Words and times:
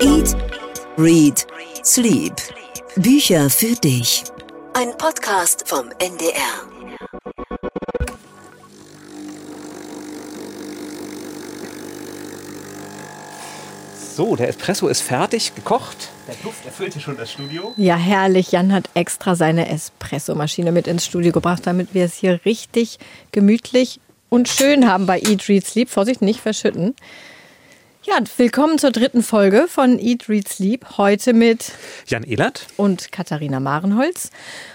Eat, 0.00 0.36
Read, 0.96 1.44
Sleep. 1.84 2.32
Bücher 2.94 3.50
für 3.50 3.74
dich. 3.74 4.22
Ein 4.74 4.96
Podcast 4.96 5.68
vom 5.68 5.90
NDR. 5.98 6.68
So, 14.14 14.36
der 14.36 14.48
Espresso 14.48 14.86
ist 14.86 15.00
fertig, 15.00 15.56
gekocht. 15.56 15.96
Der 16.28 16.36
Duft 16.44 16.64
erfüllt 16.64 16.92
hier 16.92 17.02
schon 17.02 17.16
das 17.16 17.32
Studio. 17.32 17.74
Ja, 17.76 17.96
herrlich. 17.96 18.52
Jan 18.52 18.72
hat 18.72 18.88
extra 18.94 19.34
seine 19.34 19.68
Espresso-Maschine 19.68 20.70
mit 20.70 20.86
ins 20.86 21.06
Studio 21.06 21.32
gebracht, 21.32 21.62
damit 21.66 21.92
wir 21.92 22.04
es 22.04 22.14
hier 22.14 22.38
richtig 22.44 23.00
gemütlich 23.32 23.98
und 24.28 24.48
schön 24.48 24.88
haben 24.88 25.06
bei 25.06 25.18
Eat, 25.20 25.48
Read, 25.48 25.66
Sleep. 25.66 25.90
Vorsicht, 25.90 26.22
nicht 26.22 26.40
verschütten. 26.40 26.94
Ja, 28.08 28.20
willkommen 28.38 28.78
zur 28.78 28.90
dritten 28.90 29.22
Folge 29.22 29.66
von 29.68 29.98
Eat, 29.98 30.30
Read, 30.30 30.48
Sleep. 30.48 30.96
Heute 30.96 31.34
mit 31.34 31.72
Jan 32.06 32.22
Ehlert 32.22 32.66
und 32.78 33.12
Katharina 33.12 33.60
Marenholz. 33.60 34.30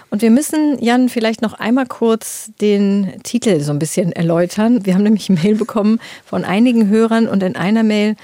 Und 0.08 0.22
wir 0.22 0.30
müssen, 0.30 0.78
Jan, 0.80 1.08
vielleicht 1.08 1.42
noch 1.42 1.54
einmal 1.54 1.86
kurz 1.86 2.52
den 2.60 3.20
Titel 3.24 3.58
so 3.58 3.72
ein 3.72 3.80
bisschen 3.80 4.12
erläutern. 4.12 4.86
Wir 4.86 4.94
haben 4.94 5.02
nämlich 5.02 5.30
Mail 5.30 5.56
bekommen 5.56 5.98
von 6.24 6.44
einigen 6.44 6.88
Hörern 6.88 7.26
und 7.26 7.42
in 7.42 7.56
einer 7.56 7.82
Mail 7.82 8.14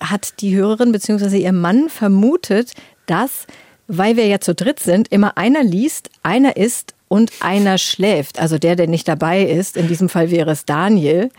hat 0.00 0.40
die 0.40 0.56
Hörerin 0.56 0.90
bzw. 0.90 1.38
ihr 1.38 1.52
Mann 1.52 1.88
vermutet, 1.88 2.72
dass, 3.06 3.46
weil 3.86 4.16
wir 4.16 4.26
ja 4.26 4.40
zu 4.40 4.56
dritt 4.56 4.80
sind, 4.80 5.06
immer 5.12 5.38
einer 5.38 5.62
liest, 5.62 6.10
einer 6.24 6.56
isst 6.56 6.94
und 7.08 7.32
einer 7.40 7.78
schläft. 7.78 8.38
Also 8.38 8.58
der, 8.58 8.76
der 8.76 8.86
nicht 8.86 9.08
dabei 9.08 9.42
ist. 9.42 9.76
In 9.76 9.88
diesem 9.88 10.08
Fall 10.08 10.30
wäre 10.30 10.50
es 10.50 10.64
Daniel. 10.64 11.30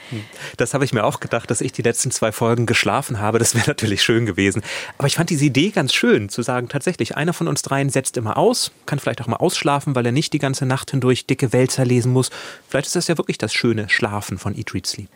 Das 0.58 0.73
habe 0.73 0.84
ich 0.84 0.94
mir 0.94 1.04
auch 1.04 1.20
gedacht, 1.20 1.50
dass 1.50 1.62
ich 1.62 1.72
die 1.72 1.82
letzten 1.82 2.12
zwei 2.12 2.32
Folgen 2.32 2.66
geschlafen 2.66 3.20
habe. 3.20 3.40
Das 3.40 3.55
wäre 3.55 3.66
natürlich 3.68 4.04
schön 4.04 4.26
gewesen. 4.26 4.64
Aber 4.98 5.08
ich 5.08 5.16
fand 5.16 5.30
diese 5.30 5.45
Idee 5.45 5.70
ganz 5.70 5.94
schön, 5.94 6.30
zu 6.30 6.42
sagen, 6.42 6.70
tatsächlich, 6.70 7.16
einer 7.16 7.34
von 7.34 7.48
uns 7.48 7.61
dreien 7.61 7.89
setzt 7.89 8.17
immer 8.17 8.38
aus, 8.38 8.72
kann 8.86 9.00
vielleicht 9.00 9.22
auch 9.22 9.28
mal 9.28 9.38
ausschlafen, 9.38 9.95
weil 9.95 10.06
er 10.06 10.11
nicht 10.11 10.34
die 10.34 10.39
ganze 10.39 10.66
Nacht 10.66 10.92
hindurch 10.92 11.26
dicke 11.26 11.53
Wälzer 11.53 11.86
lesen 11.86 12.11
muss. 12.11 12.30
Vielleicht 12.67 12.88
ist 12.88 12.95
das 12.95 13.08
ja 13.08 13.17
wirklich 13.17 13.38
das 13.38 13.54
schöne 13.54 13.89
Schlafen 13.89 14.38
von 14.38 14.58
Eat, 14.58 14.73
Read, 14.73 14.88
Sleep. 14.88 15.09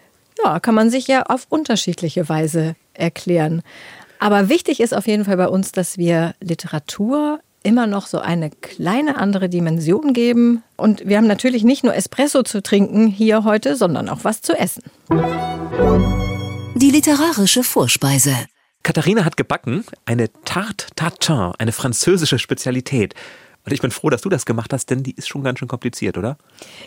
Ja, 0.44 0.60
kann 0.60 0.76
man 0.76 0.90
sich 0.90 1.08
ja 1.08 1.24
auf 1.24 1.46
unterschiedliche 1.50 2.28
Weise 2.30 2.76
erklären. 2.94 3.62
Aber 4.20 4.50
wichtig 4.50 4.80
ist 4.80 4.94
auf 4.94 5.08
jeden 5.08 5.26
Fall 5.26 5.38
bei 5.38 5.48
uns, 5.48 5.72
dass 5.72 5.98
wir 5.98 6.34
Literatur 6.40 7.40
immer 7.64 7.88
noch 7.88 8.08
so 8.08 8.20
eine 8.20 8.50
kleine 8.50 9.18
andere 9.18 9.50
Dimension 9.50 10.14
geben. 10.14 10.64
Und 10.76 11.08
wir 11.08 11.18
haben 11.18 11.28
natürlich 11.28 11.64
nicht 11.64 11.84
nur 11.84 11.96
Espresso 11.96 12.44
zu 12.44 12.62
trinken 12.62 13.08
hier 13.08 13.44
heute, 13.44 13.76
sondern 13.76 14.10
auch 14.10 14.24
was 14.24 14.42
zu 14.42 14.54
essen. 14.54 14.84
Die 16.76 16.92
literarische 16.92 17.64
Vorspeise. 17.64 18.36
Katharina 18.84 19.24
hat 19.24 19.38
gebacken 19.38 19.86
eine 20.06 20.30
Tarte 20.44 20.88
Tatin, 20.96 21.54
eine 21.58 21.72
französische 21.72 22.38
Spezialität. 22.38 23.16
Und 23.66 23.72
ich 23.72 23.82
bin 23.82 23.92
froh, 23.92 24.10
dass 24.10 24.22
du 24.22 24.30
das 24.30 24.46
gemacht 24.46 24.74
hast, 24.74 24.90
denn 24.90 25.04
die 25.04 25.16
ist 25.16 25.30
schon 25.30 25.44
ganz 25.44 25.60
schön 25.60 25.70
kompliziert, 25.70 26.18
oder? 26.18 26.38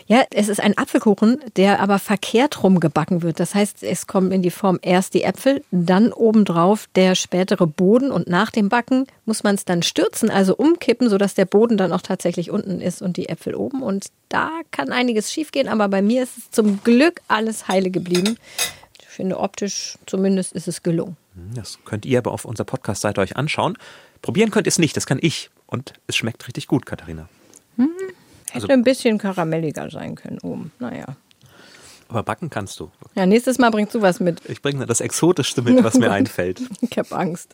Ja, 0.05 0.25
es 0.29 0.47
ist 0.47 0.61
ein 0.61 0.77
Apfelkuchen, 0.77 1.39
der 1.55 1.79
aber 1.79 1.97
verkehrt 1.97 2.61
rum 2.63 2.79
gebacken 2.79 3.23
wird. 3.23 3.39
Das 3.39 3.55
heißt, 3.55 3.81
es 3.81 4.05
kommt 4.05 4.31
in 4.31 4.43
die 4.43 4.51
Form 4.51 4.77
erst 4.83 5.15
die 5.15 5.23
Äpfel, 5.23 5.63
dann 5.71 6.13
obendrauf 6.13 6.87
der 6.95 7.15
spätere 7.15 7.65
Boden 7.65 8.11
und 8.11 8.27
nach 8.27 8.51
dem 8.51 8.69
Backen 8.69 9.07
muss 9.25 9.43
man 9.43 9.55
es 9.55 9.65
dann 9.65 9.81
stürzen, 9.81 10.29
also 10.29 10.55
umkippen, 10.55 11.09
sodass 11.09 11.33
der 11.33 11.45
Boden 11.45 11.77
dann 11.77 11.91
auch 11.91 12.03
tatsächlich 12.03 12.51
unten 12.51 12.79
ist 12.79 13.01
und 13.01 13.17
die 13.17 13.27
Äpfel 13.27 13.55
oben. 13.55 13.81
Und 13.81 14.07
da 14.29 14.51
kann 14.69 14.91
einiges 14.91 15.31
schiefgehen, 15.31 15.67
aber 15.67 15.87
bei 15.87 16.03
mir 16.03 16.21
ist 16.21 16.37
es 16.37 16.51
zum 16.51 16.83
Glück 16.83 17.21
alles 17.27 17.67
heile 17.67 17.89
geblieben. 17.89 18.37
Ich 19.01 19.07
finde, 19.07 19.39
optisch 19.39 19.97
zumindest 20.05 20.53
ist 20.53 20.67
es 20.67 20.83
gelungen. 20.83 21.17
Das 21.55 21.79
könnt 21.85 22.05
ihr 22.05 22.19
aber 22.19 22.31
auf 22.31 22.45
unserer 22.45 22.65
Podcast-Seite 22.65 23.19
euch 23.21 23.35
anschauen. 23.35 23.79
Probieren 24.21 24.51
könnt 24.51 24.67
ihr 24.67 24.69
es 24.69 24.79
nicht, 24.79 24.95
das 24.95 25.07
kann 25.07 25.17
ich. 25.19 25.49
Und 25.67 25.93
es 26.07 26.15
schmeckt 26.15 26.47
richtig 26.47 26.67
gut, 26.67 26.85
Katharina. 26.85 27.29
Hm, 27.75 27.89
hätte 28.49 28.55
also, 28.55 28.67
ein 28.69 28.83
bisschen 28.83 29.17
karamelliger 29.17 29.89
sein 29.89 30.15
können 30.15 30.39
oben. 30.39 30.71
Naja. 30.79 31.15
Aber 32.09 32.23
backen 32.23 32.49
kannst 32.49 32.79
du. 32.79 32.89
Ja, 33.15 33.25
nächstes 33.25 33.57
Mal 33.57 33.69
bringst 33.69 33.93
du 33.93 34.01
was 34.01 34.19
mit. 34.19 34.41
Ich 34.47 34.61
bringe 34.61 34.85
das 34.85 35.01
Exotischste 35.01 35.61
mit, 35.61 35.83
was 35.83 35.95
mir 35.95 36.11
einfällt. 36.11 36.61
Ich 36.81 36.97
habe 36.97 37.13
Angst. 37.15 37.53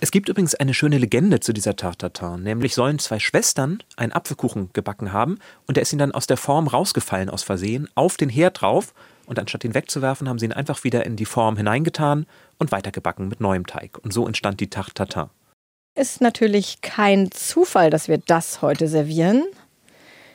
Es 0.00 0.10
gibt 0.10 0.28
übrigens 0.28 0.54
eine 0.56 0.74
schöne 0.74 0.98
Legende 0.98 1.38
zu 1.38 1.52
dieser 1.52 1.76
Tartatin. 1.76 2.42
Nämlich 2.42 2.74
sollen 2.74 2.98
zwei 2.98 3.20
Schwestern 3.20 3.82
einen 3.96 4.12
Apfelkuchen 4.12 4.70
gebacken 4.72 5.12
haben 5.12 5.38
und 5.66 5.76
der 5.76 5.82
ist 5.82 5.92
ihnen 5.92 6.00
dann 6.00 6.12
aus 6.12 6.26
der 6.26 6.36
Form 6.36 6.66
rausgefallen 6.66 7.30
aus 7.30 7.44
Versehen, 7.44 7.88
auf 7.94 8.16
den 8.16 8.28
Herd 8.28 8.60
drauf. 8.60 8.92
Und 9.26 9.38
anstatt 9.38 9.62
ihn 9.62 9.74
wegzuwerfen, 9.74 10.28
haben 10.28 10.40
sie 10.40 10.46
ihn 10.46 10.52
einfach 10.52 10.82
wieder 10.82 11.06
in 11.06 11.14
die 11.14 11.24
Form 11.24 11.56
hineingetan 11.56 12.26
und 12.58 12.72
weitergebacken 12.72 13.28
mit 13.28 13.40
neuem 13.40 13.66
Teig. 13.66 13.98
Und 14.02 14.12
so 14.12 14.26
entstand 14.26 14.58
die 14.58 14.68
Tartatin. 14.68 15.30
Ist 15.94 16.22
natürlich 16.22 16.80
kein 16.80 17.30
Zufall, 17.30 17.90
dass 17.90 18.08
wir 18.08 18.16
das 18.16 18.62
heute 18.62 18.88
servieren. 18.88 19.44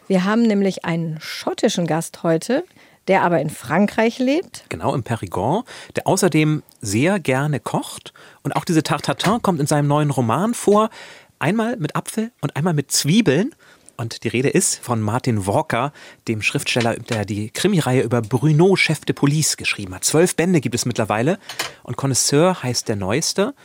Wir 0.08 0.24
haben 0.24 0.44
nämlich 0.44 0.86
einen 0.86 1.20
schottischen 1.20 1.88
Gast 1.88 2.22
heute, 2.22 2.64
der 3.08 3.24
aber 3.24 3.42
in 3.42 3.50
Frankreich 3.50 4.20
lebt. 4.20 4.66
Genau, 4.70 4.94
im 4.94 5.02
Périgord, 5.02 5.66
der 5.96 6.06
außerdem 6.06 6.62
sehr 6.80 7.20
gerne 7.20 7.60
kocht. 7.60 8.14
Und 8.44 8.56
auch 8.56 8.66
diese 8.66 8.84
Tartatin 8.84 9.42
kommt 9.42 9.60
in 9.60 9.66
seinem 9.66 9.88
neuen 9.88 10.12
Roman 10.12 10.54
vor. 10.54 10.92
Einmal 11.40 11.76
mit 11.78 11.96
Apfel 11.96 12.32
und 12.42 12.56
einmal 12.56 12.76
mit 12.76 12.92
Zwiebeln. 12.92 13.56
Und 13.98 14.24
die 14.26 14.28
Rede 14.28 14.50
ist 14.50 14.76
von 14.76 15.02
Martin 15.02 15.48
Walker, 15.48 15.92
dem 16.28 16.44
Schriftsteller, 16.44 16.98
der 16.98 17.26
die 17.26 17.50
Krimireihe 17.50 18.04
über 18.04 18.22
Bruno, 18.22 18.76
Chef 18.76 19.00
de 19.06 19.16
Police, 19.16 19.58
geschrieben 19.58 19.96
hat. 19.96 20.04
Zwölf 20.04 20.36
Bände 20.36 20.62
gibt 20.62 20.76
es 20.76 20.86
mittlerweile. 20.86 21.40
Und 21.82 21.98
Connoisseur 21.98 22.62
heißt 22.62 22.88
der 22.88 22.96
neueste. 22.96 23.56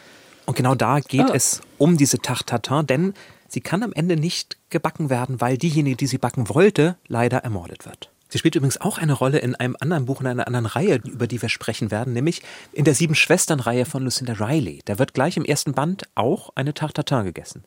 Und 0.47 0.57
genau 0.57 0.75
da 0.75 1.01
geht 1.01 1.31
oh. 1.31 1.35
es 1.35 1.61
um 1.79 1.97
diese 1.97 2.19
Tarte 2.19 2.83
denn 2.85 3.15
sie 3.49 3.61
kann 3.61 3.83
am 3.83 3.93
Ende 3.93 4.17
nicht 4.17 4.57
gebacken 4.71 5.11
werden, 5.11 5.41
weil 5.41 5.59
diejenige, 5.59 5.97
die 5.97 6.07
sie 6.07 6.19
backen 6.19 6.49
wollte, 6.49 6.97
leider 7.07 7.39
ermordet 7.39 7.87
wird. 7.87 8.11
Sie 8.33 8.39
spielt 8.39 8.55
übrigens 8.55 8.81
auch 8.81 8.97
eine 8.97 9.13
Rolle 9.13 9.41
in 9.41 9.55
einem 9.55 9.77
anderen 9.79 10.07
Buch, 10.07 10.23
in 10.23 10.27
einer 10.27 10.47
anderen 10.47 10.65
Reihe, 10.65 11.01
über 11.05 11.27
die 11.27 11.43
wir 11.43 11.51
sprechen 11.51 11.91
werden, 11.91 12.15
nämlich 12.15 12.41
in 12.73 12.87
der 12.87 12.95
Sieben-Schwestern-Reihe 12.95 13.85
von 13.85 14.05
Lucinda 14.05 14.33
Riley. 14.33 14.81
Da 14.87 14.99
wird 14.99 15.13
gleich 15.13 15.37
im 15.37 15.45
ersten 15.45 15.75
Band 15.75 16.05
auch 16.15 16.49
eine 16.55 16.73
Tarte 16.73 17.05
gegessen. 17.25 17.63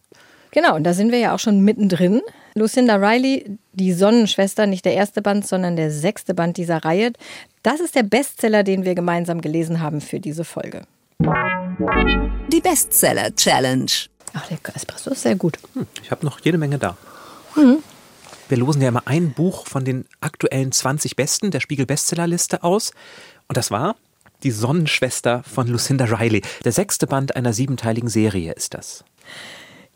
Genau, 0.49 0.75
und 0.75 0.83
da 0.83 0.93
sind 0.93 1.11
wir 1.11 1.19
ja 1.19 1.35
auch 1.35 1.39
schon 1.39 1.61
mittendrin. 1.61 2.21
Lucinda 2.55 2.95
Riley, 2.95 3.59
die 3.73 3.93
Sonnenschwester, 3.93 4.65
nicht 4.65 4.85
der 4.85 4.95
erste 4.95 5.21
Band, 5.21 5.45
sondern 5.45 5.75
der 5.75 5.91
sechste 5.91 6.33
Band 6.33 6.57
dieser 6.57 6.83
Reihe. 6.83 7.13
Das 7.61 7.79
ist 7.79 7.93
der 7.93 8.03
Bestseller, 8.03 8.63
den 8.63 8.85
wir 8.85 8.95
gemeinsam 8.95 9.41
gelesen 9.41 9.81
haben 9.81 10.01
für 10.01 10.19
diese 10.19 10.45
Folge. 10.45 10.87
Die 12.47 12.61
Bestseller 12.61 13.35
Challenge. 13.35 13.91
Ach, 14.33 14.47
der 14.47 14.57
Espresso 14.75 15.11
ist 15.11 15.23
sehr 15.23 15.35
gut. 15.35 15.57
Hm, 15.73 15.87
ich 16.01 16.11
habe 16.11 16.25
noch 16.25 16.39
jede 16.39 16.57
Menge 16.57 16.77
da. 16.77 16.95
Mhm. 17.55 17.79
Wir 18.47 18.57
losen 18.57 18.81
ja 18.81 18.89
immer 18.89 19.03
ein 19.05 19.33
Buch 19.33 19.67
von 19.67 19.83
den 19.83 20.05
aktuellen 20.21 20.71
20 20.71 21.15
Besten 21.15 21.51
der 21.51 21.59
Spiegel 21.59 21.85
Bestsellerliste 21.85 22.63
aus. 22.63 22.91
Und 23.47 23.57
das 23.57 23.71
war 23.71 23.95
Die 24.43 24.51
Sonnenschwester 24.51 25.43
von 25.43 25.67
Lucinda 25.67 26.05
Riley. 26.05 26.43
Der 26.63 26.71
sechste 26.71 27.07
Band 27.07 27.35
einer 27.35 27.51
siebenteiligen 27.51 28.09
Serie 28.09 28.53
ist 28.53 28.73
das. 28.73 29.03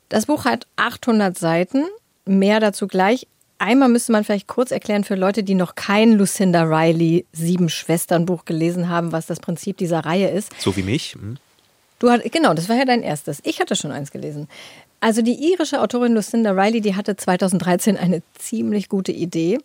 Das 0.09 0.25
Buch 0.25 0.45
hat 0.45 0.65
800 0.75 1.37
Seiten. 1.37 1.85
Mehr 2.25 2.59
dazu 2.59 2.87
gleich. 2.87 3.27
Einmal 3.57 3.89
müsste 3.89 4.11
man 4.11 4.23
vielleicht 4.23 4.47
kurz 4.47 4.71
erklären 4.71 5.03
für 5.03 5.15
Leute, 5.15 5.43
die 5.43 5.53
noch 5.53 5.75
kein 5.75 6.13
Lucinda 6.13 6.63
Riley 6.63 7.25
Sieben 7.31 7.69
Schwestern 7.69 8.25
Buch 8.25 8.45
gelesen 8.45 8.89
haben, 8.89 9.11
was 9.11 9.27
das 9.27 9.39
Prinzip 9.39 9.77
dieser 9.77 9.99
Reihe 9.99 10.29
ist. 10.29 10.51
So 10.59 10.75
wie 10.75 10.83
mich. 10.83 11.13
Hm. 11.13 11.37
Du 11.99 12.09
hat, 12.09 12.23
genau, 12.31 12.53
das 12.53 12.69
war 12.69 12.77
ja 12.77 12.85
dein 12.85 13.03
erstes. 13.03 13.39
Ich 13.43 13.59
hatte 13.59 13.75
schon 13.75 13.91
eins 13.91 14.11
gelesen. 14.11 14.47
Also 15.01 15.21
die 15.21 15.51
irische 15.51 15.81
Autorin 15.81 16.13
Lucinda 16.13 16.51
Riley, 16.51 16.81
die 16.81 16.95
hatte 16.95 17.15
2013 17.15 17.97
eine 17.97 18.21
ziemlich 18.37 18.89
gute 18.89 19.11
Idee. 19.11 19.59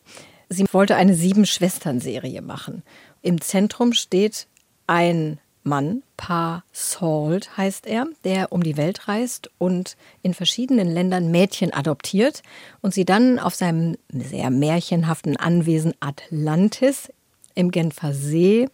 Sie 0.49 0.67
wollte 0.73 0.97
eine 0.97 1.15
Sieben-Schwestern-Serie 1.15 2.43
machen. 2.43 2.83
Im 3.23 3.41
Zentrum 3.41 3.93
steht 3.93 4.47
ein 4.87 5.39
Mann, 5.65 6.03
Pa 6.19 6.63
Salt 6.73 7.57
heißt 7.57 7.87
er, 7.87 8.07
der 8.23 8.53
um 8.53 8.63
die 8.63 8.77
Welt 8.77 9.09
reist 9.09 9.51
und 9.57 9.97
in 10.23 10.35
verschiedenen 10.35 10.91
Ländern 10.91 11.31
Mädchen 11.31 11.73
adoptiert 11.73 12.43
und 12.83 12.93
sie 12.93 13.07
dann 13.07 13.39
auf 13.39 13.55
seinem 13.55 13.97
sehr 14.13 14.51
märchenhaften 14.51 15.39
Anwesen 15.39 15.95
Atlantis 16.01 17.11
im 17.55 17.71
Genfer 17.71 18.13
See 18.13 18.69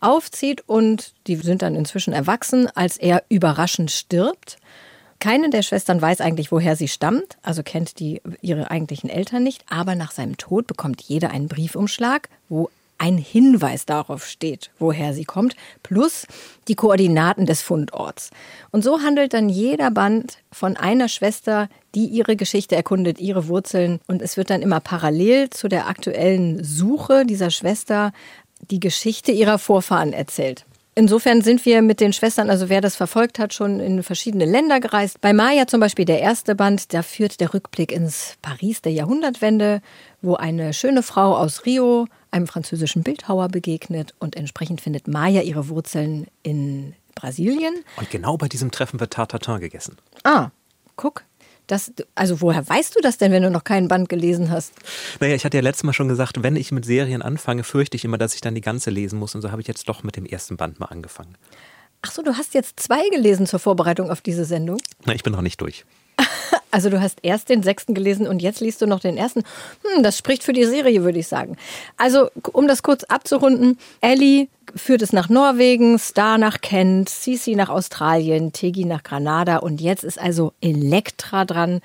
aufzieht 0.00 0.62
und 0.66 1.12
die 1.26 1.36
sind 1.36 1.62
dann 1.62 1.74
inzwischen 1.74 2.12
erwachsen, 2.12 2.68
als 2.74 2.96
er 2.96 3.22
überraschend 3.28 3.90
stirbt. 3.90 4.58
Keine 5.18 5.48
der 5.50 5.62
Schwestern 5.62 6.00
weiß 6.02 6.20
eigentlich, 6.20 6.52
woher 6.52 6.76
sie 6.76 6.88
stammt, 6.88 7.38
also 7.42 7.62
kennt 7.62 7.98
die 8.00 8.20
ihre 8.42 8.70
eigentlichen 8.70 9.08
Eltern 9.08 9.42
nicht, 9.42 9.64
aber 9.68 9.94
nach 9.94 10.12
seinem 10.12 10.36
Tod 10.36 10.66
bekommt 10.66 11.02
jeder 11.02 11.30
einen 11.30 11.48
Briefumschlag, 11.48 12.28
wo 12.48 12.70
ein 12.98 13.18
Hinweis 13.18 13.86
darauf 13.86 14.26
steht, 14.26 14.70
woher 14.78 15.12
sie 15.12 15.24
kommt, 15.24 15.54
plus 15.82 16.26
die 16.68 16.74
Koordinaten 16.74 17.46
des 17.46 17.62
Fundorts. 17.62 18.30
Und 18.70 18.84
so 18.84 19.00
handelt 19.02 19.34
dann 19.34 19.48
jeder 19.48 19.90
Band 19.90 20.38
von 20.50 20.76
einer 20.76 21.08
Schwester, 21.08 21.68
die 21.94 22.06
ihre 22.06 22.36
Geschichte 22.36 22.74
erkundet, 22.74 23.20
ihre 23.20 23.48
Wurzeln. 23.48 24.00
Und 24.06 24.22
es 24.22 24.36
wird 24.36 24.50
dann 24.50 24.62
immer 24.62 24.80
parallel 24.80 25.50
zu 25.50 25.68
der 25.68 25.88
aktuellen 25.88 26.62
Suche 26.64 27.26
dieser 27.26 27.50
Schwester 27.50 28.12
die 28.60 28.80
Geschichte 28.80 29.32
ihrer 29.32 29.58
Vorfahren 29.58 30.12
erzählt. 30.12 30.64
Insofern 30.98 31.42
sind 31.42 31.66
wir 31.66 31.82
mit 31.82 32.00
den 32.00 32.14
Schwestern, 32.14 32.48
also 32.48 32.70
wer 32.70 32.80
das 32.80 32.96
verfolgt 32.96 33.38
hat, 33.38 33.52
schon 33.52 33.80
in 33.80 34.02
verschiedene 34.02 34.46
Länder 34.46 34.80
gereist. 34.80 35.20
Bei 35.20 35.34
Maya 35.34 35.66
zum 35.66 35.78
Beispiel 35.78 36.06
der 36.06 36.20
erste 36.20 36.54
Band, 36.54 36.94
da 36.94 37.02
führt 37.02 37.38
der 37.38 37.52
Rückblick 37.52 37.92
ins 37.92 38.36
Paris 38.40 38.80
der 38.80 38.92
Jahrhundertwende, 38.92 39.82
wo 40.22 40.36
eine 40.36 40.72
schöne 40.72 41.02
Frau 41.02 41.36
aus 41.36 41.66
Rio 41.66 42.06
einem 42.30 42.46
französischen 42.46 43.02
Bildhauer 43.02 43.48
begegnet 43.48 44.14
und 44.20 44.36
entsprechend 44.36 44.80
findet 44.80 45.06
Maya 45.06 45.42
ihre 45.42 45.68
Wurzeln 45.68 46.28
in 46.42 46.94
Brasilien. 47.14 47.74
Und 47.98 48.08
genau 48.08 48.38
bei 48.38 48.48
diesem 48.48 48.70
Treffen 48.70 48.98
wird 48.98 49.12
Tartatin 49.12 49.60
gegessen. 49.60 49.98
Ah, 50.24 50.48
guck. 50.96 51.24
Das, 51.66 51.92
also 52.14 52.40
woher 52.40 52.66
weißt 52.66 52.94
du 52.94 53.00
das 53.00 53.18
denn, 53.18 53.32
wenn 53.32 53.42
du 53.42 53.50
noch 53.50 53.64
keinen 53.64 53.88
Band 53.88 54.08
gelesen 54.08 54.50
hast? 54.50 54.72
Naja, 55.20 55.34
ich 55.34 55.44
hatte 55.44 55.56
ja 55.56 55.62
letztes 55.62 55.84
Mal 55.84 55.92
schon 55.92 56.08
gesagt, 56.08 56.42
wenn 56.42 56.54
ich 56.54 56.70
mit 56.70 56.84
Serien 56.84 57.22
anfange, 57.22 57.64
fürchte 57.64 57.96
ich 57.96 58.04
immer, 58.04 58.18
dass 58.18 58.34
ich 58.34 58.40
dann 58.40 58.54
die 58.54 58.60
ganze 58.60 58.90
lesen 58.90 59.18
muss. 59.18 59.34
Und 59.34 59.42
so 59.42 59.50
habe 59.50 59.60
ich 59.60 59.66
jetzt 59.66 59.88
doch 59.88 60.02
mit 60.02 60.16
dem 60.16 60.26
ersten 60.26 60.56
Band 60.56 60.78
mal 60.78 60.86
angefangen. 60.86 61.36
Ach 62.02 62.12
so, 62.12 62.22
du 62.22 62.36
hast 62.36 62.54
jetzt 62.54 62.78
zwei 62.78 63.08
gelesen 63.10 63.46
zur 63.46 63.58
Vorbereitung 63.58 64.10
auf 64.10 64.20
diese 64.20 64.44
Sendung? 64.44 64.78
Na, 65.04 65.14
ich 65.14 65.24
bin 65.24 65.32
noch 65.32 65.42
nicht 65.42 65.60
durch. 65.60 65.84
Also 66.76 66.90
du 66.90 67.00
hast 67.00 67.20
erst 67.22 67.48
den 67.48 67.62
sechsten 67.62 67.94
gelesen 67.94 68.28
und 68.28 68.42
jetzt 68.42 68.60
liest 68.60 68.82
du 68.82 68.86
noch 68.86 69.00
den 69.00 69.16
ersten. 69.16 69.44
Hm, 69.80 70.02
das 70.02 70.18
spricht 70.18 70.44
für 70.44 70.52
die 70.52 70.66
Serie, 70.66 71.04
würde 71.04 71.18
ich 71.18 71.26
sagen. 71.26 71.56
Also 71.96 72.28
um 72.52 72.68
das 72.68 72.82
kurz 72.82 73.02
abzurunden, 73.04 73.78
Ellie 74.02 74.48
führt 74.74 75.00
es 75.00 75.10
nach 75.10 75.30
Norwegen, 75.30 75.98
Star 75.98 76.36
nach 76.36 76.60
Kent, 76.60 77.08
Sisi 77.08 77.54
nach 77.54 77.70
Australien, 77.70 78.52
Tegi 78.52 78.84
nach 78.84 79.04
Granada 79.04 79.56
und 79.56 79.80
jetzt 79.80 80.04
ist 80.04 80.20
also 80.20 80.52
Elektra 80.60 81.46
dran, 81.46 81.80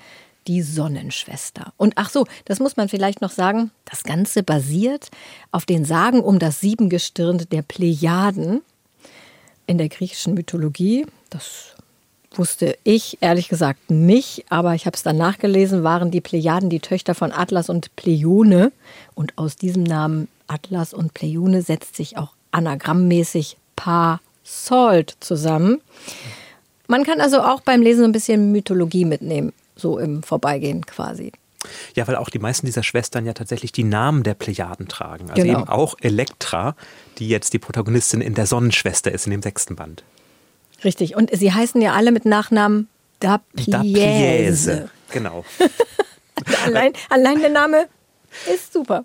die 0.46 0.60
Sonnenschwester. 0.60 1.72
Und 1.78 1.94
ach 1.96 2.10
so, 2.10 2.26
das 2.44 2.60
muss 2.60 2.76
man 2.76 2.90
vielleicht 2.90 3.22
noch 3.22 3.30
sagen, 3.30 3.70
das 3.86 4.02
Ganze 4.02 4.42
basiert 4.42 5.08
auf 5.52 5.64
den 5.64 5.86
Sagen 5.86 6.20
um 6.20 6.38
das 6.38 6.60
Siebengestirn 6.60 7.46
der 7.50 7.62
Plejaden 7.62 8.60
in 9.66 9.78
der 9.78 9.88
griechischen 9.88 10.34
Mythologie. 10.34 11.06
Das 11.30 11.71
wusste 12.38 12.76
ich 12.84 13.18
ehrlich 13.20 13.48
gesagt 13.48 13.90
nicht, 13.90 14.44
aber 14.48 14.74
ich 14.74 14.86
habe 14.86 14.96
es 14.96 15.02
dann 15.02 15.16
nachgelesen, 15.16 15.84
waren 15.84 16.10
die 16.10 16.20
Plejaden 16.20 16.70
die 16.70 16.80
Töchter 16.80 17.14
von 17.14 17.32
Atlas 17.32 17.68
und 17.68 17.94
Pleione. 17.96 18.72
Und 19.14 19.36
aus 19.36 19.56
diesem 19.56 19.82
Namen 19.82 20.28
Atlas 20.46 20.94
und 20.94 21.14
Pleione 21.14 21.62
setzt 21.62 21.96
sich 21.96 22.16
auch 22.18 22.32
anagrammmäßig 22.50 23.56
Pa 23.76 24.20
Salt 24.44 25.16
zusammen. 25.20 25.80
Man 26.88 27.04
kann 27.04 27.20
also 27.20 27.40
auch 27.40 27.60
beim 27.60 27.80
Lesen 27.80 28.04
ein 28.04 28.12
bisschen 28.12 28.52
Mythologie 28.52 29.04
mitnehmen, 29.04 29.52
so 29.76 29.98
im 29.98 30.22
Vorbeigehen 30.22 30.84
quasi. 30.84 31.32
Ja, 31.94 32.06
weil 32.08 32.16
auch 32.16 32.28
die 32.28 32.38
meisten 32.38 32.66
dieser 32.66 32.82
Schwestern 32.82 33.24
ja 33.24 33.34
tatsächlich 33.34 33.72
die 33.72 33.84
Namen 33.84 34.24
der 34.24 34.34
Plejaden 34.34 34.88
tragen. 34.88 35.30
Also 35.30 35.42
genau. 35.42 35.60
eben 35.60 35.68
auch 35.68 35.94
Elektra, 36.00 36.74
die 37.18 37.28
jetzt 37.28 37.52
die 37.52 37.58
Protagonistin 37.58 38.20
in 38.20 38.34
der 38.34 38.46
Sonnenschwester 38.46 39.12
ist, 39.12 39.26
in 39.26 39.30
dem 39.30 39.42
sechsten 39.42 39.76
Band. 39.76 40.02
Richtig. 40.84 41.16
Und 41.16 41.30
sie 41.36 41.52
heißen 41.52 41.80
ja 41.80 41.92
alle 41.92 42.12
mit 42.12 42.24
Nachnamen 42.24 42.88
Dapliese. 43.20 44.90
Genau. 45.10 45.44
allein, 46.66 46.92
allein 47.08 47.40
der 47.40 47.50
Name 47.50 47.88
ist 48.52 48.72
super. 48.72 49.04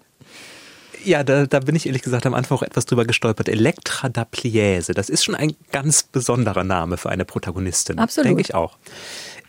Ja, 1.03 1.23
da, 1.23 1.45
da, 1.45 1.59
bin 1.59 1.75
ich 1.75 1.85
ehrlich 1.85 2.01
gesagt 2.01 2.25
am 2.25 2.33
Anfang 2.33 2.57
auch 2.57 2.63
etwas 2.63 2.85
drüber 2.85 3.05
gestolpert. 3.05 3.47
Elektra 3.49 4.09
da 4.09 4.25
Pliese, 4.25 4.93
das 4.93 5.09
ist 5.09 5.23
schon 5.23 5.35
ein 5.35 5.55
ganz 5.71 6.03
besonderer 6.03 6.63
Name 6.63 6.97
für 6.97 7.09
eine 7.09 7.23
Protagonistin. 7.23 7.99
Absolut. 7.99 8.29
Denke 8.29 8.41
ich 8.41 8.55
auch. 8.55 8.77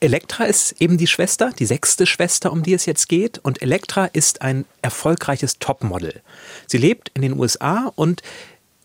Elektra 0.01 0.45
ist 0.45 0.81
eben 0.81 0.99
die 0.99 1.07
Schwester, 1.07 1.51
die 1.59 1.67
sechste 1.67 2.07
Schwester, 2.07 2.53
um 2.53 2.63
die 2.63 2.75
es 2.75 2.87
jetzt 2.87 3.09
geht. 3.09 3.39
Und 3.39 3.63
Elektra 3.63 4.05
ist 4.05 4.43
ein 4.43 4.65
erfolgreiches 4.83 5.59
Topmodel. 5.59 6.23
Sie 6.67 6.79
lebt 6.79 7.11
in 7.15 7.23
den 7.23 7.39
USA 7.39 7.91
und 7.97 8.23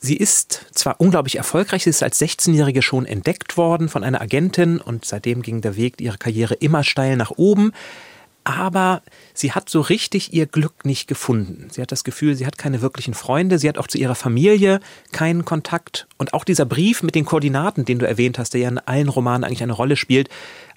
Sie 0.06 0.18
ist 0.18 0.66
zwar 0.74 1.00
unglaublich 1.00 1.38
erfolgreich, 1.38 1.86
sie 1.86 1.90
ist 1.90 2.04
als 2.04 2.20
16-Jährige 2.20 2.82
schon 2.82 3.06
entdeckt 3.06 3.56
worden 3.56 3.88
von 3.88 4.04
einer 4.04 4.20
Agentin 4.20 4.82
und 4.82 5.06
seitdem 5.06 5.42
ging 5.42 5.62
der 5.62 5.78
Weg 5.78 6.02
ihrer 6.02 6.18
Karriere 6.18 6.56
immer 6.56 6.84
steil 6.84 7.16
nach 7.16 7.32
oben. 7.32 7.72
Aber 8.44 9.02
sie 9.34 9.54
hat 9.54 9.70
so 9.70 9.80
richtig 9.80 10.34
ihr 10.34 10.46
Glück 10.46 10.84
nicht 10.84 11.08
gefunden. 11.08 11.70
Sie 11.72 11.82
hat 11.82 11.94
das 11.94 12.04
Gefühl, 12.04 12.36
sie 12.36 12.46
hat 12.46 12.58
keine 12.58 12.82
wirklichen 12.82 13.14
Freunde, 13.14 13.58
sie 13.60 13.70
hat 13.70 13.78
auch 13.78 13.88
zu 13.88 13.98
ihrer 13.98 14.16
Familie 14.16 14.82
keinen 15.14 15.46
Kontakt. 15.46 16.06
Und 16.18 16.34
auch 16.34 16.44
dieser 16.44 16.66
Brief 16.66 17.02
mit 17.02 17.16
den 17.16 17.24
Koordinaten, 17.24 17.86
den 17.86 18.00
du 18.00 18.06
erwähnt 18.06 18.38
hast, 18.38 18.54
der 18.54 18.60
ja 18.60 18.68
in 18.68 18.80
allen 18.80 19.08
Romanen 19.08 19.46
eigentlich 19.46 19.64
eine 19.64 19.72
Rolle 19.72 19.96
spielt, 19.96 20.28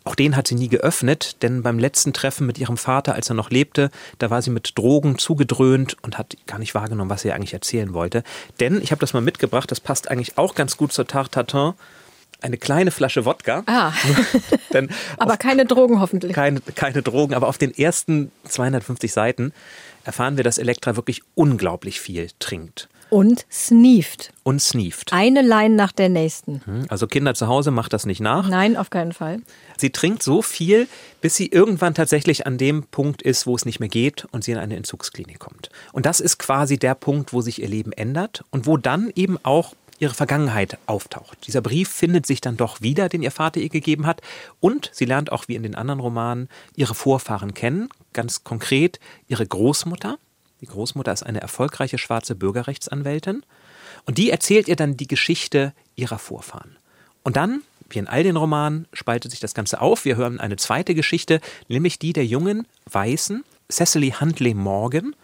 auch 0.07 0.15
den 0.15 0.37
hat 0.37 0.47
sie 0.47 0.55
nie 0.55 0.69
geöffnet, 0.69 1.43
denn 1.43 1.63
beim 1.63 1.79
letzten 1.79 2.13
Treffen 2.13 2.47
mit 2.47 2.59
ihrem 2.59 2.77
Vater, 2.77 3.15
als 3.15 3.29
er 3.29 3.35
noch 3.35 3.51
lebte, 3.51 3.91
da 4.19 4.31
war 4.31 4.41
sie 4.41 4.51
mit 4.51 4.79
Drogen 4.79 5.19
zugedröhnt 5.19 5.97
und 6.03 6.17
hat 6.17 6.37
gar 6.47 6.59
nicht 6.61 6.75
wahrgenommen, 6.75 7.11
was 7.11 7.23
sie 7.23 7.33
eigentlich 7.33 7.55
erzählen 7.55 7.93
wollte. 7.93 8.23
Denn, 8.61 8.81
ich 8.81 8.93
habe 8.93 9.01
das 9.01 9.13
mal 9.13 9.21
mitgebracht, 9.21 9.71
das 9.71 9.81
passt 9.81 10.11
eigentlich 10.11 10.39
auch 10.39 10.55
ganz 10.55 10.77
gut 10.77 10.93
zur 10.93 11.07
Tarte 11.07 11.31
Tatin, 11.31 11.73
eine 12.41 12.57
kleine 12.57 12.93
Flasche 12.93 13.25
Wodka. 13.25 13.65
Ah. 13.67 13.93
aber 15.19 15.37
keine 15.39 15.65
Drogen 15.65 16.01
hoffentlich. 16.01 16.33
Keine, 16.33 16.61
keine 16.61 17.03
Drogen, 17.03 17.35
aber 17.35 17.49
auf 17.49 17.59
den 17.59 17.77
ersten 17.77 18.31
250 18.45 19.13
Seiten 19.13 19.53
erfahren 20.05 20.37
wir, 20.37 20.45
dass 20.45 20.59
Elektra 20.59 20.95
wirklich 20.95 21.23
unglaublich 21.35 22.01
viel 22.01 22.29
trinkt. 22.39 22.89
Und 23.09 23.47
sneeft. 23.51 24.33
Und 24.43 24.61
sneeft. 24.61 25.13
Eine 25.13 25.43
Line 25.43 25.75
nach 25.77 25.93
der 25.93 26.09
nächsten. 26.09 26.61
Hm, 26.65 26.87
also 26.89 27.07
Kinder 27.07 27.35
zu 27.35 27.47
Hause 27.47 27.71
macht 27.71 27.93
das 27.93 28.05
nicht 28.07 28.21
nach. 28.21 28.49
Nein, 28.49 28.77
auf 28.77 28.91
keinen 28.91 29.13
Fall. 29.13 29.41
Sie 29.77 29.91
trinkt 29.91 30.23
so 30.23 30.43
viel, 30.43 30.89
bis 31.21 31.37
sie 31.37 31.47
irgendwann 31.47 31.95
tatsächlich 31.95 32.47
an 32.47 32.59
dem 32.59 32.85
Punkt 32.85 33.23
ist, 33.23 33.47
wo 33.47 33.55
es 33.55 33.65
nicht 33.65 33.81
mehr 33.81 33.89
geht 33.89 34.27
und 34.33 34.45
sie 34.45 34.53
in 34.53 34.59
eine 34.59 34.77
Entzugsklinik 34.77 35.39
kommt. 35.39 35.71
Und 35.93 36.07
das 36.07 36.21
ist 36.21 36.39
quasi 36.39 36.79
der 36.79 36.95
Punkt, 36.95 37.33
wo 37.33 37.41
sich 37.41 37.63
ihr 37.63 37.69
Leben 37.69 37.93
ändert 37.93 38.45
und 38.51 38.67
wo 38.67 38.77
dann 38.77 39.11
eben 39.15 39.39
auch 39.43 39.75
ihre 39.99 40.15
Vergangenheit 40.15 40.79
auftaucht. 40.87 41.47
Dieser 41.47 41.61
Brief 41.61 41.89
findet 41.89 42.27
sich 42.27 42.41
dann 42.41 42.57
doch 42.57 42.83
wieder, 42.83 43.09
den 43.09 43.23
ihr 43.23 43.31
Vater 43.31 43.61
ihr 43.61 43.69
gegeben 43.69 44.07
hat. 44.07 44.21
Und 44.61 44.91
sie 44.93 45.05
lernt 45.05 45.33
auch 45.33 45.49
wie 45.49 45.55
in 45.55 45.63
den 45.63 45.75
anderen 45.75 46.01
Romanen 46.01 46.49
ihre 46.75 46.95
Vorfahren 46.95 47.55
kennen. 47.55 47.89
Ganz 48.13 48.45
konkret 48.45 49.01
ihre 49.29 49.47
Großmutter, 49.47 50.19
die 50.61 50.67
Großmutter 50.67 51.13
ist 51.13 51.23
eine 51.23 51.41
erfolgreiche 51.41 51.99
schwarze 51.99 52.35
Bürgerrechtsanwältin. 52.35 53.45
Und 54.05 54.19
die 54.19 54.31
erzählt 54.31 54.69
ihr 54.69 54.77
dann 54.77 54.97
die 54.97 55.09
Geschichte 55.09 55.73
ihrer 55.97 56.19
Vorfahren. 56.19 56.77
Und 57.23 57.37
dann, 57.37 57.63
wie 57.91 57.99
in 57.99 58.07
all 58.07 58.23
den 58.23 58.37
Romanen, 58.37 58.87
spaltet 58.93 59.31
sich 59.31 59.41
das 59.41 59.55
Ganze 59.55 59.81
auf. 59.81 60.05
Wir 60.05 60.17
hören 60.17 60.41
eine 60.41 60.57
zweite 60.57 60.95
Geschichte, 60.95 61.41
nämlich 61.69 61.99
die 61.99 62.13
der 62.13 62.25
jungen 62.25 62.67
Weißen, 62.91 63.45
Cecily 63.71 64.15
Huntley 64.21 64.55
Morgan, 64.55 65.15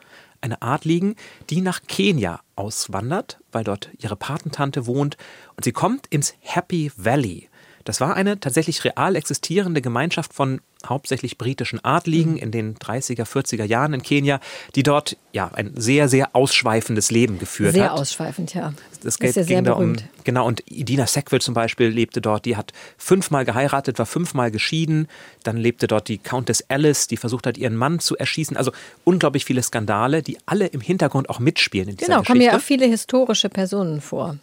eine 0.40 0.60
Adligen, 0.60 1.14
die 1.50 1.60
nach 1.60 1.82
Kenia 1.86 2.40
auswandert, 2.56 3.38
weil 3.52 3.64
dort 3.64 3.90
ihre 3.98 4.16
Patentante 4.16 4.86
wohnt. 4.86 5.16
Und 5.56 5.64
sie 5.64 5.72
kommt 5.72 6.08
ins 6.08 6.34
Happy 6.40 6.90
Valley. 6.96 7.48
Das 7.84 8.00
war 8.00 8.14
eine 8.14 8.40
tatsächlich 8.40 8.84
real 8.84 9.16
existierende 9.16 9.82
Gemeinschaft 9.82 10.32
von 10.32 10.60
hauptsächlich 10.86 11.38
britischen 11.38 11.84
Adligen 11.84 12.32
mhm. 12.32 12.38
in 12.38 12.50
den 12.50 12.74
30er, 12.76 13.24
40er 13.24 13.64
Jahren 13.64 13.94
in 13.94 14.02
Kenia, 14.02 14.40
die 14.74 14.82
dort 14.82 15.16
ja 15.32 15.48
ein 15.52 15.72
sehr, 15.76 16.08
sehr 16.08 16.34
ausschweifendes 16.34 17.10
Leben 17.10 17.38
geführt 17.38 17.72
sehr 17.72 17.84
hat. 17.84 17.90
Sehr 17.90 18.00
ausschweifend, 18.00 18.54
ja. 18.54 18.72
Das 19.02 19.18
Geld 19.18 19.36
ja 19.36 19.44
ging 19.44 19.64
da 19.64 19.72
um, 19.74 19.96
genau, 20.24 20.46
und 20.46 20.62
Idina 20.70 21.06
Sackville 21.06 21.40
zum 21.40 21.54
Beispiel 21.54 21.88
lebte 21.88 22.20
dort, 22.20 22.44
die 22.44 22.56
hat 22.56 22.72
fünfmal 22.96 23.44
geheiratet, 23.44 23.98
war 23.98 24.06
fünfmal 24.06 24.50
geschieden, 24.50 25.08
dann 25.42 25.56
lebte 25.56 25.86
dort 25.86 26.08
die 26.08 26.18
Countess 26.18 26.64
Alice, 26.68 27.06
die 27.06 27.16
versucht 27.16 27.46
hat, 27.46 27.56
ihren 27.56 27.76
Mann 27.76 28.00
zu 28.00 28.16
erschießen, 28.16 28.56
also 28.56 28.72
unglaublich 29.04 29.44
viele 29.44 29.62
Skandale, 29.62 30.22
die 30.22 30.38
alle 30.46 30.66
im 30.66 30.80
Hintergrund 30.80 31.30
auch 31.30 31.38
mitspielen 31.38 31.88
in 31.88 31.96
dieser 31.96 32.06
genau, 32.06 32.20
Geschichte. 32.20 32.32
Genau, 32.38 32.50
kommen 32.50 32.54
ja 32.54 32.58
auch 32.58 32.64
viele 32.64 32.86
historische 32.86 33.48
Personen 33.48 34.00
vor. 34.00 34.36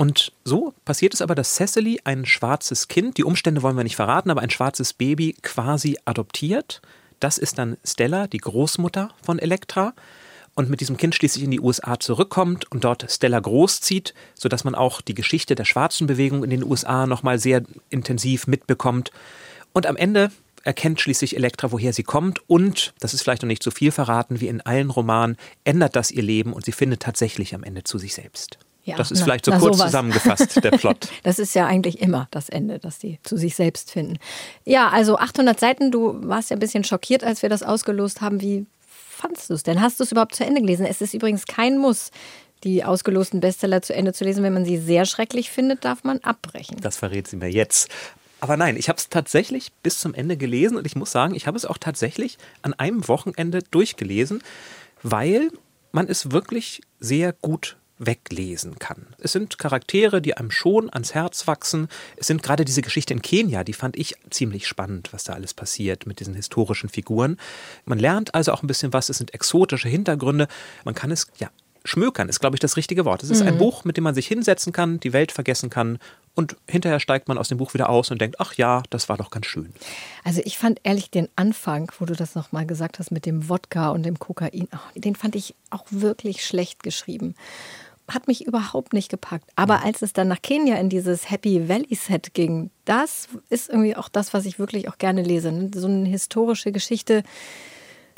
Und 0.00 0.32
so 0.44 0.72
passiert 0.86 1.12
es 1.12 1.20
aber, 1.20 1.34
dass 1.34 1.56
Cecily 1.56 2.00
ein 2.04 2.24
schwarzes 2.24 2.88
Kind, 2.88 3.18
die 3.18 3.24
Umstände 3.24 3.62
wollen 3.62 3.76
wir 3.76 3.84
nicht 3.84 3.96
verraten, 3.96 4.30
aber 4.30 4.40
ein 4.40 4.48
schwarzes 4.48 4.94
Baby 4.94 5.36
quasi 5.42 5.98
adoptiert. 6.06 6.80
Das 7.20 7.36
ist 7.36 7.58
dann 7.58 7.76
Stella, 7.84 8.26
die 8.26 8.38
Großmutter 8.38 9.10
von 9.22 9.38
Elektra. 9.38 9.92
Und 10.54 10.70
mit 10.70 10.80
diesem 10.80 10.96
Kind 10.96 11.14
schließlich 11.14 11.44
in 11.44 11.50
die 11.50 11.60
USA 11.60 12.00
zurückkommt 12.00 12.72
und 12.72 12.84
dort 12.84 13.10
Stella 13.10 13.40
großzieht, 13.40 14.14
sodass 14.34 14.64
man 14.64 14.74
auch 14.74 15.02
die 15.02 15.12
Geschichte 15.12 15.54
der 15.54 15.66
schwarzen 15.66 16.06
Bewegung 16.06 16.44
in 16.44 16.50
den 16.50 16.64
USA 16.64 17.06
nochmal 17.06 17.38
sehr 17.38 17.62
intensiv 17.90 18.46
mitbekommt. 18.46 19.10
Und 19.74 19.84
am 19.84 19.96
Ende 19.96 20.30
erkennt 20.64 21.02
schließlich 21.02 21.36
Elektra, 21.36 21.72
woher 21.72 21.92
sie 21.92 22.04
kommt 22.04 22.40
und, 22.48 22.94
das 23.00 23.12
ist 23.12 23.20
vielleicht 23.20 23.42
noch 23.42 23.48
nicht 23.48 23.62
so 23.62 23.70
viel 23.70 23.92
verraten, 23.92 24.40
wie 24.40 24.48
in 24.48 24.62
allen 24.62 24.88
Romanen, 24.88 25.36
ändert 25.64 25.94
das 25.94 26.10
ihr 26.10 26.22
Leben 26.22 26.54
und 26.54 26.64
sie 26.64 26.72
findet 26.72 27.02
tatsächlich 27.02 27.54
am 27.54 27.64
Ende 27.64 27.84
zu 27.84 27.98
sich 27.98 28.14
selbst. 28.14 28.58
Ja, 28.90 28.96
das 28.96 29.10
ist 29.10 29.20
na, 29.20 29.24
vielleicht 29.24 29.44
so 29.44 29.52
kurz 29.52 29.76
sowas. 29.76 29.90
zusammengefasst, 29.90 30.62
der 30.62 30.70
Plot. 30.72 31.08
das 31.22 31.38
ist 31.38 31.54
ja 31.54 31.66
eigentlich 31.66 32.00
immer 32.00 32.28
das 32.30 32.48
Ende, 32.48 32.78
dass 32.78 32.98
die 32.98 33.18
zu 33.22 33.36
sich 33.36 33.54
selbst 33.54 33.90
finden. 33.90 34.18
Ja, 34.64 34.88
also 34.88 35.18
800 35.18 35.58
Seiten, 35.58 35.90
du 35.90 36.16
warst 36.26 36.50
ja 36.50 36.56
ein 36.56 36.60
bisschen 36.60 36.84
schockiert, 36.84 37.24
als 37.24 37.42
wir 37.42 37.48
das 37.48 37.62
ausgelost 37.62 38.20
haben. 38.20 38.40
Wie 38.40 38.66
fandst 38.88 39.50
du 39.50 39.54
es 39.54 39.62
denn? 39.62 39.80
Hast 39.80 40.00
du 40.00 40.04
es 40.04 40.12
überhaupt 40.12 40.34
zu 40.34 40.44
Ende 40.44 40.60
gelesen? 40.60 40.86
Es 40.86 41.00
ist 41.00 41.14
übrigens 41.14 41.46
kein 41.46 41.78
Muss, 41.78 42.10
die 42.64 42.84
ausgelosten 42.84 43.40
Bestseller 43.40 43.82
zu 43.82 43.94
Ende 43.94 44.12
zu 44.12 44.24
lesen. 44.24 44.42
Wenn 44.42 44.52
man 44.52 44.64
sie 44.64 44.78
sehr 44.78 45.04
schrecklich 45.04 45.50
findet, 45.50 45.84
darf 45.84 46.04
man 46.04 46.18
abbrechen. 46.18 46.78
Das 46.80 46.96
verrät 46.96 47.28
sie 47.28 47.36
mir 47.36 47.50
jetzt. 47.50 47.88
Aber 48.40 48.56
nein, 48.56 48.76
ich 48.76 48.88
habe 48.88 48.96
es 48.96 49.08
tatsächlich 49.08 49.72
bis 49.82 49.98
zum 49.98 50.14
Ende 50.14 50.36
gelesen 50.36 50.76
und 50.76 50.86
ich 50.86 50.96
muss 50.96 51.12
sagen, 51.12 51.34
ich 51.34 51.46
habe 51.46 51.56
es 51.56 51.66
auch 51.66 51.78
tatsächlich 51.78 52.38
an 52.62 52.72
einem 52.74 53.06
Wochenende 53.06 53.60
durchgelesen, 53.70 54.42
weil 55.02 55.50
man 55.92 56.08
es 56.08 56.32
wirklich 56.32 56.80
sehr 56.98 57.32
gut 57.32 57.76
weglesen 58.00 58.78
kann. 58.78 59.06
Es 59.18 59.32
sind 59.32 59.58
Charaktere, 59.58 60.20
die 60.20 60.36
einem 60.36 60.50
schon 60.50 60.92
ans 60.92 61.14
Herz 61.14 61.46
wachsen. 61.46 61.88
Es 62.16 62.26
sind 62.26 62.42
gerade 62.42 62.64
diese 62.64 62.82
Geschichte 62.82 63.14
in 63.14 63.22
Kenia, 63.22 63.62
die 63.62 63.74
fand 63.74 63.96
ich 63.96 64.16
ziemlich 64.30 64.66
spannend, 64.66 65.12
was 65.12 65.24
da 65.24 65.34
alles 65.34 65.54
passiert 65.54 66.06
mit 66.06 66.18
diesen 66.18 66.34
historischen 66.34 66.88
Figuren. 66.88 67.36
Man 67.84 67.98
lernt 67.98 68.34
also 68.34 68.52
auch 68.52 68.62
ein 68.62 68.66
bisschen 68.66 68.92
was, 68.92 69.10
es 69.10 69.18
sind 69.18 69.34
exotische 69.34 69.88
Hintergründe. 69.88 70.48
Man 70.84 70.94
kann 70.94 71.10
es 71.10 71.28
ja 71.38 71.50
schmökern 71.84 72.28
ist, 72.28 72.40
glaube 72.40 72.56
ich, 72.56 72.60
das 72.60 72.76
richtige 72.76 73.04
Wort. 73.04 73.22
Es 73.22 73.30
ist 73.30 73.40
mhm. 73.40 73.48
ein 73.48 73.58
Buch, 73.58 73.84
mit 73.84 73.96
dem 73.96 74.04
man 74.04 74.14
sich 74.14 74.26
hinsetzen 74.26 74.72
kann, 74.72 75.00
die 75.00 75.12
Welt 75.12 75.32
vergessen 75.32 75.70
kann 75.70 75.98
und 76.34 76.56
hinterher 76.68 77.00
steigt 77.00 77.28
man 77.28 77.38
aus 77.38 77.48
dem 77.48 77.58
Buch 77.58 77.74
wieder 77.74 77.88
aus 77.88 78.10
und 78.10 78.20
denkt, 78.20 78.36
ach 78.38 78.54
ja, 78.54 78.82
das 78.90 79.08
war 79.08 79.16
doch 79.16 79.30
ganz 79.30 79.46
schön. 79.46 79.72
Also 80.24 80.40
ich 80.44 80.58
fand 80.58 80.80
ehrlich 80.84 81.10
den 81.10 81.28
Anfang, 81.36 81.90
wo 81.98 82.04
du 82.04 82.14
das 82.14 82.34
nochmal 82.34 82.66
gesagt 82.66 82.98
hast 82.98 83.10
mit 83.10 83.26
dem 83.26 83.48
Wodka 83.48 83.90
und 83.90 84.04
dem 84.04 84.18
Kokain, 84.18 84.68
den 84.94 85.16
fand 85.16 85.34
ich 85.34 85.54
auch 85.70 85.84
wirklich 85.90 86.44
schlecht 86.44 86.82
geschrieben. 86.82 87.34
Hat 88.12 88.26
mich 88.26 88.46
überhaupt 88.46 88.92
nicht 88.92 89.08
gepackt. 89.08 89.50
Aber 89.56 89.84
als 89.84 90.02
es 90.02 90.12
dann 90.12 90.28
nach 90.28 90.42
Kenia 90.42 90.76
in 90.76 90.88
dieses 90.88 91.30
Happy 91.30 91.68
Valley 91.68 91.94
Set 91.94 92.34
ging, 92.34 92.70
das 92.84 93.28
ist 93.48 93.68
irgendwie 93.68 93.96
auch 93.96 94.08
das, 94.08 94.34
was 94.34 94.46
ich 94.46 94.58
wirklich 94.58 94.88
auch 94.88 94.98
gerne 94.98 95.22
lese. 95.22 95.52
Ne? 95.52 95.70
So 95.74 95.86
eine 95.86 96.08
historische 96.08 96.72
Geschichte, 96.72 97.22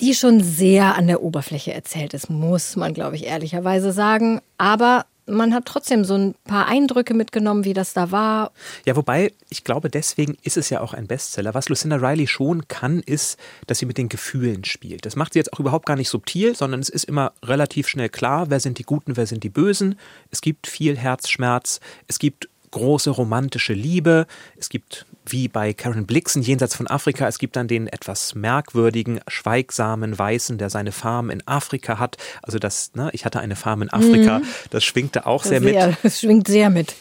die 0.01 0.15
schon 0.15 0.43
sehr 0.43 0.97
an 0.97 1.07
der 1.07 1.23
Oberfläche 1.23 1.73
erzählt 1.73 2.15
ist, 2.15 2.31
muss 2.31 2.77
man, 2.77 2.95
glaube 2.95 3.17
ich, 3.17 3.27
ehrlicherweise 3.27 3.93
sagen. 3.93 4.41
Aber 4.59 5.07
man 5.27 5.55
hat 5.55 5.67
trotzdem 5.67 6.05
so 6.05 6.15
ein 6.15 6.35
paar 6.45 6.67
Eindrücke 6.67 7.15
mitgenommen, 7.15 7.65
wie 7.65 7.75
das 7.75 7.93
da 7.93 8.11
war. 8.11 8.53
Ja, 8.85 8.97
wobei, 8.97 9.33
ich 9.51 9.65
glaube, 9.65 9.89
deswegen 9.89 10.37
ist 10.43 10.57
es 10.57 10.71
ja 10.71 10.81
auch 10.81 10.95
ein 10.95 11.07
Bestseller. 11.07 11.55
Was 11.55 11.69
Lucinda 11.69 11.97
Riley 11.97 12.27
schon 12.27 12.67
kann, 12.69 13.01
ist, 13.01 13.39
dass 13.67 13.79
sie 13.79 13.87
mit 13.87 13.99
den 13.99 14.09
Gefühlen 14.09 14.65
spielt. 14.65 15.07
Das 15.07 15.17
macht 15.17 15.33
sie 15.33 15.39
jetzt 15.39 15.53
auch 15.53 15.61
überhaupt 15.61 15.87
gar 15.87 15.97
nicht 15.97 16.09
subtil, 16.09 16.57
sondern 16.57 16.81
es 16.81 16.89
ist 16.89 17.05
immer 17.05 17.33
relativ 17.43 17.89
schnell 17.89 18.09
klar, 18.09 18.51
wer 18.51 18.61
sind 18.61 18.79
die 18.79 18.85
Guten, 18.85 19.17
wer 19.17 19.27
sind 19.27 19.45
die 19.45 19.51
Bösen. 19.51 19.99
Es 20.31 20.41
gibt 20.41 20.67
viel 20.67 20.97
Herzschmerz, 20.97 21.81
es 22.09 22.19
gibt 22.19 22.49
große 22.73 23.11
romantische 23.11 23.73
Liebe. 23.73 24.27
Es 24.57 24.69
gibt, 24.69 25.07
wie 25.25 25.47
bei 25.47 25.73
Karen 25.73 26.05
Blixen, 26.07 26.43
jenseits 26.43 26.75
von 26.75 26.89
Afrika, 26.89 27.29
es 27.29 27.39
gibt 27.39 27.55
dann 27.55 27.69
den 27.69 27.87
etwas 27.87 28.35
merkwürdigen, 28.35 29.21
schweigsamen 29.29 30.19
Weißen, 30.19 30.59
der 30.59 30.69
seine 30.69 30.91
Farm 30.91 31.31
in 31.31 31.47
Afrika 31.47 32.01
hat. 32.01 32.17
Also 32.43 32.59
das, 32.59 32.91
ne, 32.95 33.11
ich 33.13 33.25
hatte 33.25 33.39
eine 33.39 33.55
Farm 33.55 33.83
in 33.83 33.91
Afrika, 33.91 34.41
mhm. 34.41 34.45
das 34.71 34.85
schwingte 34.85 35.27
auch 35.27 35.45
sehr, 35.45 35.61
sehr 35.61 35.87
mit. 35.89 35.97
Es 36.03 36.21
schwingt 36.21 36.49
sehr 36.49 36.69
mit. 36.69 36.97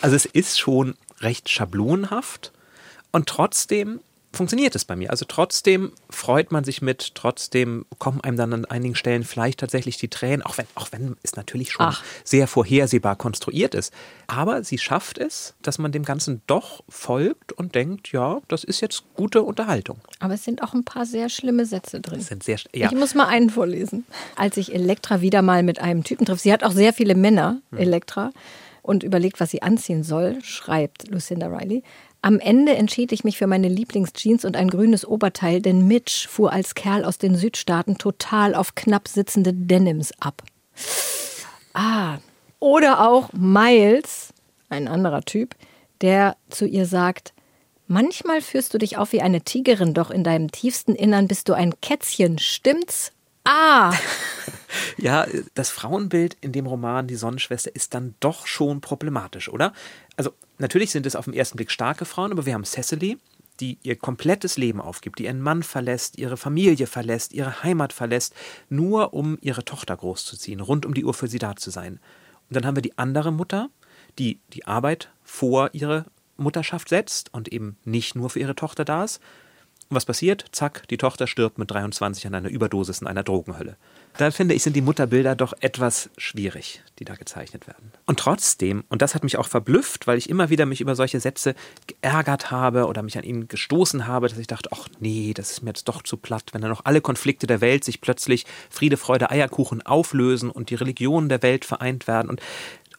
Also 0.00 0.16
es 0.16 0.24
ist 0.24 0.58
schon 0.58 0.94
recht 1.20 1.48
schablonhaft 1.48 2.52
und 3.12 3.26
trotzdem 3.28 4.00
funktioniert 4.38 4.74
es 4.74 4.86
bei 4.86 4.96
mir. 4.96 5.10
Also 5.10 5.26
trotzdem 5.28 5.92
freut 6.08 6.50
man 6.50 6.64
sich 6.64 6.80
mit, 6.80 7.14
trotzdem 7.14 7.84
kommen 7.98 8.22
einem 8.22 8.38
dann 8.38 8.52
an 8.54 8.64
einigen 8.64 8.94
Stellen 8.94 9.24
vielleicht 9.24 9.60
tatsächlich 9.60 9.98
die 9.98 10.08
Tränen, 10.08 10.42
auch 10.42 10.56
wenn, 10.56 10.66
auch 10.74 10.88
wenn 10.92 11.16
es 11.22 11.36
natürlich 11.36 11.72
schon 11.72 11.86
Ach. 11.86 12.02
sehr 12.24 12.48
vorhersehbar 12.48 13.16
konstruiert 13.16 13.74
ist. 13.74 13.92
Aber 14.26 14.64
sie 14.64 14.78
schafft 14.78 15.18
es, 15.18 15.54
dass 15.60 15.78
man 15.78 15.92
dem 15.92 16.04
Ganzen 16.04 16.40
doch 16.46 16.82
folgt 16.88 17.52
und 17.52 17.74
denkt, 17.74 18.12
ja, 18.12 18.40
das 18.48 18.64
ist 18.64 18.80
jetzt 18.80 19.02
gute 19.14 19.42
Unterhaltung. 19.42 19.98
Aber 20.20 20.34
es 20.34 20.44
sind 20.44 20.62
auch 20.62 20.72
ein 20.72 20.84
paar 20.84 21.04
sehr 21.04 21.28
schlimme 21.28 21.66
Sätze 21.66 22.00
drin. 22.00 22.20
sind 22.20 22.42
sehr, 22.42 22.58
ja. 22.74 22.86
Ich 22.90 22.96
muss 22.96 23.14
mal 23.14 23.26
einen 23.26 23.50
vorlesen. 23.50 24.06
Als 24.36 24.56
ich 24.56 24.72
Elektra 24.72 25.20
wieder 25.20 25.42
mal 25.42 25.62
mit 25.62 25.80
einem 25.80 26.04
Typen 26.04 26.24
trifft, 26.24 26.42
sie 26.42 26.52
hat 26.52 26.64
auch 26.64 26.72
sehr 26.72 26.94
viele 26.94 27.14
Männer, 27.14 27.60
hm. 27.70 27.78
Elektra, 27.78 28.30
und 28.88 29.02
überlegt, 29.02 29.38
was 29.38 29.50
sie 29.50 29.60
anziehen 29.60 30.02
soll, 30.02 30.42
schreibt 30.42 31.08
Lucinda 31.08 31.48
Riley. 31.48 31.82
Am 32.20 32.40
Ende 32.40 32.74
entschied 32.74 33.12
ich 33.12 33.22
mich 33.22 33.38
für 33.38 33.46
meine 33.46 33.68
Lieblingsjeans 33.68 34.44
und 34.44 34.56
ein 34.56 34.68
grünes 34.68 35.06
Oberteil, 35.06 35.62
denn 35.62 35.86
Mitch 35.86 36.28
fuhr 36.28 36.52
als 36.52 36.74
Kerl 36.74 37.04
aus 37.04 37.18
den 37.18 37.36
Südstaaten 37.36 37.96
total 37.96 38.54
auf 38.54 38.74
knapp 38.74 39.06
sitzende 39.06 39.52
Denims 39.52 40.12
ab. 40.20 40.42
Ah. 41.74 42.18
Oder 42.60 43.08
auch 43.08 43.32
Miles, 43.32 44.32
ein 44.68 44.88
anderer 44.88 45.22
Typ, 45.22 45.54
der 46.00 46.36
zu 46.50 46.66
ihr 46.66 46.86
sagt, 46.86 47.32
manchmal 47.86 48.40
führst 48.40 48.74
du 48.74 48.78
dich 48.78 48.96
auf 48.96 49.12
wie 49.12 49.22
eine 49.22 49.42
Tigerin, 49.42 49.94
doch 49.94 50.10
in 50.10 50.24
deinem 50.24 50.50
tiefsten 50.50 50.96
Innern 50.96 51.28
bist 51.28 51.48
du 51.48 51.52
ein 51.52 51.80
Kätzchen, 51.80 52.40
stimmt's? 52.40 53.12
Ah! 53.44 53.94
ja, 54.96 55.26
das 55.54 55.70
Frauenbild 55.70 56.36
in 56.40 56.50
dem 56.50 56.66
Roman 56.66 57.06
Die 57.06 57.14
Sonnenschwester 57.14 57.74
ist 57.74 57.94
dann 57.94 58.16
doch 58.18 58.48
schon 58.48 58.80
problematisch, 58.80 59.48
oder? 59.48 59.72
Also 60.16 60.32
natürlich 60.58 60.90
sind 60.90 61.06
es 61.06 61.16
auf 61.16 61.24
den 61.24 61.34
ersten 61.34 61.56
Blick 61.56 61.70
starke 61.70 62.04
Frauen, 62.04 62.32
aber 62.32 62.46
wir 62.46 62.54
haben 62.54 62.64
Cecily, 62.64 63.18
die 63.60 63.78
ihr 63.82 63.96
komplettes 63.96 64.56
Leben 64.56 64.80
aufgibt, 64.80 65.18
die 65.18 65.24
ihren 65.24 65.40
Mann 65.40 65.62
verlässt, 65.62 66.18
ihre 66.18 66.36
Familie 66.36 66.86
verlässt, 66.86 67.32
ihre 67.32 67.62
Heimat 67.62 67.92
verlässt, 67.92 68.34
nur 68.68 69.14
um 69.14 69.38
ihre 69.40 69.64
Tochter 69.64 69.96
großzuziehen, 69.96 70.60
rund 70.60 70.86
um 70.86 70.94
die 70.94 71.04
Uhr 71.04 71.14
für 71.14 71.28
sie 71.28 71.38
da 71.38 71.56
zu 71.56 71.70
sein. 71.70 71.94
Und 72.48 72.56
dann 72.56 72.66
haben 72.66 72.76
wir 72.76 72.82
die 72.82 72.96
andere 72.98 73.32
Mutter, 73.32 73.70
die 74.18 74.40
die 74.52 74.66
Arbeit 74.66 75.10
vor 75.24 75.70
ihre 75.72 76.06
Mutterschaft 76.36 76.88
setzt 76.88 77.34
und 77.34 77.48
eben 77.48 77.76
nicht 77.84 78.14
nur 78.14 78.30
für 78.30 78.38
ihre 78.38 78.54
Tochter 78.54 78.84
da 78.84 79.04
ist, 79.04 79.20
und 79.90 79.96
was 79.96 80.04
passiert? 80.04 80.44
Zack, 80.52 80.86
die 80.88 80.98
Tochter 80.98 81.26
stirbt 81.26 81.56
mit 81.56 81.70
23 81.70 82.26
an 82.26 82.34
einer 82.34 82.50
Überdosis 82.50 83.00
in 83.00 83.06
einer 83.06 83.22
Drogenhölle. 83.22 83.76
Da 84.18 84.30
finde 84.30 84.54
ich, 84.54 84.62
sind 84.62 84.76
die 84.76 84.82
Mutterbilder 84.82 85.34
doch 85.34 85.54
etwas 85.60 86.10
schwierig, 86.18 86.82
die 86.98 87.06
da 87.06 87.14
gezeichnet 87.14 87.66
werden. 87.66 87.92
Und 88.04 88.18
trotzdem, 88.18 88.84
und 88.90 89.00
das 89.00 89.14
hat 89.14 89.22
mich 89.22 89.38
auch 89.38 89.48
verblüfft, 89.48 90.06
weil 90.06 90.18
ich 90.18 90.28
immer 90.28 90.50
wieder 90.50 90.66
mich 90.66 90.82
über 90.82 90.94
solche 90.94 91.20
Sätze 91.20 91.54
geärgert 91.86 92.50
habe 92.50 92.86
oder 92.86 93.02
mich 93.02 93.16
an 93.16 93.24
ihnen 93.24 93.48
gestoßen 93.48 94.06
habe, 94.06 94.28
dass 94.28 94.36
ich 94.36 94.46
dachte, 94.46 94.68
ach 94.72 94.88
nee, 95.00 95.32
das 95.34 95.52
ist 95.52 95.62
mir 95.62 95.70
jetzt 95.70 95.88
doch 95.88 96.02
zu 96.02 96.18
platt, 96.18 96.50
wenn 96.52 96.60
dann 96.60 96.70
noch 96.70 96.84
alle 96.84 97.00
Konflikte 97.00 97.46
der 97.46 97.62
Welt 97.62 97.82
sich 97.82 98.02
plötzlich 98.02 98.44
Friede, 98.68 98.98
Freude, 98.98 99.30
Eierkuchen 99.30 99.80
auflösen 99.86 100.50
und 100.50 100.68
die 100.68 100.74
Religionen 100.74 101.30
der 101.30 101.42
Welt 101.42 101.64
vereint 101.64 102.06
werden. 102.06 102.28
Und, 102.28 102.42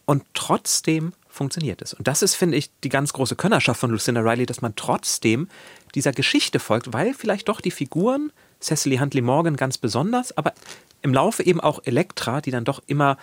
und 0.05 0.23
trotzdem 0.33 1.13
funktioniert 1.39 1.81
es. 1.81 1.93
Und 1.93 2.05
das 2.07 2.21
ist, 2.21 2.35
finde 2.35 2.57
ich, 2.57 2.69
die 2.83 2.89
ganz 2.89 3.13
große 3.13 3.37
Könnerschaft 3.37 3.79
von 3.79 3.91
Lucinda 3.91 4.19
Riley, 4.19 4.45
dass 4.45 4.61
man 4.61 4.75
trotzdem 4.75 5.47
dieser 5.95 6.11
Geschichte 6.11 6.59
folgt, 6.59 6.91
weil 6.91 7.13
vielleicht 7.13 7.47
doch 7.47 7.61
die 7.61 7.71
Figuren, 7.71 8.33
Cecily 8.61 8.97
Huntley 8.97 9.21
Morgan 9.21 9.55
ganz 9.55 9.77
besonders, 9.77 10.37
aber 10.37 10.53
im 11.01 11.13
Laufe 11.13 11.43
eben 11.43 11.61
auch 11.61 11.79
Elektra, 11.85 12.41
die 12.41 12.51
dann 12.51 12.65
doch 12.65 12.81
immer 12.87 13.17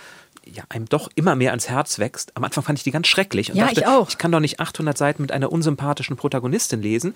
ja, 0.51 0.63
einem 0.71 0.87
doch 0.87 1.11
immer 1.15 1.35
mehr 1.35 1.51
ans 1.51 1.69
Herz 1.69 1.99
wächst. 1.99 2.33
Am 2.37 2.45
Anfang 2.45 2.65
fand 2.65 2.79
ich 2.79 2.85
die 2.85 2.91
ganz 2.91 3.07
schrecklich 3.07 3.51
und 3.51 3.57
ja, 3.59 3.67
dachte, 3.67 3.81
ich, 3.81 3.87
auch. 3.87 4.09
ich 4.09 4.17
kann 4.17 4.33
doch 4.33 4.41
nicht 4.41 4.61
800 4.61 4.97
Seiten 4.97 5.21
mit 5.21 5.33
einer 5.33 5.53
unsympathischen 5.53 6.17
Protagonistin 6.17 6.81
lesen. 6.81 7.15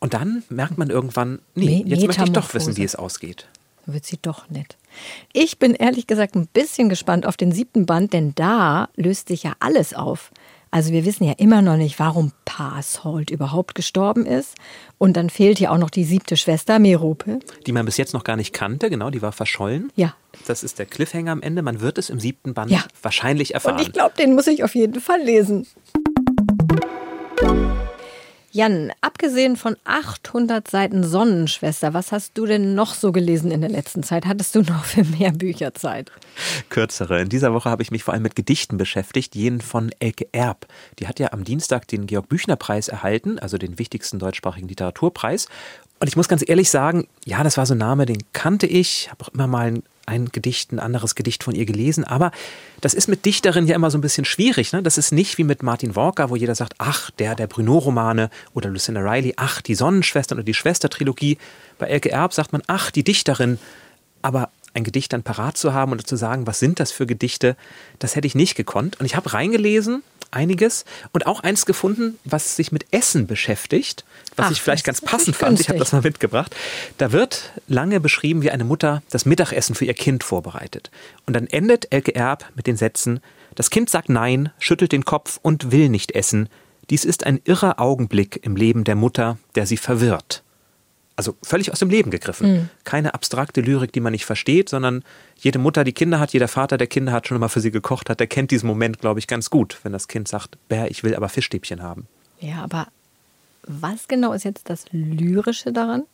Und 0.00 0.14
dann 0.14 0.44
merkt 0.48 0.78
man 0.78 0.88
irgendwann, 0.88 1.40
nee, 1.54 1.82
jetzt 1.84 2.06
möchte 2.06 2.24
ich 2.24 2.30
doch 2.30 2.54
wissen, 2.54 2.76
wie 2.76 2.84
es 2.84 2.94
ausgeht. 2.94 3.48
Wird 3.86 4.04
sie 4.04 4.18
doch 4.20 4.48
nett. 4.50 4.76
Ich 5.32 5.58
bin 5.58 5.74
ehrlich 5.74 6.06
gesagt 6.06 6.36
ein 6.36 6.46
bisschen 6.46 6.88
gespannt 6.88 7.26
auf 7.26 7.36
den 7.36 7.52
siebten 7.52 7.86
Band, 7.86 8.12
denn 8.12 8.34
da 8.34 8.90
löst 8.96 9.28
sich 9.28 9.44
ja 9.44 9.54
alles 9.60 9.94
auf. 9.94 10.30
Also 10.70 10.92
wir 10.92 11.04
wissen 11.04 11.24
ja 11.24 11.34
immer 11.38 11.62
noch 11.62 11.76
nicht, 11.76 11.98
warum 11.98 12.32
Pashold 12.44 13.30
überhaupt 13.30 13.74
gestorben 13.74 14.26
ist. 14.26 14.54
Und 14.98 15.16
dann 15.16 15.30
fehlt 15.30 15.60
ja 15.60 15.70
auch 15.70 15.78
noch 15.78 15.90
die 15.90 16.04
siebte 16.04 16.36
Schwester, 16.36 16.78
Merope. 16.78 17.38
Die 17.66 17.72
man 17.72 17.86
bis 17.86 17.96
jetzt 17.96 18.12
noch 18.12 18.24
gar 18.24 18.36
nicht 18.36 18.52
kannte, 18.52 18.90
genau, 18.90 19.10
die 19.10 19.22
war 19.22 19.32
verschollen. 19.32 19.90
Ja. 19.96 20.14
Das 20.46 20.62
ist 20.62 20.78
der 20.78 20.86
Cliffhanger 20.86 21.32
am 21.32 21.42
Ende. 21.42 21.62
Man 21.62 21.80
wird 21.80 21.98
es 21.98 22.10
im 22.10 22.20
siebten 22.20 22.54
Band 22.54 22.70
ja. 22.70 22.84
wahrscheinlich 23.02 23.54
erfahren. 23.54 23.76
Und 23.76 23.82
ich 23.82 23.92
glaube, 23.92 24.14
den 24.18 24.34
muss 24.34 24.46
ich 24.46 24.62
auf 24.62 24.74
jeden 24.74 25.00
Fall 25.00 25.22
lesen. 25.22 25.66
Jan, 28.50 28.92
abgesehen 29.02 29.56
von 29.56 29.76
800 29.84 30.68
Seiten 30.68 31.04
Sonnenschwester, 31.04 31.92
was 31.92 32.12
hast 32.12 32.38
du 32.38 32.46
denn 32.46 32.74
noch 32.74 32.94
so 32.94 33.12
gelesen 33.12 33.50
in 33.50 33.60
der 33.60 33.68
letzten 33.68 34.02
Zeit? 34.02 34.24
Hattest 34.24 34.54
du 34.54 34.62
noch 34.62 34.84
für 34.86 35.04
mehr 35.04 35.32
Bücherzeit? 35.32 36.10
Kürzere. 36.70 37.20
In 37.20 37.28
dieser 37.28 37.52
Woche 37.52 37.68
habe 37.68 37.82
ich 37.82 37.90
mich 37.90 38.04
vor 38.04 38.14
allem 38.14 38.22
mit 38.22 38.36
Gedichten 38.36 38.78
beschäftigt, 38.78 39.34
jenen 39.34 39.60
von 39.60 39.90
Elke 39.98 40.28
Erb. 40.32 40.66
Die 40.98 41.06
hat 41.06 41.20
ja 41.20 41.32
am 41.32 41.44
Dienstag 41.44 41.86
den 41.88 42.06
Georg-Büchner-Preis 42.06 42.88
erhalten, 42.88 43.38
also 43.38 43.58
den 43.58 43.78
wichtigsten 43.78 44.18
deutschsprachigen 44.18 44.68
Literaturpreis. 44.68 45.48
Und 46.00 46.08
ich 46.08 46.16
muss 46.16 46.28
ganz 46.28 46.42
ehrlich 46.48 46.70
sagen, 46.70 47.06
ja, 47.26 47.42
das 47.42 47.58
war 47.58 47.66
so 47.66 47.74
ein 47.74 47.78
Name, 47.78 48.06
den 48.06 48.22
kannte 48.32 48.66
ich, 48.66 49.10
habe 49.10 49.24
auch 49.24 49.28
immer 49.28 49.46
mal 49.46 49.66
ein 49.66 49.82
ein 50.08 50.30
Gedicht, 50.32 50.72
ein 50.72 50.80
anderes 50.80 51.14
Gedicht 51.14 51.44
von 51.44 51.54
ihr 51.54 51.66
gelesen. 51.66 52.04
Aber 52.04 52.32
das 52.80 52.94
ist 52.94 53.08
mit 53.08 53.24
Dichterinnen 53.24 53.68
ja 53.68 53.76
immer 53.76 53.90
so 53.90 53.98
ein 53.98 54.00
bisschen 54.00 54.24
schwierig. 54.24 54.72
Ne? 54.72 54.82
Das 54.82 54.98
ist 54.98 55.12
nicht 55.12 55.38
wie 55.38 55.44
mit 55.44 55.62
Martin 55.62 55.94
Walker, 55.94 56.30
wo 56.30 56.36
jeder 56.36 56.54
sagt, 56.54 56.74
ach, 56.78 57.10
der 57.12 57.34
der 57.34 57.46
Bruno-Romane 57.46 58.30
oder 58.54 58.70
Lucinda 58.70 59.00
Riley, 59.00 59.34
ach, 59.36 59.60
die 59.60 59.74
Sonnenschwestern 59.74 60.38
oder 60.38 60.44
die 60.44 60.54
Schwestertrilogie. 60.54 61.38
Bei 61.78 61.86
Elke 61.86 62.10
Erb 62.10 62.32
sagt 62.32 62.52
man, 62.52 62.62
ach, 62.66 62.90
die 62.90 63.04
Dichterin. 63.04 63.58
Aber 64.22 64.50
ein 64.74 64.84
Gedicht 64.84 65.12
dann 65.12 65.22
parat 65.22 65.56
zu 65.56 65.72
haben 65.72 65.92
und 65.92 66.06
zu 66.06 66.16
sagen, 66.16 66.46
was 66.46 66.58
sind 66.58 66.80
das 66.80 66.92
für 66.92 67.06
Gedichte, 67.06 67.56
das 67.98 68.16
hätte 68.16 68.26
ich 68.26 68.34
nicht 68.34 68.54
gekonnt. 68.54 68.98
Und 69.00 69.06
ich 69.06 69.16
habe 69.16 69.32
reingelesen, 69.32 70.02
einiges, 70.30 70.84
und 71.12 71.26
auch 71.26 71.40
eins 71.40 71.66
gefunden, 71.66 72.18
was 72.24 72.56
sich 72.56 72.72
mit 72.72 72.86
Essen 72.92 73.26
beschäftigt, 73.26 74.04
was 74.36 74.46
Ach, 74.46 74.50
ich 74.52 74.62
vielleicht 74.62 74.84
ganz 74.84 75.00
passend 75.00 75.36
fand. 75.36 75.60
Ich 75.60 75.68
habe 75.68 75.78
das 75.78 75.92
mal 75.92 76.02
mitgebracht. 76.02 76.54
Da 76.98 77.12
wird 77.12 77.52
lange 77.66 78.00
beschrieben, 78.00 78.42
wie 78.42 78.50
eine 78.50 78.64
Mutter 78.64 79.02
das 79.10 79.26
Mittagessen 79.26 79.74
für 79.74 79.84
ihr 79.84 79.94
Kind 79.94 80.24
vorbereitet. 80.24 80.90
Und 81.26 81.34
dann 81.34 81.46
endet 81.46 81.92
Elke 81.92 82.14
Erb 82.14 82.44
mit 82.54 82.66
den 82.66 82.76
Sätzen, 82.76 83.20
das 83.54 83.70
Kind 83.70 83.90
sagt 83.90 84.08
Nein, 84.08 84.50
schüttelt 84.58 84.92
den 84.92 85.04
Kopf 85.04 85.40
und 85.42 85.72
will 85.72 85.88
nicht 85.88 86.12
essen. 86.12 86.48
Dies 86.90 87.04
ist 87.04 87.26
ein 87.26 87.40
irrer 87.44 87.80
Augenblick 87.80 88.40
im 88.44 88.56
Leben 88.56 88.84
der 88.84 88.94
Mutter, 88.94 89.36
der 89.56 89.66
sie 89.66 89.76
verwirrt. 89.76 90.42
Also 91.18 91.36
völlig 91.42 91.72
aus 91.72 91.80
dem 91.80 91.90
Leben 91.90 92.12
gegriffen. 92.12 92.52
Mhm. 92.52 92.68
Keine 92.84 93.12
abstrakte 93.12 93.60
Lyrik, 93.60 93.92
die 93.92 93.98
man 93.98 94.12
nicht 94.12 94.24
versteht, 94.24 94.68
sondern 94.68 95.02
jede 95.36 95.58
Mutter, 95.58 95.82
die 95.82 95.92
Kinder 95.92 96.20
hat, 96.20 96.32
jeder 96.32 96.46
Vater, 96.46 96.78
der 96.78 96.86
Kinder 96.86 97.10
hat, 97.10 97.26
schon 97.26 97.36
immer 97.36 97.48
für 97.48 97.60
sie 97.60 97.72
gekocht 97.72 98.08
hat, 98.08 98.20
der 98.20 98.28
kennt 98.28 98.52
diesen 98.52 98.68
Moment, 98.68 99.00
glaube 99.00 99.18
ich, 99.18 99.26
ganz 99.26 99.50
gut, 99.50 99.80
wenn 99.82 99.92
das 99.92 100.06
Kind 100.06 100.28
sagt, 100.28 100.56
Bär, 100.68 100.92
ich 100.92 101.02
will 101.02 101.16
aber 101.16 101.28
Fischstäbchen 101.28 101.82
haben. 101.82 102.06
Ja, 102.38 102.62
aber 102.62 102.86
was 103.64 104.06
genau 104.06 104.32
ist 104.32 104.44
jetzt 104.44 104.70
das 104.70 104.84
Lyrische 104.92 105.72
daran? 105.72 106.04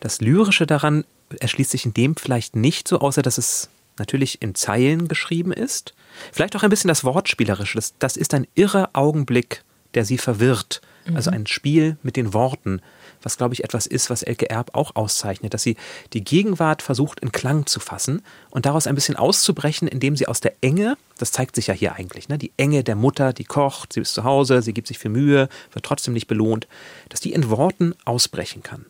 Das 0.00 0.20
Lyrische 0.20 0.66
daran 0.66 1.06
erschließt 1.40 1.70
sich 1.70 1.86
in 1.86 1.94
dem 1.94 2.14
vielleicht 2.14 2.56
nicht 2.56 2.88
so, 2.88 2.98
außer 3.00 3.22
dass 3.22 3.38
es 3.38 3.70
natürlich 3.98 4.42
in 4.42 4.54
Zeilen 4.54 5.08
geschrieben 5.08 5.50
ist. 5.50 5.94
Vielleicht 6.30 6.54
auch 6.56 6.62
ein 6.62 6.68
bisschen 6.68 6.88
das 6.88 7.04
Wortspielerische. 7.04 7.76
Das, 7.76 7.94
das 7.98 8.18
ist 8.18 8.34
ein 8.34 8.46
irrer 8.54 8.90
Augenblick, 8.92 9.64
der 9.94 10.04
sie 10.04 10.18
verwirrt. 10.18 10.82
Also 11.14 11.30
mhm. 11.30 11.36
ein 11.36 11.46
Spiel 11.46 11.96
mit 12.02 12.16
den 12.16 12.34
Worten 12.34 12.82
was 13.26 13.36
glaube 13.36 13.54
ich 13.54 13.64
etwas 13.64 13.86
ist, 13.86 14.08
was 14.08 14.22
Elke 14.22 14.48
Erb 14.48 14.70
auch 14.74 14.94
auszeichnet, 14.94 15.52
dass 15.52 15.64
sie 15.64 15.76
die 16.12 16.22
Gegenwart 16.22 16.80
versucht 16.80 17.18
in 17.18 17.32
Klang 17.32 17.66
zu 17.66 17.80
fassen 17.80 18.22
und 18.50 18.66
daraus 18.66 18.86
ein 18.86 18.94
bisschen 18.94 19.16
auszubrechen, 19.16 19.88
indem 19.88 20.14
sie 20.14 20.28
aus 20.28 20.40
der 20.40 20.54
Enge, 20.60 20.96
das 21.18 21.32
zeigt 21.32 21.56
sich 21.56 21.66
ja 21.66 21.74
hier 21.74 21.96
eigentlich, 21.96 22.28
ne, 22.28 22.38
die 22.38 22.52
Enge 22.56 22.84
der 22.84 22.94
Mutter, 22.94 23.32
die 23.32 23.42
kocht, 23.42 23.94
sie 23.94 24.00
ist 24.00 24.14
zu 24.14 24.22
Hause, 24.22 24.62
sie 24.62 24.72
gibt 24.72 24.86
sich 24.86 24.98
für 24.98 25.08
Mühe, 25.08 25.48
wird 25.72 25.84
trotzdem 25.84 26.14
nicht 26.14 26.28
belohnt, 26.28 26.68
dass 27.08 27.20
die 27.20 27.32
in 27.32 27.50
Worten 27.50 27.94
ausbrechen 28.04 28.62
kann. 28.62 28.86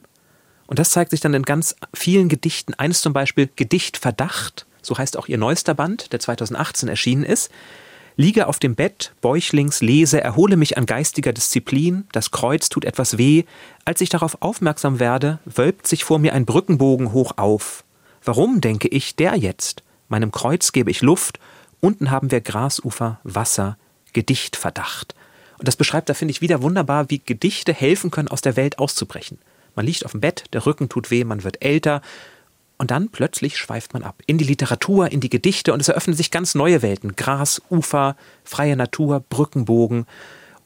Und 0.67 0.79
das 0.79 0.91
zeigt 0.91 1.13
sich 1.13 1.21
dann 1.21 1.33
in 1.33 1.45
ganz 1.45 1.75
vielen 1.95 2.29
Gedichten. 2.29 2.75
Eines 2.75 3.01
zum 3.01 3.15
Beispiel 3.15 3.49
Gedicht 3.57 3.97
Verdacht, 3.97 4.67
so 4.83 4.99
heißt 4.99 5.17
auch 5.17 5.29
ihr 5.29 5.39
neuester 5.39 5.73
Band, 5.73 6.13
der 6.13 6.21
2018 6.21 6.91
erschienen 6.91 7.25
ist. 7.25 7.51
Liege 8.19 8.47
auf 8.47 8.59
dem 8.59 8.75
Bett, 8.75 9.13
bäuchlings, 9.21 9.83
lese, 9.83 10.23
erhole 10.23 10.57
mich 10.57 10.79
an 10.79 10.87
geistiger 10.87 11.35
Disziplin, 11.35 12.07
das 12.13 12.31
Kreuz 12.31 12.71
tut 12.71 12.87
etwas 12.87 13.19
weh. 13.19 13.45
Als 13.85 14.01
ich 14.01 14.09
darauf 14.09 14.41
aufmerksam 14.41 14.99
werde, 14.99 15.39
wölbt 15.45 15.87
sich 15.87 16.05
vor 16.05 16.19
mir 16.19 16.33
ein 16.33 16.47
Brückenbogen 16.47 17.13
hoch 17.13 17.33
auf. 17.37 17.85
Warum, 18.25 18.63
denke 18.63 18.89
ich, 18.89 19.17
der 19.17 19.37
jetzt? 19.37 19.83
Meinem 20.09 20.33
Kreuz 20.33 20.73
gebe 20.73 20.91
ich 20.91 21.03
Luft, 21.03 21.39
unten 21.81 22.11
haben 22.11 22.31
wir 22.31 22.41
Grasufer, 22.41 23.21
Wasser, 23.23 23.77
Gedichtverdacht. 24.15 25.15
Und 25.59 25.69
das 25.69 25.77
beschreibt 25.77 26.09
da, 26.09 26.15
finde 26.15 26.33
ich, 26.33 26.41
wieder 26.41 26.63
wunderbar, 26.63 27.11
wie 27.11 27.19
Gedichte 27.19 27.75
helfen 27.75 28.11
können, 28.11 28.29
aus 28.29 28.41
der 28.41 28.57
Welt 28.57 28.79
auszubrechen. 28.79 29.39
Man 29.75 29.85
liegt 29.85 30.07
auf 30.07 30.13
dem 30.13 30.23
Bett, 30.23 30.45
der 30.55 30.65
Rücken 30.65 30.89
tut 30.89 31.11
weh, 31.11 31.25
man 31.25 31.45
wird 31.45 31.63
älter, 31.63 32.01
und 32.79 32.91
dann 32.91 33.09
plötzlich 33.09 33.57
schweift 33.57 33.95
man 33.95 34.03
ab 34.03 34.23
in 34.27 34.39
die 34.39 34.45
Literatur, 34.45 35.11
in 35.11 35.21
die 35.21 35.31
Gedichte 35.31 35.73
und 35.73 35.81
es 35.81 35.89
eröffnen 35.89 36.17
sich 36.17 36.31
ganz 36.31 36.55
neue 36.55 36.83
Welten. 36.83 37.17
Gras, 37.17 37.63
Ufer, 37.71 38.17
freie 38.45 38.77
Natur, 38.77 39.21
Brückenbogen. 39.21 40.07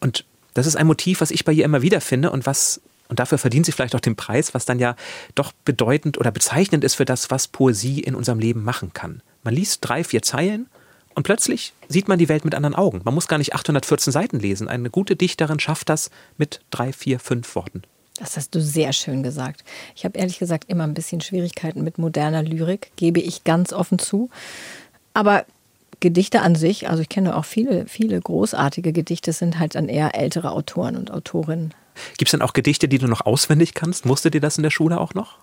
Und 0.01 0.25
das 0.55 0.67
ist 0.67 0.77
ein 0.77 0.87
Motiv, 0.87 1.21
was 1.21 1.31
ich 1.31 1.45
bei 1.45 1.53
ihr 1.53 1.65
immer 1.65 1.83
wieder 1.83 2.01
finde 2.01 2.31
und 2.31 2.47
was, 2.47 2.81
und 3.09 3.21
dafür 3.21 3.39
verdient 3.39 3.67
sie 3.67 3.73
vielleicht 3.73 3.95
auch 3.95 4.01
den 4.01 4.17
Preis, 4.17 4.55
was 4.55 4.65
dann 4.65 4.79
ja 4.79 4.97
doch 5.35 5.53
bedeutend 5.65 6.19
oder 6.19 6.33
bezeichnend 6.33 6.83
ist 6.83 6.97
für 6.97 7.05
das, 7.05 7.31
was 7.31 7.49
Poesie 7.49 8.01
in 8.01 8.15
unserem 8.15 8.41
Leben 8.41 8.65
machen 8.65 8.93
kann. 8.93 9.23
Man 9.45 9.55
liest 9.55 9.79
drei, 9.83 10.03
vier 10.03 10.23
Zeilen 10.23 10.67
und 11.15 11.23
plötzlich 11.23 11.75
sieht 11.89 12.09
man 12.09 12.19
die 12.19 12.29
Welt 12.29 12.45
mit 12.45 12.55
anderen 12.55 12.75
Augen. 12.75 13.03
Man 13.05 13.15
muss 13.15 13.29
gar 13.29 13.39
nicht 13.39 13.55
814 13.55 14.13
Seiten 14.13 14.41
lesen. 14.41 14.69
Eine 14.69 14.91
gute 14.91 15.17
Dichterin 15.17 15.61
schafft 15.61 15.89
das 15.89 16.11
mit 16.39 16.61
drei, 16.71 16.93
vier, 16.93 17.21
fünf 17.21 17.55
Worten. 17.55 17.83
Das 18.21 18.37
hast 18.37 18.55
du 18.55 18.61
sehr 18.61 18.93
schön 18.93 19.23
gesagt. 19.23 19.65
Ich 19.97 20.05
habe 20.05 20.19
ehrlich 20.19 20.39
gesagt 20.39 20.65
immer 20.69 20.85
ein 20.85 20.93
bisschen 20.93 21.23
Schwierigkeiten 21.23 21.83
mit 21.83 21.97
moderner 21.97 22.43
Lyrik, 22.43 22.93
gebe 22.97 23.19
ich 23.19 23.45
ganz 23.45 23.73
offen 23.73 23.99
zu. 23.99 24.29
Aber 25.15 25.47
Gedichte 26.01 26.43
an 26.43 26.55
sich, 26.55 26.91
also 26.91 27.01
ich 27.01 27.09
kenne 27.09 27.35
auch 27.35 27.47
viele, 27.47 27.87
viele 27.87 28.21
großartige 28.21 28.93
Gedichte, 28.93 29.33
sind 29.33 29.59
halt 29.59 29.75
dann 29.75 29.89
eher 29.89 30.15
ältere 30.15 30.53
Autoren 30.53 30.97
und 30.97 31.11
Autorinnen. 31.11 31.73
Gibt 32.19 32.29
es 32.29 32.33
denn 32.33 32.43
auch 32.43 32.53
Gedichte, 32.53 32.89
die 32.89 32.99
du 32.99 33.07
noch 33.07 33.23
auswendig 33.23 33.73
kannst? 33.73 34.05
Musste 34.05 34.31
dir 34.31 34.41
das 34.41 34.59
in 34.59 34.65
der 34.65 34.71
Schule 34.71 35.01
auch 35.01 35.15
noch? 35.15 35.39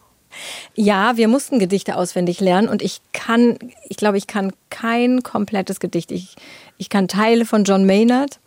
Ja, 0.76 1.18
wir 1.18 1.28
mussten 1.28 1.58
Gedichte 1.58 1.96
auswendig 1.96 2.40
lernen 2.42 2.70
und 2.70 2.84
ich 2.84 3.02
kann, 3.12 3.58
ich 3.90 3.98
glaube, 3.98 4.20
ich 4.20 4.28
kann 4.28 4.54
kein 4.70 5.24
komplettes 5.24 5.80
Gedicht. 5.80 6.12
Ich, 6.12 6.36
ich 6.78 6.90
kann 6.90 7.08
Teile 7.08 7.46
von 7.46 7.64
John 7.64 7.88
Maynard, 7.88 8.40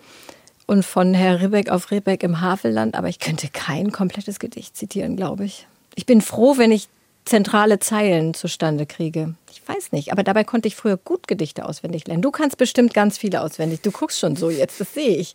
und 0.70 0.84
von 0.84 1.14
Herr 1.14 1.40
Ribbeck 1.40 1.68
auf 1.68 1.90
Ribbeck 1.90 2.22
im 2.22 2.40
Havelland, 2.40 2.94
aber 2.94 3.08
ich 3.08 3.18
könnte 3.18 3.48
kein 3.52 3.90
komplettes 3.90 4.38
Gedicht 4.38 4.76
zitieren, 4.76 5.16
glaube 5.16 5.44
ich. 5.44 5.66
Ich 5.96 6.06
bin 6.06 6.20
froh, 6.20 6.58
wenn 6.58 6.70
ich 6.70 6.88
zentrale 7.24 7.80
Zeilen 7.80 8.34
zustande 8.34 8.86
kriege. 8.86 9.34
Ich 9.50 9.66
weiß 9.66 9.90
nicht, 9.90 10.12
aber 10.12 10.22
dabei 10.22 10.44
konnte 10.44 10.68
ich 10.68 10.76
früher 10.76 10.96
gut 10.96 11.26
Gedichte 11.26 11.64
auswendig 11.64 12.06
lernen. 12.06 12.22
Du 12.22 12.30
kannst 12.30 12.56
bestimmt 12.56 12.94
ganz 12.94 13.18
viele 13.18 13.42
auswendig. 13.42 13.80
Du 13.80 13.90
guckst 13.90 14.20
schon 14.20 14.36
so 14.36 14.48
jetzt, 14.48 14.80
das 14.80 14.94
sehe 14.94 15.16
ich. 15.16 15.34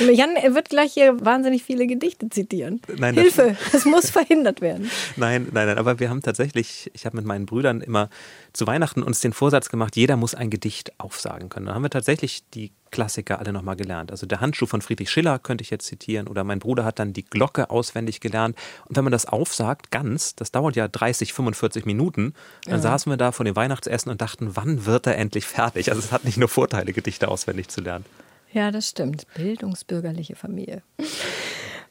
Jan 0.00 0.30
wird 0.54 0.70
gleich 0.70 0.94
hier 0.94 1.22
wahnsinnig 1.22 1.62
viele 1.62 1.86
Gedichte 1.86 2.30
zitieren. 2.30 2.80
Nein, 2.96 3.14
Hilfe, 3.14 3.54
das, 3.64 3.72
das 3.72 3.84
muss 3.84 4.08
verhindert 4.08 4.62
werden. 4.62 4.90
Nein, 5.16 5.48
nein, 5.52 5.66
nein, 5.66 5.78
aber 5.78 6.00
wir 6.00 6.08
haben 6.08 6.22
tatsächlich, 6.22 6.90
ich 6.94 7.04
habe 7.04 7.16
mit 7.16 7.26
meinen 7.26 7.44
Brüdern 7.44 7.82
immer 7.82 8.08
zu 8.54 8.66
Weihnachten 8.66 9.02
uns 9.02 9.20
den 9.20 9.34
Vorsatz 9.34 9.68
gemacht, 9.68 9.96
jeder 9.96 10.16
muss 10.16 10.34
ein 10.34 10.48
Gedicht 10.48 10.98
aufsagen 10.98 11.50
können. 11.50 11.66
Da 11.66 11.74
haben 11.74 11.82
wir 11.82 11.90
tatsächlich 11.90 12.42
die 12.54 12.72
Klassiker 12.92 13.40
alle 13.40 13.52
nochmal 13.52 13.74
gelernt. 13.74 14.12
Also 14.12 14.26
der 14.26 14.40
Handschuh 14.40 14.66
von 14.66 14.80
Friedrich 14.80 15.10
Schiller 15.10 15.40
könnte 15.40 15.62
ich 15.62 15.70
jetzt 15.70 15.86
zitieren 15.86 16.28
oder 16.28 16.44
mein 16.44 16.60
Bruder 16.60 16.84
hat 16.84 17.00
dann 17.00 17.12
die 17.12 17.24
Glocke 17.24 17.70
auswendig 17.70 18.20
gelernt. 18.20 18.56
Und 18.86 18.96
wenn 18.96 19.02
man 19.02 19.10
das 19.10 19.26
aufsagt, 19.26 19.90
ganz, 19.90 20.36
das 20.36 20.52
dauert 20.52 20.76
ja 20.76 20.86
30, 20.86 21.32
45 21.32 21.84
Minuten, 21.86 22.34
dann 22.64 22.74
ja. 22.74 22.80
saßen 22.80 23.10
wir 23.10 23.16
da 23.16 23.32
vor 23.32 23.44
dem 23.44 23.56
Weihnachtsessen 23.56 24.12
und 24.12 24.20
dachten, 24.20 24.54
wann 24.54 24.86
wird 24.86 25.08
er 25.08 25.18
endlich 25.18 25.46
fertig? 25.46 25.90
Also 25.90 26.00
es 26.00 26.12
hat 26.12 26.24
nicht 26.24 26.36
nur 26.36 26.48
Vorteile, 26.48 26.92
Gedichte 26.92 27.26
auswendig 27.26 27.68
zu 27.68 27.80
lernen. 27.80 28.04
Ja, 28.52 28.70
das 28.70 28.88
stimmt. 28.88 29.26
Bildungsbürgerliche 29.34 30.36
Familie. 30.36 30.82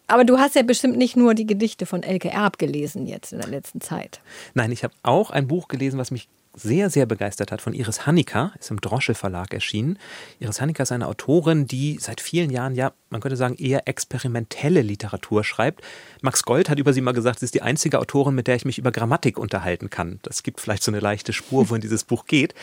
Aber 0.08 0.26
du 0.26 0.38
hast 0.38 0.56
ja 0.56 0.62
bestimmt 0.64 0.98
nicht 0.98 1.16
nur 1.16 1.34
die 1.34 1.48
Gedichte 1.48 1.86
von 1.86 2.04
Elke 2.04 2.30
Erb 2.30 2.58
gelesen 2.58 3.08
jetzt 3.08 3.32
in 3.32 3.40
der 3.40 3.48
letzten 3.48 3.82
Zeit. 3.82 4.20
Nein, 4.54 4.72
ich 4.72 4.84
habe 4.84 4.94
auch 5.04 5.32
ein 5.32 5.48
Buch 5.48 5.70
gelesen, 5.70 5.98
was 5.98 6.12
mich 6.12 6.28
sehr, 6.54 6.90
sehr 6.90 7.06
begeistert 7.06 7.52
hat, 7.52 7.62
von 7.62 7.74
Iris 7.74 8.06
Hannika, 8.06 8.52
ist 8.60 8.72
im 8.72 8.82
Drosche 8.82 9.14
Verlag 9.14 9.54
erschienen. 9.54 9.98
Iris 10.40 10.60
Hannika 10.60 10.84
ist 10.84 10.92
eine 10.92 11.08
Autorin, 11.08 11.66
die 11.66 11.98
seit 12.00 12.22
vielen 12.22 12.50
Jahren, 12.50 12.76
ja, 12.76 12.94
man 13.10 13.22
könnte 13.22 13.38
sagen, 13.38 13.56
eher 13.56 13.88
experimentelle 13.88 14.82
Literatur 14.82 15.44
schreibt. 15.44 15.82
Max 16.22 16.44
Gold 16.44 16.70
hat 16.70 16.80
über 16.80 16.94
sie 16.94 17.02
mal 17.02 17.14
gesagt, 17.14 17.40
sie 17.40 17.46
ist 17.46 17.56
die 17.56 17.62
einzige 17.62 18.00
Autorin, 18.00 18.36
mit 18.36 18.48
der 18.48 18.56
ich 18.56 18.66
mich 18.66 18.78
über 18.78 18.92
Grammatik 18.92 19.38
unterhalten 19.38 19.90
kann. 19.90 20.20
Das 20.24 20.44
gibt 20.44 20.60
vielleicht 20.60 20.84
so 20.84 20.92
eine 20.92 21.00
leichte 21.00 21.34
Spur, 21.34 21.70
wohin 21.70 21.82
dieses 21.82 22.04
Buch 22.04 22.26
geht. 22.26 22.54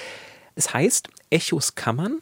Es 0.54 0.74
heißt 0.74 1.08
Echos 1.30 1.74
Kammern 1.74 2.20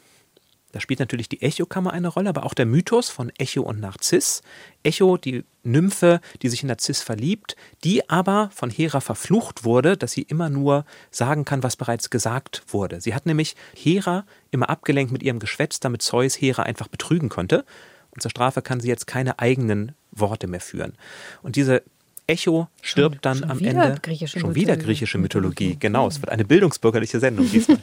da 0.77 0.81
spielt 0.81 1.01
natürlich 1.01 1.31
die 1.31 1.41
Echokammer 1.41 1.95
eine 1.95 2.09
Rolle, 2.09 2.29
aber 2.29 2.45
auch 2.45 2.53
der 2.53 2.67
Mythos 2.67 3.09
von 3.09 3.33
Echo 3.39 3.63
und 3.63 3.81
Narziss. 3.81 4.43
Echo, 4.83 5.17
die 5.17 5.43
Nymphe, 5.63 6.21
die 6.43 6.51
sich 6.51 6.61
in 6.61 6.69
Narziss 6.69 7.01
verliebt, 7.01 7.57
die 7.83 8.11
aber 8.11 8.51
von 8.53 8.69
Hera 8.69 9.01
verflucht 9.01 9.65
wurde, 9.65 9.97
dass 9.97 10.13
sie 10.13 10.21
immer 10.21 10.51
nur 10.51 10.85
sagen 11.11 11.47
kann, 11.47 11.63
was 11.63 11.77
bereits 11.77 12.11
gesagt 12.11 12.63
wurde. 12.69 13.01
Sie 13.01 13.15
hat 13.15 13.25
nämlich 13.25 13.57
Hera 13.75 14.27
immer 14.51 14.69
abgelenkt 14.69 15.13
mit 15.13 15.23
ihrem 15.23 15.39
Geschwätz, 15.39 15.81
damit 15.81 16.03
Zeus 16.03 16.35
Hera 16.35 16.65
einfach 16.65 16.89
betrügen 16.89 17.31
konnte. 17.31 17.65
Und 18.11 18.21
zur 18.21 18.31
Strafe 18.31 18.61
kann 18.61 18.81
sie 18.81 18.89
jetzt 18.89 19.07
keine 19.07 19.39
eigenen 19.39 19.93
Worte 20.11 20.49
mehr 20.49 20.61
führen. 20.61 20.93
Und 21.41 21.57
diese 21.57 21.85
Echo 22.29 22.69
stirbt 22.83 23.17
schon, 23.17 23.23
dann 23.23 23.39
schon 23.39 23.51
am 23.51 23.59
Ende. 23.61 24.01
schon 24.27 24.55
wieder 24.55 24.77
griechische 24.77 25.19
Mythologie. 25.19 25.77
Genau, 25.79 26.09
es 26.09 26.21
wird 26.21 26.31
eine 26.31 26.45
bildungsbürgerliche 26.45 27.21
Sendung 27.21 27.49
diesmal. 27.51 27.79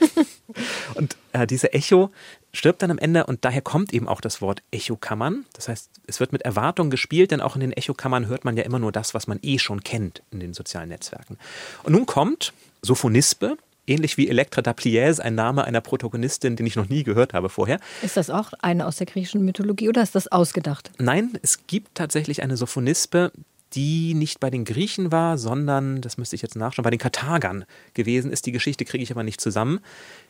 und 0.96 1.16
äh, 1.32 1.48
diese 1.48 1.74
Echo 1.74 2.12
stirbt 2.52 2.82
dann 2.82 2.92
am 2.92 2.98
Ende 2.98 3.26
und 3.26 3.46
daher 3.46 3.62
kommt 3.62 3.94
eben 3.94 4.08
auch 4.08 4.20
das 4.20 4.42
Wort 4.42 4.62
Echokammern. 4.72 5.46
Das 5.54 5.70
heißt, 5.70 5.90
es 6.08 6.20
wird 6.20 6.34
mit 6.34 6.42
Erwartung 6.42 6.90
gespielt, 6.90 7.32
denn 7.32 7.40
auch 7.40 7.56
in 7.56 7.62
den 7.62 7.72
Echokammern 7.72 8.28
hört 8.28 8.44
man 8.44 8.58
ja 8.58 8.64
immer 8.64 8.80
nur 8.80 8.92
das, 8.92 9.14
was 9.14 9.28
man 9.28 9.40
eh 9.42 9.60
schon 9.60 9.82
kennt 9.84 10.22
in 10.32 10.42
den 10.42 10.54
sozialen 10.54 10.90
Netzwerken. 10.90 11.38
Und 11.84 11.94
nun 11.94 12.06
kommt 12.06 12.54
Sophonispe, 12.82 13.58
ähnlich 13.88 14.18
wie 14.18 14.30
Elektra 14.30 14.62
Daplies, 14.62 15.22
ein 15.22 15.36
Name 15.36 15.64
einer 15.64 15.80
Protagonistin, 15.82 16.58
den 16.58 16.66
ich 16.66 16.76
noch 16.76 16.90
nie 16.90 17.04
gehört 17.04 17.34
habe 17.34 17.50
vorher. 17.50 17.80
Ist 18.02 18.18
das 18.18 18.30
auch 18.30 18.52
eine 18.62 18.88
aus 18.88 18.98
der 18.98 19.08
griechischen 19.08 19.44
Mythologie 19.46 19.88
oder 19.88 20.04
ist 20.04 20.16
das 20.16 20.30
ausgedacht? 20.30 20.92
Nein, 21.00 21.38
es 21.42 21.66
gibt 21.68 21.96
tatsächlich 21.96 22.44
eine 22.44 22.58
Sophonispe, 22.58 23.32
die 23.76 24.14
nicht 24.14 24.40
bei 24.40 24.50
den 24.50 24.66
Griechen 24.66 25.12
war, 25.12 25.38
sondern, 25.38 26.02
das 26.02 26.18
müsste 26.18 26.36
ich 26.36 26.42
jetzt 26.42 26.56
nachschauen, 26.56 26.84
bei 26.84 26.90
den 26.90 27.00
Karthagern 27.00 27.66
gewesen 27.94 28.32
ist. 28.32 28.46
Die 28.46 28.52
Geschichte 28.52 28.86
kriege 28.86 29.04
ich 29.04 29.12
aber 29.12 29.24
nicht 29.24 29.42
zusammen. 29.42 29.80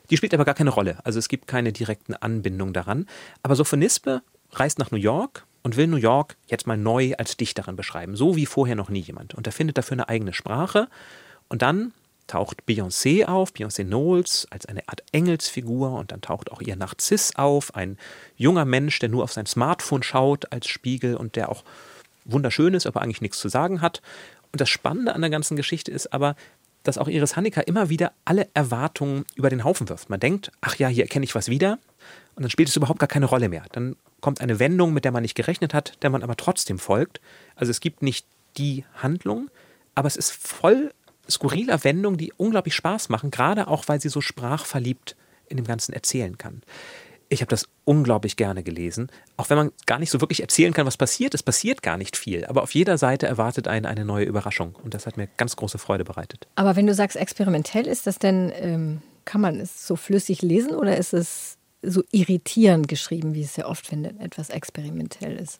Die 0.09 0.17
spielt 0.17 0.33
aber 0.33 0.45
gar 0.45 0.55
keine 0.55 0.69
Rolle. 0.69 0.97
Also 1.03 1.19
es 1.19 1.29
gibt 1.29 1.47
keine 1.47 1.73
direkten 1.73 2.13
Anbindungen 2.13 2.73
daran. 2.73 3.07
Aber 3.41 3.55
Sophonispe 3.55 4.21
reist 4.51 4.79
nach 4.79 4.91
New 4.91 4.97
York 4.97 5.45
und 5.63 5.77
will 5.77 5.87
New 5.87 5.97
York 5.97 6.35
jetzt 6.47 6.67
mal 6.67 6.77
neu 6.77 7.13
als 7.17 7.37
Dichterin 7.37 7.75
beschreiben, 7.75 8.15
so 8.15 8.35
wie 8.35 8.45
vorher 8.45 8.75
noch 8.75 8.89
nie 8.89 8.99
jemand. 8.99 9.33
Und 9.33 9.47
er 9.47 9.53
findet 9.53 9.77
dafür 9.77 9.95
eine 9.95 10.09
eigene 10.09 10.33
Sprache. 10.33 10.87
Und 11.49 11.61
dann 11.61 11.93
taucht 12.27 12.63
Beyoncé 12.67 13.25
auf, 13.25 13.51
Beyoncé 13.51 13.83
Knowles, 13.83 14.47
als 14.49 14.65
eine 14.65 14.87
Art 14.87 15.03
Engelsfigur 15.11 15.91
und 15.93 16.11
dann 16.11 16.21
taucht 16.21 16.51
auch 16.51 16.61
ihr 16.61 16.75
Narziss 16.75 17.35
auf, 17.35 17.75
ein 17.75 17.97
junger 18.37 18.65
Mensch, 18.65 18.99
der 18.99 19.09
nur 19.09 19.23
auf 19.23 19.33
sein 19.33 19.45
Smartphone 19.45 20.03
schaut 20.03 20.51
als 20.51 20.67
Spiegel 20.67 21.15
und 21.15 21.35
der 21.35 21.49
auch 21.49 21.63
wunderschön 22.25 22.73
ist, 22.73 22.85
aber 22.85 23.01
eigentlich 23.01 23.21
nichts 23.21 23.39
zu 23.39 23.49
sagen 23.49 23.81
hat. 23.81 24.01
Und 24.51 24.61
das 24.61 24.69
Spannende 24.69 25.13
an 25.13 25.21
der 25.21 25.29
ganzen 25.29 25.55
Geschichte 25.55 25.91
ist 25.91 26.13
aber, 26.13 26.35
dass 26.83 26.97
auch 26.97 27.07
Iris 27.07 27.35
Hannika 27.35 27.61
immer 27.61 27.89
wieder 27.89 28.11
alle 28.25 28.47
Erwartungen 28.53 29.25
über 29.35 29.49
den 29.49 29.63
Haufen 29.63 29.89
wirft. 29.89 30.09
Man 30.09 30.19
denkt, 30.19 30.51
ach 30.61 30.75
ja, 30.75 30.87
hier 30.89 31.03
erkenne 31.03 31.23
ich 31.23 31.33
was 31.33 31.47
wieder. 31.47 31.79
Und 32.35 32.43
dann 32.43 32.49
spielt 32.49 32.69
es 32.69 32.75
überhaupt 32.75 32.99
gar 32.99 33.07
keine 33.07 33.25
Rolle 33.25 33.49
mehr. 33.49 33.63
Dann 33.71 33.95
kommt 34.21 34.41
eine 34.41 34.59
Wendung, 34.59 34.93
mit 34.93 35.05
der 35.05 35.11
man 35.11 35.21
nicht 35.21 35.35
gerechnet 35.35 35.73
hat, 35.73 35.93
der 36.03 36.09
man 36.09 36.23
aber 36.23 36.35
trotzdem 36.35 36.79
folgt. 36.79 37.21
Also 37.55 37.71
es 37.71 37.79
gibt 37.79 38.01
nicht 38.01 38.25
die 38.57 38.85
Handlung, 38.95 39.49
aber 39.95 40.07
es 40.07 40.17
ist 40.17 40.31
voll 40.31 40.93
skurriler 41.29 41.83
Wendungen, 41.83 42.17
die 42.17 42.33
unglaublich 42.35 42.75
Spaß 42.75 43.09
machen, 43.09 43.31
gerade 43.31 43.67
auch, 43.67 43.87
weil 43.87 44.01
sie 44.01 44.09
so 44.09 44.21
sprachverliebt 44.21 45.15
in 45.47 45.57
dem 45.57 45.65
Ganzen 45.65 45.93
erzählen 45.93 46.37
kann. 46.37 46.63
Ich 47.33 47.41
habe 47.41 47.49
das 47.49 47.67
unglaublich 47.83 48.37
gerne 48.37 48.61
gelesen, 48.61 49.09
auch 49.37 49.49
wenn 49.49 49.57
man 49.57 49.71
gar 49.87 49.97
nicht 49.97 50.11
so 50.11 50.21
wirklich 50.21 50.41
erzählen 50.41 50.71
kann, 50.71 50.85
was 50.85 50.97
passiert. 50.97 51.33
Es 51.33 51.41
passiert 51.41 51.81
gar 51.81 51.97
nicht 51.97 52.15
viel, 52.15 52.45
aber 52.45 52.61
auf 52.61 52.75
jeder 52.75 52.99
Seite 52.99 53.25
erwartet 53.25 53.67
einen 53.67 53.87
eine 53.87 54.05
neue 54.05 54.25
Überraschung 54.25 54.75
und 54.83 54.93
das 54.93 55.07
hat 55.07 55.17
mir 55.17 55.27
ganz 55.37 55.55
große 55.55 55.79
Freude 55.79 56.03
bereitet. 56.03 56.47
Aber 56.55 56.75
wenn 56.75 56.85
du 56.85 56.93
sagst 56.93 57.17
experimentell, 57.17 57.87
ist 57.87 58.05
das 58.05 58.19
denn, 58.19 58.51
ähm, 58.55 59.01
kann 59.25 59.41
man 59.41 59.59
es 59.59 59.87
so 59.87 59.95
flüssig 59.95 60.43
lesen 60.43 60.75
oder 60.75 60.95
ist 60.95 61.13
es 61.13 61.57
so 61.83 62.03
irritierend 62.11 62.87
geschrieben, 62.87 63.33
wie 63.33 63.43
es 63.43 63.55
ja 63.55 63.65
oft, 63.65 63.91
wenn 63.91 64.05
etwas 64.19 64.49
experimentell 64.49 65.35
ist. 65.35 65.59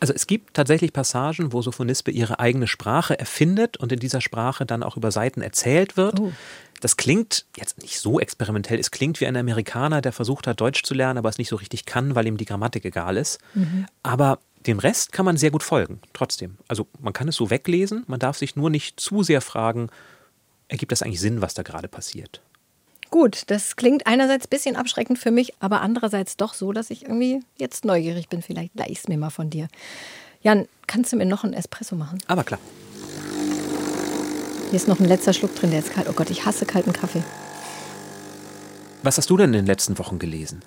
Also 0.00 0.12
es 0.14 0.26
gibt 0.26 0.54
tatsächlich 0.54 0.92
Passagen, 0.92 1.52
wo 1.52 1.62
Sophonispe 1.62 2.10
ihre 2.10 2.40
eigene 2.40 2.66
Sprache 2.66 3.18
erfindet 3.18 3.76
und 3.76 3.92
in 3.92 3.98
dieser 3.98 4.20
Sprache 4.20 4.66
dann 4.66 4.82
auch 4.82 4.96
über 4.96 5.12
Seiten 5.12 5.42
erzählt 5.42 5.96
wird. 5.96 6.18
Oh. 6.20 6.32
Das 6.80 6.96
klingt 6.96 7.44
jetzt 7.56 7.82
nicht 7.82 7.98
so 8.00 8.20
experimentell. 8.20 8.78
Es 8.78 8.90
klingt 8.90 9.20
wie 9.20 9.26
ein 9.26 9.36
Amerikaner, 9.36 10.00
der 10.00 10.12
versucht 10.12 10.46
hat, 10.46 10.60
Deutsch 10.60 10.84
zu 10.84 10.94
lernen, 10.94 11.18
aber 11.18 11.28
es 11.28 11.38
nicht 11.38 11.48
so 11.48 11.56
richtig 11.56 11.84
kann, 11.86 12.14
weil 12.14 12.26
ihm 12.26 12.36
die 12.36 12.44
Grammatik 12.44 12.84
egal 12.84 13.16
ist. 13.16 13.38
Mhm. 13.54 13.86
Aber 14.02 14.38
dem 14.66 14.78
Rest 14.78 15.12
kann 15.12 15.24
man 15.24 15.36
sehr 15.36 15.50
gut 15.50 15.62
folgen, 15.62 16.00
trotzdem. 16.12 16.56
Also 16.68 16.86
man 17.00 17.12
kann 17.12 17.28
es 17.28 17.36
so 17.36 17.50
weglesen, 17.50 18.04
man 18.06 18.20
darf 18.20 18.38
sich 18.38 18.56
nur 18.56 18.70
nicht 18.70 19.00
zu 19.00 19.22
sehr 19.22 19.40
fragen, 19.40 19.88
ergibt 20.68 20.92
das 20.92 21.02
eigentlich 21.02 21.20
Sinn, 21.20 21.40
was 21.42 21.54
da 21.54 21.62
gerade 21.62 21.88
passiert? 21.88 22.42
Gut, 23.10 23.44
das 23.46 23.76
klingt 23.76 24.06
einerseits 24.06 24.46
ein 24.46 24.50
bisschen 24.50 24.76
abschreckend 24.76 25.18
für 25.18 25.30
mich, 25.30 25.54
aber 25.60 25.80
andererseits 25.80 26.36
doch 26.36 26.52
so, 26.52 26.72
dass 26.72 26.90
ich 26.90 27.04
irgendwie 27.04 27.40
jetzt 27.56 27.84
neugierig 27.84 28.28
bin. 28.28 28.42
Vielleicht 28.42 28.74
leih 28.74 28.88
ich 28.88 28.98
es 28.98 29.08
mir 29.08 29.16
mal 29.16 29.30
von 29.30 29.48
dir. 29.48 29.68
Jan, 30.42 30.68
kannst 30.86 31.12
du 31.12 31.16
mir 31.16 31.24
noch 31.24 31.44
einen 31.44 31.54
Espresso 31.54 31.96
machen? 31.96 32.18
Aber 32.26 32.44
klar. 32.44 32.60
Hier 34.70 34.76
ist 34.76 34.88
noch 34.88 35.00
ein 35.00 35.06
letzter 35.06 35.32
Schluck 35.32 35.54
drin, 35.54 35.70
der 35.70 35.80
ist 35.80 35.92
kalt. 35.92 36.08
Oh 36.10 36.12
Gott, 36.12 36.28
ich 36.28 36.44
hasse 36.44 36.66
kalten 36.66 36.92
Kaffee. 36.92 37.22
Was 39.02 39.16
hast 39.16 39.30
du 39.30 39.36
denn 39.36 39.50
in 39.50 39.60
den 39.60 39.66
letzten 39.66 39.98
Wochen 39.98 40.18
gelesen? 40.18 40.62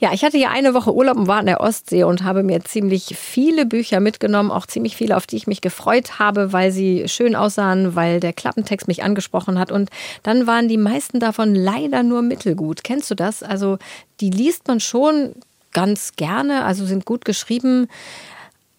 Ja, 0.00 0.14
ich 0.14 0.24
hatte 0.24 0.38
ja 0.38 0.48
eine 0.50 0.72
Woche 0.72 0.94
Urlaub 0.94 1.18
und 1.18 1.26
war 1.26 1.40
an 1.40 1.46
der 1.46 1.60
Ostsee 1.60 2.04
und 2.04 2.24
habe 2.24 2.42
mir 2.42 2.64
ziemlich 2.64 3.14
viele 3.18 3.66
Bücher 3.66 4.00
mitgenommen, 4.00 4.50
auch 4.50 4.66
ziemlich 4.66 4.96
viele, 4.96 5.14
auf 5.14 5.26
die 5.26 5.36
ich 5.36 5.46
mich 5.46 5.60
gefreut 5.60 6.18
habe, 6.18 6.54
weil 6.54 6.72
sie 6.72 7.06
schön 7.06 7.36
aussahen, 7.36 7.94
weil 7.94 8.18
der 8.18 8.32
Klappentext 8.32 8.88
mich 8.88 9.02
angesprochen 9.02 9.58
hat. 9.58 9.70
Und 9.70 9.90
dann 10.22 10.46
waren 10.46 10.68
die 10.68 10.78
meisten 10.78 11.20
davon 11.20 11.54
leider 11.54 12.02
nur 12.02 12.22
mittelgut. 12.22 12.82
Kennst 12.82 13.10
du 13.10 13.14
das? 13.14 13.42
Also 13.42 13.78
die 14.20 14.30
liest 14.30 14.68
man 14.68 14.80
schon 14.80 15.34
ganz 15.72 16.16
gerne, 16.16 16.64
also 16.64 16.86
sind 16.86 17.04
gut 17.04 17.26
geschrieben. 17.26 17.86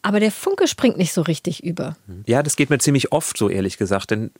Aber 0.02 0.20
der 0.20 0.32
Funke 0.32 0.68
springt 0.68 0.98
nicht 0.98 1.14
so 1.14 1.22
richtig 1.22 1.64
über. 1.64 1.96
Ja, 2.26 2.42
das 2.42 2.56
geht 2.56 2.72
mir 2.72 2.80
ziemlich 2.80 3.12
oft 3.12 3.38
so, 3.38 3.48
ehrlich 3.48 3.78
gesagt. 3.78 4.10
Denn 4.10 4.32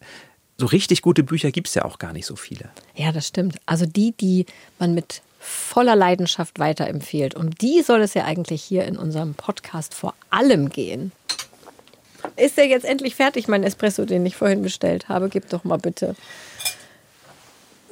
so 0.58 0.66
richtig 0.66 1.04
gute 1.04 1.22
Bücher 1.22 1.52
gibt 1.52 1.68
es 1.68 1.76
ja 1.76 1.86
auch 1.86 2.00
gar 2.00 2.12
nicht 2.12 2.26
so 2.26 2.36
viele. 2.36 2.70
Ja, 2.96 3.12
das 3.12 3.28
stimmt. 3.28 3.58
Also 3.68 3.86
die, 3.86 4.14
die 4.14 4.48
man 4.80 4.96
mit 4.96 5.22
voller 5.42 5.96
Leidenschaft 5.96 6.60
weiterempfiehlt. 6.60 7.36
Um 7.36 7.50
die 7.50 7.82
soll 7.82 8.02
es 8.02 8.14
ja 8.14 8.26
eigentlich 8.26 8.64
hier 8.64 8.86
in 8.86 8.98
unserem 8.98 9.34
Podcast 9.34 9.94
vor 9.94 10.14
allem 10.30 10.70
gehen. 10.70 11.12
Ist 12.36 12.58
der 12.58 12.68
jetzt 12.68 12.86
endlich 12.86 13.16
fertig, 13.16 13.48
mein 13.48 13.64
Espresso, 13.64 14.06
den 14.06 14.26
ich 14.26 14.36
vorhin 14.36 14.62
bestellt 14.62 15.10
habe? 15.10 15.28
Gib 15.28 15.50
doch 15.50 15.64
mal 15.64 15.78
bitte. 15.78 16.16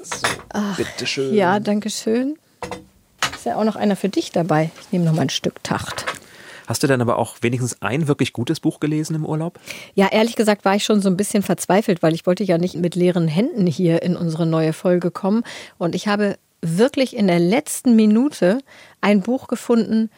So, 0.01 0.27
bitteschön. 0.77 1.33
Ja, 1.33 1.59
danke 1.59 1.89
schön. 1.89 2.37
Ist 3.33 3.45
ja 3.45 3.55
auch 3.55 3.63
noch 3.63 3.75
einer 3.75 3.95
für 3.95 4.09
dich 4.09 4.31
dabei. 4.31 4.69
Ich 4.81 4.91
nehme 4.91 5.05
noch 5.05 5.13
mal 5.13 5.23
ein 5.23 5.29
Stück 5.29 5.63
Tacht. 5.63 6.05
Hast 6.67 6.83
du 6.83 6.87
dann 6.87 7.01
aber 7.01 7.17
auch 7.17 7.37
wenigstens 7.41 7.81
ein 7.81 8.07
wirklich 8.07 8.31
gutes 8.31 8.59
Buch 8.59 8.79
gelesen 8.79 9.15
im 9.15 9.25
Urlaub? 9.25 9.59
Ja, 9.95 10.09
ehrlich 10.11 10.35
gesagt 10.35 10.65
war 10.65 10.75
ich 10.75 10.83
schon 10.83 11.01
so 11.01 11.09
ein 11.09 11.17
bisschen 11.17 11.41
verzweifelt, 11.41 12.03
weil 12.03 12.13
ich 12.13 12.27
wollte 12.27 12.43
ja 12.43 12.59
nicht 12.59 12.75
mit 12.75 12.93
leeren 12.93 13.27
Händen 13.27 13.65
hier 13.65 14.03
in 14.03 14.15
unsere 14.15 14.45
neue 14.45 14.71
Folge 14.71 15.09
kommen. 15.09 15.43
Und 15.79 15.95
ich 15.95 16.07
habe 16.07 16.37
wirklich 16.61 17.15
in 17.15 17.27
der 17.27 17.39
letzten 17.39 17.95
Minute 17.95 18.59
ein 19.01 19.21
Buch 19.21 19.47
gefunden, 19.47 20.09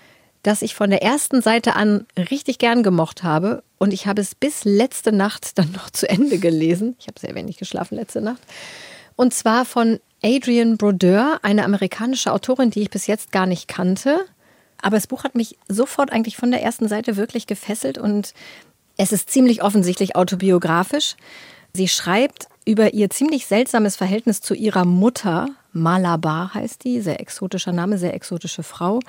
das 0.44 0.62
ich 0.62 0.74
von 0.74 0.90
der 0.90 1.04
ersten 1.04 1.42
Seite 1.42 1.76
an 1.76 2.06
richtig 2.18 2.58
gern 2.58 2.84
gemocht 2.84 3.24
habe. 3.24 3.64
Und 3.78 3.94
ich 3.94 4.08
habe 4.08 4.22
es 4.22 4.34
bis 4.34 4.64
letzte 4.64 5.12
Nacht 5.12 5.58
dann 5.58 5.72
noch 5.72 5.90
zu 5.90 6.10
Ende 6.10 6.40
gelesen. 6.40 6.96
Ich 7.00 7.08
habe 7.08 7.20
sehr 7.20 7.36
wenig 7.36 7.58
geschlafen 7.58 7.96
letzte 7.96 8.22
Nacht. 8.22 8.42
Und 9.16 9.34
zwar 9.34 9.66
von 9.66 10.00
Adrienne 10.24 10.78
Brodeur, 10.78 11.40
eine 11.44 11.64
amerikanische 11.66 12.32
Autorin, 12.32 12.72
die 12.72 12.82
ich 12.82 12.90
bis 12.90 13.08
jetzt 13.08 13.32
gar 13.32 13.46
nicht 13.46 13.68
kannte. 13.68 14.26
Aber 14.82 14.98
das 14.98 15.08
Buch 15.08 15.24
hat 15.24 15.36
mich 15.36 15.58
sofort 15.68 16.12
eigentlich 16.12 16.38
von 16.38 16.52
der 16.52 16.64
ersten 16.64 16.88
Seite 16.88 17.18
wirklich 17.18 17.46
gefesselt 17.48 17.98
und 17.98 18.34
es 18.98 19.12
ist 19.12 19.30
ziemlich 19.30 19.64
offensichtlich 19.64 20.16
autobiografisch. 20.16 21.16
Sie 21.74 21.88
schreibt 21.88 22.48
über 22.66 22.94
ihr 22.94 23.10
ziemlich 23.10 23.46
seltsames 23.46 23.96
Verhältnis 23.96 24.42
zu 24.42 24.54
ihrer 24.54 24.86
Mutter, 24.86 25.48
Malabar 25.74 26.54
heißt 26.54 26.84
die, 26.84 27.02
sehr 27.02 27.20
exotischer 27.20 27.72
Name, 27.72 27.98
sehr 27.98 28.14
exotische 28.14 28.64
Frau, 28.64 29.00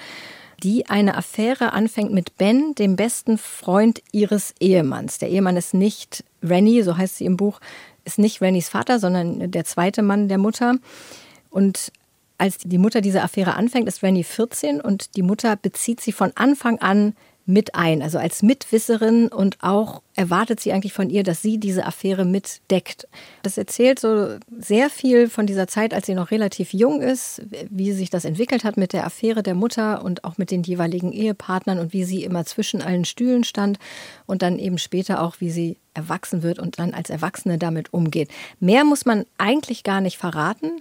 die 0.62 0.88
eine 0.88 1.16
Affäre 1.16 1.72
anfängt 1.72 2.12
mit 2.12 2.37
Ben, 2.37 2.75
dem 2.75 2.96
besten 2.96 3.37
Freund 3.38 4.03
ihres 4.12 4.55
Ehemanns. 4.61 5.18
Der 5.18 5.29
Ehemann 5.29 5.57
ist 5.57 5.75
nicht 5.75 6.25
Rennie, 6.42 6.83
so 6.83 6.96
heißt 6.96 7.16
sie 7.16 7.27
im 7.27 7.37
Buch, 7.37 7.61
ist 8.05 8.18
nicht 8.18 8.40
Rennies 8.40 8.68
Vater, 8.68 8.98
sondern 8.98 9.51
der 9.51 9.64
zweite 9.64 10.03
Mann 10.03 10.29
der 10.29 10.38
Mutter. 10.38 10.77
Und 11.51 11.92
als 12.38 12.59
die 12.59 12.79
Mutter 12.79 13.01
diese 13.01 13.22
Affäre 13.22 13.55
anfängt, 13.55 13.88
ist 13.88 14.03
Rennie 14.03 14.25
14 14.25 14.81
und 14.81 15.16
die 15.16 15.22
Mutter 15.22 15.57
bezieht 15.57 16.01
sie 16.01 16.12
von 16.12 16.33
Anfang 16.35 16.79
an 16.79 17.14
mit 17.45 17.75
ein, 17.75 18.03
also 18.03 18.19
als 18.19 18.43
Mitwisserin 18.43 19.29
und 19.29 19.59
auch 19.63 20.03
erwartet 20.15 20.61
sie 20.61 20.73
eigentlich 20.73 20.93
von 20.93 21.11
ihr, 21.11 21.23
dass 21.25 21.43
sie 21.43 21.59
diese 21.59 21.85
Affäre 21.87 22.25
mitdeckt. 22.25 23.09
Das 23.43 23.59
erzählt 23.59 23.99
so 23.99 24.37
sehr 24.57 24.91
viel 24.91 25.29
von 25.29 25.47
dieser 25.47 25.67
Zeit, 25.67 25.93
als 25.93 26.07
sie 26.07 26.15
noch 26.15 26.31
relativ 26.31 26.73
jung 26.73 27.01
ist, 27.01 27.43
wie 27.69 27.93
sich 27.93 28.11
das 28.11 28.25
entwickelt 28.25 28.65
hat 28.65 28.77
mit 28.77 28.93
der 28.93 29.07
Affäre 29.07 29.43
der 29.43 29.55
Mutter 29.55 30.05
und 30.05 30.25
auch 30.25 30.39
mit 30.39 30.51
den 30.51 30.63
jeweiligen 30.63 31.13
Ehepartnern 31.13 31.79
und 31.79 31.93
wie 31.93 32.05
sie 32.05 32.23
immer 32.25 32.45
zwischen 32.45 32.83
allen 32.83 33.05
Stühlen 33.05 33.45
stand 33.45 33.79
und 34.27 34.43
dann 34.43 34.59
eben 34.59 34.79
später 34.79 35.23
auch, 35.23 35.37
wie 35.41 35.51
sie 35.51 35.79
erwachsen 35.95 36.43
wird 36.43 36.59
und 36.59 36.79
dann 36.79 36.95
als 36.95 37.11
Erwachsene 37.11 37.59
damit 37.59 37.93
umgeht. 37.93 38.31
Mehr 38.61 38.85
muss 38.85 39.05
man 39.05 39.25
eigentlich 39.39 39.85
gar 39.85 40.01
nicht 40.01 40.17
verraten. 40.17 40.81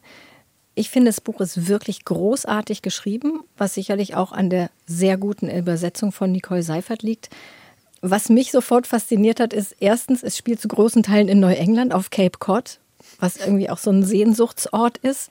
Ich 0.73 0.89
finde, 0.89 1.09
das 1.09 1.21
Buch 1.21 1.41
ist 1.41 1.67
wirklich 1.67 2.05
großartig 2.05 2.81
geschrieben, 2.81 3.41
was 3.57 3.73
sicherlich 3.73 4.15
auch 4.15 4.31
an 4.31 4.49
der 4.49 4.69
sehr 4.85 5.17
guten 5.17 5.49
Übersetzung 5.49 6.11
von 6.11 6.31
Nicole 6.31 6.63
Seifert 6.63 7.03
liegt. 7.03 7.29
Was 8.01 8.29
mich 8.29 8.51
sofort 8.51 8.87
fasziniert 8.87 9.39
hat, 9.39 9.53
ist 9.53 9.75
erstens, 9.79 10.23
es 10.23 10.37
spielt 10.37 10.61
zu 10.61 10.67
großen 10.67 11.03
Teilen 11.03 11.27
in 11.27 11.39
Neuengland 11.39 11.93
auf 11.93 12.09
Cape 12.09 12.39
Cod, 12.39 12.79
was 13.19 13.37
irgendwie 13.37 13.69
auch 13.69 13.77
so 13.77 13.91
ein 13.91 14.03
Sehnsuchtsort 14.03 14.97
ist. 14.99 15.29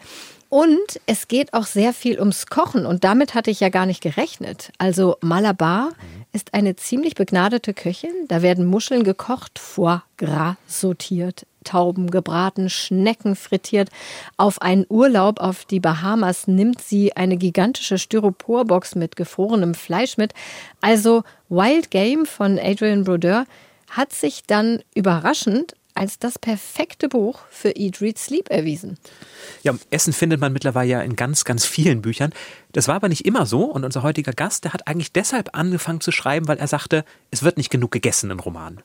Und 0.51 1.01
es 1.07 1.29
geht 1.29 1.55
auch 1.55 1.67
sehr 1.67 1.93
viel 1.93 2.19
ums 2.19 2.47
Kochen 2.47 2.85
und 2.85 3.05
damit 3.05 3.35
hatte 3.35 3.53
ich 3.53 3.61
ja 3.61 3.69
gar 3.69 3.87
nicht 3.87 4.03
gerechnet. 4.03 4.73
Also 4.79 5.17
Malabar 5.21 5.91
ist 6.33 6.55
eine 6.55 6.75
ziemlich 6.75 7.15
begnadete 7.15 7.73
Köchin. 7.73 8.11
Da 8.27 8.43
werden 8.43 8.67
Muscheln 8.67 9.05
gekocht, 9.05 9.61
Foie 9.61 10.03
Gras 10.17 10.57
sortiert, 10.67 11.47
Tauben 11.65 12.11
gebraten, 12.11 12.71
Schnecken 12.71 13.37
frittiert. 13.37 13.91
Auf 14.37 14.63
einen 14.63 14.87
Urlaub 14.89 15.41
auf 15.41 15.65
die 15.65 15.81
Bahamas 15.81 16.47
nimmt 16.47 16.81
sie 16.81 17.17
eine 17.17 17.37
gigantische 17.37 17.99
Styroporbox 17.99 18.95
mit 18.95 19.17
gefrorenem 19.17 19.75
Fleisch 19.75 20.17
mit. 20.17 20.33
Also 20.81 21.23
Wild 21.49 21.91
Game 21.91 22.27
von 22.27 22.59
Adrian 22.59 23.05
Brodeur 23.05 23.45
hat 23.89 24.13
sich 24.13 24.45
dann 24.47 24.83
überraschend 24.95 25.75
als 25.95 26.19
das 26.19 26.39
perfekte 26.39 27.09
Buch 27.09 27.41
für 27.51 27.77
Eat, 27.77 28.01
Read, 28.01 28.19
Sleep 28.19 28.49
erwiesen. 28.49 28.97
Ja, 29.63 29.75
Essen 29.91 30.13
findet 30.13 30.41
man 30.41 30.53
mittlerweile 30.53 30.91
ja 30.91 31.01
in 31.03 31.17
ganz, 31.17 31.45
ganz 31.45 31.67
vielen 31.67 32.01
Büchern. 32.01 32.33
Das 32.73 32.89
war 32.89 32.95
aber 32.95 33.09
nicht 33.09 33.27
immer 33.27 33.45
so 33.45 33.65
und 33.65 33.85
unser 33.85 34.03
heutiger 34.03 34.33
Gast, 34.33 34.65
der 34.65 34.73
hat 34.73 34.87
eigentlich 34.87 35.13
deshalb 35.13 35.51
angefangen 35.53 36.01
zu 36.01 36.13
schreiben, 36.13 36.49
weil 36.49 36.59
er 36.59 36.69
sagte, 36.69 37.05
es 37.31 37.43
wird 37.43 37.57
nicht 37.57 37.71
genug 37.71 37.91
gegessen 37.91 38.31
in 38.31 38.41
Romanen. 38.41 38.81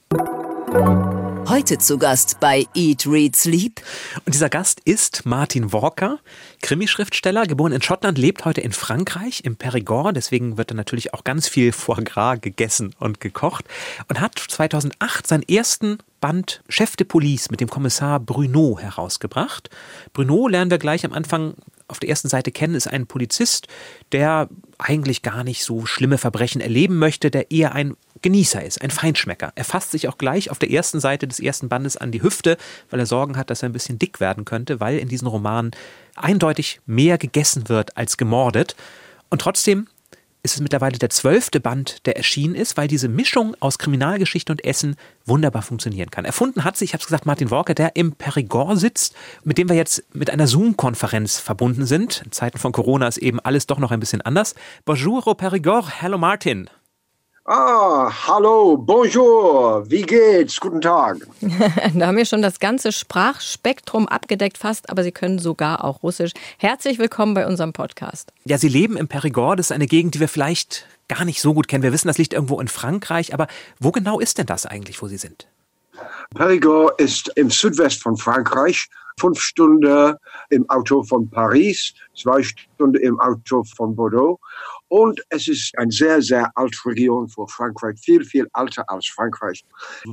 Heute 1.48 1.78
zu 1.78 2.00
Gast 2.00 2.40
bei 2.40 2.66
Eat, 2.74 3.06
Read, 3.06 3.36
Sleep. 3.36 3.80
Und 4.26 4.34
dieser 4.34 4.50
Gast 4.50 4.82
ist 4.84 5.28
Martin 5.28 5.72
Walker, 5.72 6.18
Krimischriftsteller, 6.64 7.46
geboren 7.46 7.72
in 7.72 7.84
Schottland, 7.84 8.18
lebt 8.18 8.46
heute 8.46 8.62
in 8.62 8.72
Frankreich, 8.72 9.42
im 9.44 9.56
Périgord. 9.56 10.14
Deswegen 10.14 10.58
wird 10.58 10.72
er 10.72 10.76
natürlich 10.76 11.14
auch 11.14 11.24
ganz 11.24 11.48
viel 11.48 11.72
Foie 11.72 12.04
Gras 12.04 12.42
gegessen 12.42 12.96
und 13.00 13.22
gekocht. 13.22 13.66
Und 14.08 14.20
hat 14.20 14.40
2008 14.40 15.28
seinen 15.28 15.44
ersten 15.44 16.00
Band 16.20 16.64
Chef 16.68 16.96
de 16.96 17.06
Police 17.06 17.52
mit 17.52 17.62
dem 17.62 17.70
Kommissar 17.70 18.20
Bruno 18.20 18.80
herausgebracht. 18.80 19.70
Bruno 20.14 20.48
lernen 20.48 20.72
wir 20.72 20.80
gleich 20.80 21.06
am 21.06 21.14
Anfang 21.14 21.54
auf 21.88 22.00
der 22.00 22.10
ersten 22.10 22.28
Seite 22.28 22.52
kennen, 22.52 22.74
ist 22.74 22.88
ein 22.88 23.06
Polizist, 23.06 23.68
der 24.12 24.50
eigentlich 24.80 25.22
gar 25.22 25.44
nicht 25.44 25.64
so 25.64 25.86
schlimme 25.86 26.18
Verbrechen 26.18 26.60
erleben 26.60 26.98
möchte, 26.98 27.30
der 27.30 27.52
eher 27.52 27.76
ein 27.76 27.96
Genießer 28.26 28.66
ist, 28.66 28.82
ein 28.82 28.90
Feinschmecker. 28.90 29.52
Er 29.54 29.64
fasst 29.64 29.92
sich 29.92 30.08
auch 30.08 30.18
gleich 30.18 30.50
auf 30.50 30.58
der 30.58 30.72
ersten 30.72 31.00
Seite 31.00 31.28
des 31.28 31.40
ersten 31.40 31.70
Bandes 31.70 31.96
an 31.96 32.12
die 32.12 32.24
Hüfte, 32.24 32.58
weil 32.90 33.00
er 33.00 33.06
Sorgen 33.06 33.38
hat, 33.38 33.52
dass 33.52 33.62
er 33.62 33.70
ein 33.70 33.72
bisschen 33.72 34.00
dick 34.00 34.20
werden 34.20 34.46
könnte, 34.46 34.80
weil 34.80 34.98
in 34.98 35.08
diesen 35.08 35.28
Romanen 35.28 35.70
eindeutig 36.16 36.82
mehr 36.88 37.20
gegessen 37.20 37.70
wird 37.70 37.96
als 37.98 38.18
gemordet. 38.18 38.76
Und 39.30 39.42
trotzdem 39.42 39.86
ist 40.42 40.56
es 40.56 40.60
mittlerweile 40.60 40.98
der 40.98 41.12
zwölfte 41.12 41.60
Band, 41.60 42.04
der 42.08 42.18
erschienen 42.18 42.56
ist, 42.56 42.78
weil 42.78 42.88
diese 42.88 43.10
Mischung 43.10 43.56
aus 43.60 43.78
Kriminalgeschichte 43.78 44.52
und 44.52 44.66
Essen 44.66 44.96
wunderbar 45.28 45.62
funktionieren 45.62 46.10
kann. 46.10 46.26
Erfunden 46.26 46.64
hat 46.64 46.78
sich, 46.78 46.90
ich 46.90 46.94
habe 46.94 47.02
es 47.02 47.06
gesagt, 47.06 47.28
Martin 47.28 47.52
Walker, 47.52 47.76
der 47.76 47.96
im 47.96 48.14
Perigord 48.14 48.80
sitzt, 48.80 49.14
mit 49.44 49.60
dem 49.60 49.70
wir 49.70 49.76
jetzt 49.76 50.04
mit 50.16 50.32
einer 50.32 50.48
Zoom-Konferenz 50.48 51.38
verbunden 51.38 51.86
sind. 51.86 52.24
In 52.26 52.32
Zeiten 52.32 52.58
von 52.58 52.72
Corona 52.72 53.08
ist 53.08 53.18
eben 53.18 53.40
alles 53.40 53.68
doch 53.68 53.78
noch 53.78 53.92
ein 53.92 54.00
bisschen 54.00 54.22
anders. 54.22 54.56
Bonjour 54.84 55.28
au 55.28 55.36
Perigord. 55.36 56.02
Hello 56.02 56.18
Martin. 56.18 56.72
Ah, 57.48 58.12
hallo, 58.28 58.76
bonjour, 58.76 59.88
wie 59.88 60.02
geht's? 60.02 60.60
Guten 60.60 60.82
Tag. 60.82 61.18
da 61.94 62.08
haben 62.08 62.18
wir 62.18 62.26
schon 62.26 62.42
das 62.42 62.60
ganze 62.60 62.92
Sprachspektrum 62.92 64.08
abgedeckt 64.08 64.58
fast, 64.58 64.90
aber 64.90 65.04
Sie 65.04 65.12
können 65.12 65.38
sogar 65.38 65.84
auch 65.84 66.02
Russisch. 66.02 66.32
Herzlich 66.58 66.98
willkommen 66.98 67.36
bei 67.36 67.46
unserem 67.46 67.72
Podcast. 67.72 68.34
Ja, 68.46 68.58
Sie 68.58 68.68
leben 68.68 68.98
im 68.98 69.08
Perigord, 69.08 69.60
das 69.60 69.68
ist 69.68 69.74
eine 69.74 69.86
Gegend, 69.86 70.16
die 70.16 70.22
wir 70.22 70.28
vielleicht 70.28 70.88
gar 71.08 71.24
nicht 71.24 71.40
so 71.40 71.54
gut 71.54 71.68
kennen. 71.68 71.84
Wir 71.84 71.94
wissen, 71.94 72.08
das 72.08 72.18
liegt 72.18 72.34
irgendwo 72.34 72.60
in 72.60 72.68
Frankreich, 72.68 73.32
aber 73.32 73.46
wo 73.80 73.92
genau 73.92 74.20
ist 74.20 74.40
denn 74.40 74.48
das 74.48 74.66
eigentlich, 74.66 75.00
wo 75.04 75.08
Sie 75.08 75.18
sind? 75.18 75.48
Perigord 76.34 77.00
ist 77.00 77.32
im 77.36 77.52
Südwest 77.52 78.02
von 78.02 78.18
Frankreich, 78.18 78.90
fünf 79.20 79.40
Stunden 79.40 80.16
im 80.50 80.68
Auto 80.72 81.04
von 81.04 81.30
Paris, 81.30 81.94
zwei 82.16 82.42
Stunden 82.42 82.96
im 82.96 83.20
Auto 83.20 83.64
von 83.76 83.96
Bordeaux 83.96 84.40
und 84.88 85.22
es 85.30 85.48
ist 85.48 85.78
eine 85.78 85.92
sehr, 85.92 86.22
sehr 86.22 86.52
alte 86.56 86.78
Region 86.86 87.28
für 87.28 87.48
Frankreich, 87.48 88.00
viel, 88.00 88.24
viel 88.24 88.48
älter 88.56 88.84
als 88.88 89.08
Frankreich. 89.08 89.64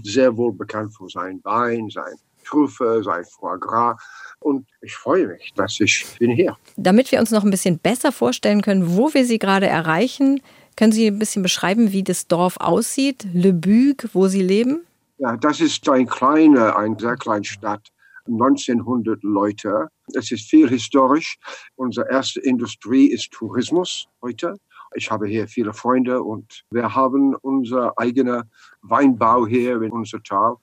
Sehr 0.02 0.36
wohl 0.36 0.52
bekannt 0.52 0.94
für 0.96 1.08
sein 1.08 1.40
Wein, 1.44 1.88
sein 1.90 2.14
Trüffel, 2.44 3.02
sein 3.04 3.24
Foie 3.24 3.58
Gras. 3.58 3.96
Und 4.40 4.66
ich 4.80 4.94
freue 4.94 5.28
mich, 5.28 5.52
dass 5.54 5.78
ich 5.80 6.04
bin 6.18 6.30
hier. 6.30 6.56
Damit 6.76 7.12
wir 7.12 7.20
uns 7.20 7.30
noch 7.30 7.44
ein 7.44 7.50
bisschen 7.50 7.78
besser 7.78 8.12
vorstellen 8.12 8.62
können, 8.62 8.96
wo 8.96 9.12
wir 9.14 9.24
Sie 9.24 9.38
gerade 9.38 9.66
erreichen, 9.66 10.40
können 10.76 10.92
Sie 10.92 11.06
ein 11.06 11.18
bisschen 11.18 11.42
beschreiben, 11.42 11.92
wie 11.92 12.02
das 12.02 12.26
Dorf 12.26 12.56
aussieht, 12.56 13.26
Le 13.32 13.52
Bugue, 13.52 14.08
wo 14.14 14.28
Sie 14.28 14.42
leben? 14.42 14.84
Ja, 15.18 15.36
das 15.36 15.60
ist 15.60 15.88
eine 15.88 16.06
kleine, 16.06 16.74
eine 16.74 16.96
sehr 16.98 17.16
kleine 17.16 17.44
Stadt 17.44 17.92
1900 18.26 19.22
Leute. 19.22 19.88
Es 20.14 20.30
ist 20.30 20.48
viel 20.48 20.68
historisch. 20.68 21.38
Unsere 21.76 22.08
erste 22.10 22.40
Industrie 22.40 23.06
ist 23.06 23.30
Tourismus 23.32 24.08
heute. 24.20 24.56
Ich 24.94 25.10
habe 25.10 25.26
hier 25.26 25.48
viele 25.48 25.72
Freunde 25.72 26.22
und 26.22 26.64
wir 26.70 26.94
haben 26.94 27.34
unser 27.36 27.98
eigener 27.98 28.44
Weinbau 28.82 29.46
hier 29.46 29.80
in 29.82 29.92
unser 29.92 30.22
Tal. 30.22 30.56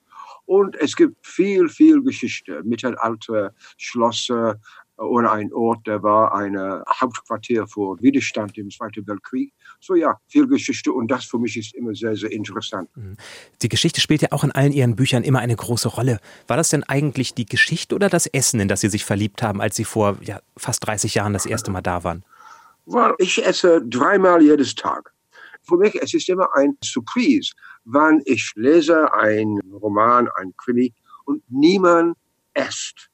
Und 0.46 0.76
es 0.76 0.96
gibt 0.96 1.26
viel, 1.26 1.70
viel 1.70 2.02
Geschichte. 2.02 2.62
Mittelalter 2.64 3.54
Schlösser, 3.78 4.60
oder 5.00 5.32
ein 5.32 5.52
Ort, 5.54 5.88
der 5.88 6.04
war 6.04 6.34
ein 6.36 6.58
Hauptquartier 6.58 7.68
für 7.68 7.98
Widerstand 8.02 8.58
im 8.58 8.70
Zweiten 8.70 9.08
Weltkrieg. 9.08 9.54
So 9.82 9.96
ja, 9.96 10.20
viel 10.28 10.46
Geschichte 10.48 10.92
und 10.92 11.10
das 11.10 11.26
für 11.26 11.40
mich 11.40 11.56
ist 11.56 11.74
immer 11.74 11.96
sehr, 11.96 12.16
sehr 12.16 12.32
interessant. 12.32 12.90
Mhm. 12.96 13.16
Die 13.62 13.70
Geschichte 13.70 14.02
spielt 14.02 14.22
ja 14.22 14.30
auch 14.32 14.44
in 14.44 14.52
allen 14.52 14.74
Ihren 14.74 14.96
Büchern 14.96 15.24
immer 15.24 15.40
eine 15.40 15.56
große 15.56 15.88
Rolle. 15.88 16.20
War 16.48 16.58
das 16.58 16.70
denn 16.70 16.84
eigentlich 16.84 17.34
die 17.34 17.46
Geschichte 17.46 17.96
oder 17.96 18.10
das 18.10 18.28
Essen, 18.28 18.60
in 18.60 18.68
das 18.68 18.82
Sie 18.82 18.90
sich 18.90 19.06
verliebt 19.06 19.42
haben, 19.42 19.62
als 19.62 19.78
Sie 19.78 19.86
vor 19.86 20.18
ja, 20.22 20.42
fast 20.58 20.86
30 20.86 21.16
Jahren 21.16 21.34
das 21.34 21.46
erste 21.46 21.72
Mal 21.72 21.82
da 21.82 22.04
waren? 22.04 22.24
Well, 22.86 23.14
ich 23.20 23.46
esse 23.46 23.82
dreimal 23.86 24.42
jedes 24.42 24.76
Tag. 24.76 25.14
Für 25.62 25.78
mich 25.78 25.96
es 25.96 26.14
ist 26.14 26.28
immer 26.28 26.50
ein 26.56 26.78
Surprise, 26.84 27.54
wann 27.86 28.22
ich 28.26 28.52
lese 28.56 29.14
einen 29.14 29.60
Roman, 29.72 30.28
ein 30.36 30.54
Krimi 30.58 30.94
und 31.26 31.44
niemand 31.50 32.18
esst 32.54 33.10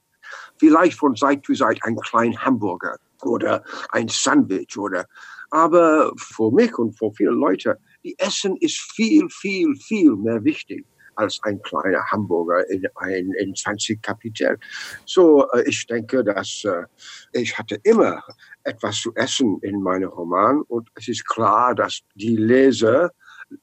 vielleicht 0.58 0.98
von 0.98 1.16
Zeit 1.16 1.46
zu 1.46 1.54
Zeit 1.54 1.80
ein 1.84 1.96
kleinen 1.98 2.38
Hamburger 2.44 2.98
oder 3.26 3.64
ein 3.90 4.08
Sandwich 4.08 4.78
oder 4.78 5.06
aber 5.52 6.12
für 6.18 6.52
mich 6.52 6.78
und 6.78 6.98
für 6.98 7.12
viele 7.14 7.32
Leute, 7.32 7.78
die 8.04 8.16
Essen 8.20 8.58
ist 8.58 8.78
viel, 8.94 9.30
viel, 9.30 9.76
viel 9.76 10.16
mehr 10.16 10.44
wichtig 10.44 10.86
als 11.16 11.40
ein 11.44 11.62
kleiner 11.62 12.04
Hamburger 12.12 12.70
in, 12.70 12.86
ein, 12.96 13.32
in 13.40 13.56
20 13.56 14.02
Kapitel. 14.02 14.60
So, 15.06 15.50
äh, 15.52 15.64
ich 15.66 15.88
denke, 15.88 16.24
dass 16.24 16.64
äh, 16.66 16.84
ich 17.32 17.58
hatte 17.58 17.80
immer 17.84 18.22
etwas 18.64 19.00
zu 19.00 19.14
essen 19.16 19.60
in 19.62 19.82
meinem 19.82 20.10
Roman 20.10 20.62
und 20.64 20.90
es 20.96 21.08
ist 21.08 21.26
klar, 21.26 21.74
dass 21.74 22.02
die 22.16 22.36
Leser 22.36 23.12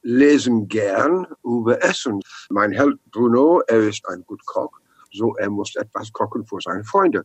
lesen 0.02 0.68
gern 0.68 1.26
über 1.44 1.82
Essen. 1.82 2.20
Mein 2.48 2.72
Held 2.72 2.98
Bruno, 3.10 3.60
er 3.66 3.88
ist 3.88 4.08
ein 4.08 4.24
guter 4.26 4.44
Koch 4.46 4.81
so 5.12 5.36
er 5.36 5.50
muss 5.50 5.74
etwas 5.76 6.12
kochen 6.12 6.44
für 6.46 6.58
seine 6.60 6.84
Freunde. 6.84 7.24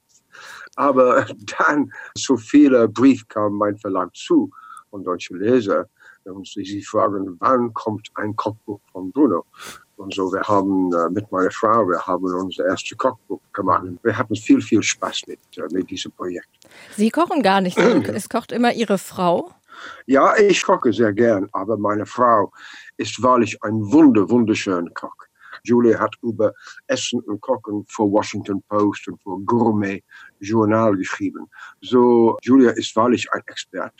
Aber 0.75 1.25
dann 1.59 1.91
so 2.15 2.37
viele 2.37 2.87
Briefe 2.87 3.25
kamen 3.27 3.57
mein 3.57 3.77
Verlag 3.77 4.15
zu 4.15 4.51
von 4.89 5.03
deutschen 5.03 5.39
Lesern 5.39 5.85
und 6.23 6.47
sie 6.47 6.81
fragen, 6.83 7.37
wann 7.39 7.73
kommt 7.73 8.09
ein 8.15 8.35
Kochbuch 8.35 8.79
von 8.91 9.11
Bruno? 9.11 9.45
Und 9.95 10.13
so, 10.13 10.31
wir 10.31 10.41
haben 10.41 10.93
äh, 10.93 11.09
mit 11.09 11.31
meiner 11.31 11.49
Frau, 11.49 11.87
wir 11.87 11.99
haben 12.05 12.25
unser 12.25 12.65
erstes 12.67 12.97
Kochbuch 12.97 13.41
gemacht. 13.51 13.83
Wir 14.03 14.15
hatten 14.15 14.35
viel, 14.35 14.61
viel 14.61 14.83
Spaß 14.83 15.23
mit, 15.27 15.39
äh, 15.57 15.61
mit 15.71 15.89
diesem 15.89 16.11
Projekt. 16.11 16.47
Sie 16.95 17.09
kochen 17.09 17.41
gar 17.41 17.61
nicht, 17.61 17.77
es 18.13 18.29
kocht 18.29 18.51
immer 18.51 18.73
Ihre 18.73 18.97
Frau? 18.97 19.51
Ja, 20.05 20.35
ich 20.37 20.63
koche 20.63 20.93
sehr 20.93 21.13
gern, 21.13 21.49
aber 21.51 21.77
meine 21.77 22.05
Frau 22.05 22.51
ist 22.97 23.21
wahrlich 23.21 23.61
ein 23.63 23.91
wunder, 23.91 24.29
wunderschöner 24.29 24.89
Koch. 24.91 25.26
Julia 25.63 25.99
hat 25.99 26.15
über 26.21 26.53
Essen 26.87 27.19
und 27.21 27.41
Kochen 27.41 27.85
für 27.87 28.03
Washington 28.03 28.61
Post 28.69 29.07
und 29.07 29.21
für 29.21 29.37
Gourmet 29.45 30.03
Journal 30.39 30.95
geschrieben. 30.95 31.47
So, 31.81 32.37
Julia 32.41 32.71
ist 32.71 32.95
wahrlich 32.95 33.27
ein 33.31 33.41
Expert. 33.47 33.93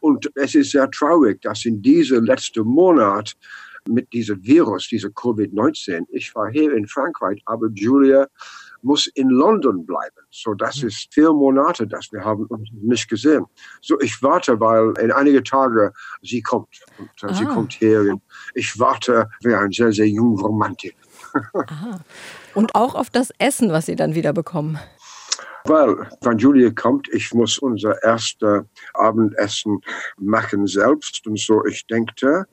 Und 0.00 0.30
es 0.34 0.54
ist 0.54 0.72
sehr 0.72 0.90
traurig, 0.90 1.40
dass 1.42 1.64
in 1.64 1.82
diesem 1.82 2.24
letzten 2.24 2.64
Monat 2.64 3.34
mit 3.88 4.12
diesem 4.12 4.42
Virus, 4.44 4.88
dieser 4.88 5.08
Covid-19, 5.08 6.06
ich 6.10 6.34
war 6.34 6.50
hier 6.50 6.72
in 6.74 6.86
Frankreich, 6.86 7.40
aber 7.46 7.68
Julia 7.74 8.26
muss 8.82 9.06
in 9.14 9.28
London 9.28 9.84
bleiben. 9.84 10.16
So, 10.30 10.54
das 10.54 10.82
mhm. 10.82 10.88
ist 10.88 11.12
vier 11.12 11.32
Monate, 11.32 11.86
dass 11.86 12.10
wir 12.12 12.24
haben 12.24 12.46
uns 12.46 12.68
nicht 12.72 13.08
gesehen. 13.08 13.44
So, 13.80 14.00
ich 14.00 14.22
warte, 14.22 14.58
weil 14.60 14.94
in 15.02 15.12
einige 15.12 15.42
Tage 15.42 15.92
sie 16.22 16.42
kommt. 16.42 16.80
Und 16.98 17.10
äh, 17.22 17.26
ah. 17.26 17.34
sie 17.34 17.44
kommt 17.44 17.72
hier. 17.72 18.18
Ich 18.54 18.78
warte 18.78 19.28
wie 19.42 19.54
ein 19.54 19.72
sehr, 19.72 19.92
sehr 19.92 20.08
junger 20.08 20.42
Romantik. 20.42 20.96
Aha. 21.54 22.00
Und 22.54 22.74
auch 22.74 22.94
auf 22.94 23.10
das 23.10 23.32
Essen, 23.38 23.72
was 23.72 23.86
Sie 23.86 23.96
dann 23.96 24.14
wieder 24.14 24.32
bekommen. 24.32 24.78
Weil, 25.64 26.08
wenn 26.22 26.38
Julia 26.38 26.70
kommt, 26.70 27.08
ich 27.12 27.34
muss 27.34 27.58
unser 27.58 28.02
erstes 28.02 28.64
Abendessen 28.94 29.80
machen 30.16 30.66
selbst. 30.66 31.26
Und 31.26 31.38
so, 31.38 31.64
ich 31.66 31.86
denke, 31.86 32.46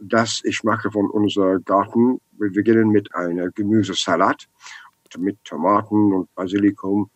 dass 0.00 0.40
ich 0.44 0.64
mache 0.64 0.90
von 0.90 1.08
unserem 1.08 1.64
Garten, 1.64 2.20
wir 2.32 2.52
beginnen 2.52 2.88
mit 2.88 3.14
einer 3.14 3.50
Gemüsesalat 3.50 4.48
mit 5.16 5.42
Tomaten 5.44 6.12
und 6.12 6.34
Basilikum. 6.34 7.10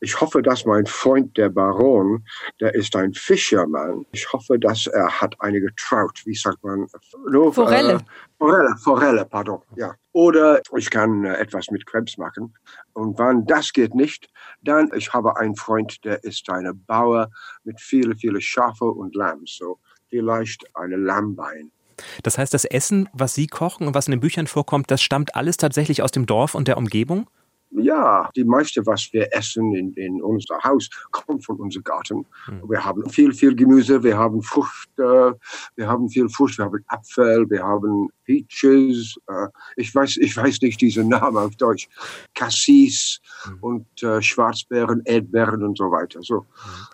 Ich 0.00 0.20
hoffe, 0.20 0.42
dass 0.42 0.64
mein 0.64 0.86
Freund, 0.86 1.36
der 1.36 1.48
Baron, 1.48 2.24
der 2.60 2.74
ist 2.74 2.96
ein 2.96 3.12
Fischermann. 3.14 4.06
Ich 4.12 4.32
hoffe, 4.32 4.58
dass 4.58 4.86
er 4.86 5.20
hat 5.20 5.34
einige 5.40 5.74
Trout, 5.76 6.24
wie 6.24 6.34
sagt 6.34 6.64
man? 6.64 6.86
No, 7.30 7.52
Forelle. 7.52 7.94
Äh, 7.94 8.00
Forelle, 8.38 8.76
Forelle, 8.82 9.24
pardon, 9.24 9.62
ja. 9.76 9.94
Oder 10.12 10.60
ich 10.76 10.90
kann 10.90 11.24
äh, 11.24 11.36
etwas 11.36 11.70
mit 11.70 11.86
Krebs 11.86 12.16
machen. 12.18 12.54
Und 12.94 13.18
wenn 13.18 13.44
das 13.46 13.72
geht 13.72 13.94
nicht, 13.94 14.28
dann 14.62 14.90
ich 14.94 15.12
habe 15.12 15.36
einen 15.36 15.56
Freund, 15.56 16.04
der 16.04 16.24
ist 16.24 16.48
ein 16.50 16.82
Bauer 16.86 17.30
mit 17.64 17.80
vielen, 17.80 18.16
vielen 18.16 18.40
Schafe 18.40 18.86
und 18.86 19.14
Lamm. 19.14 19.42
So 19.46 19.78
vielleicht 20.08 20.64
eine 20.74 20.96
Lammbein. 20.96 21.70
Das 22.22 22.38
heißt, 22.38 22.52
das 22.52 22.64
Essen, 22.64 23.08
was 23.12 23.34
Sie 23.34 23.46
kochen 23.46 23.86
und 23.86 23.94
was 23.94 24.06
in 24.06 24.12
den 24.12 24.20
Büchern 24.20 24.46
vorkommt, 24.46 24.90
das 24.90 25.02
stammt 25.02 25.34
alles 25.34 25.56
tatsächlich 25.56 26.02
aus 26.02 26.10
dem 26.10 26.26
Dorf 26.26 26.54
und 26.54 26.68
der 26.68 26.76
Umgebung? 26.76 27.28
Ja, 27.78 28.30
die 28.34 28.44
meiste, 28.44 28.84
was 28.86 29.08
wir 29.12 29.28
essen 29.32 29.74
in, 29.74 29.92
in 29.94 30.22
unser 30.22 30.58
Haus, 30.64 30.88
kommt 31.10 31.44
von 31.44 31.56
unserem 31.56 31.84
Garten. 31.84 32.26
Mhm. 32.48 32.70
Wir 32.70 32.84
haben 32.84 33.08
viel, 33.10 33.32
viel 33.32 33.54
Gemüse, 33.54 34.02
wir 34.02 34.16
haben 34.16 34.42
Frucht, 34.42 34.88
äh, 34.98 35.32
wir 35.76 35.86
haben 35.86 36.08
viel 36.08 36.28
Frucht, 36.28 36.58
wir 36.58 36.64
haben 36.64 36.84
Apfel, 36.88 37.48
wir 37.50 37.62
haben 37.62 38.08
Peaches, 38.24 39.16
äh, 39.28 39.46
ich 39.76 39.94
weiß, 39.94 40.16
ich 40.18 40.36
weiß 40.36 40.60
nicht 40.62 40.80
diesen 40.80 41.08
Namen 41.08 41.36
auf 41.36 41.56
Deutsch, 41.56 41.88
Cassis 42.34 43.20
mhm. 43.46 43.58
und 43.60 44.02
äh, 44.02 44.22
Schwarzbeeren, 44.22 45.02
Erdbeeren 45.04 45.62
und 45.62 45.76
so 45.76 45.90
weiter. 45.90 46.20
So, 46.22 46.40
mhm. 46.40 46.44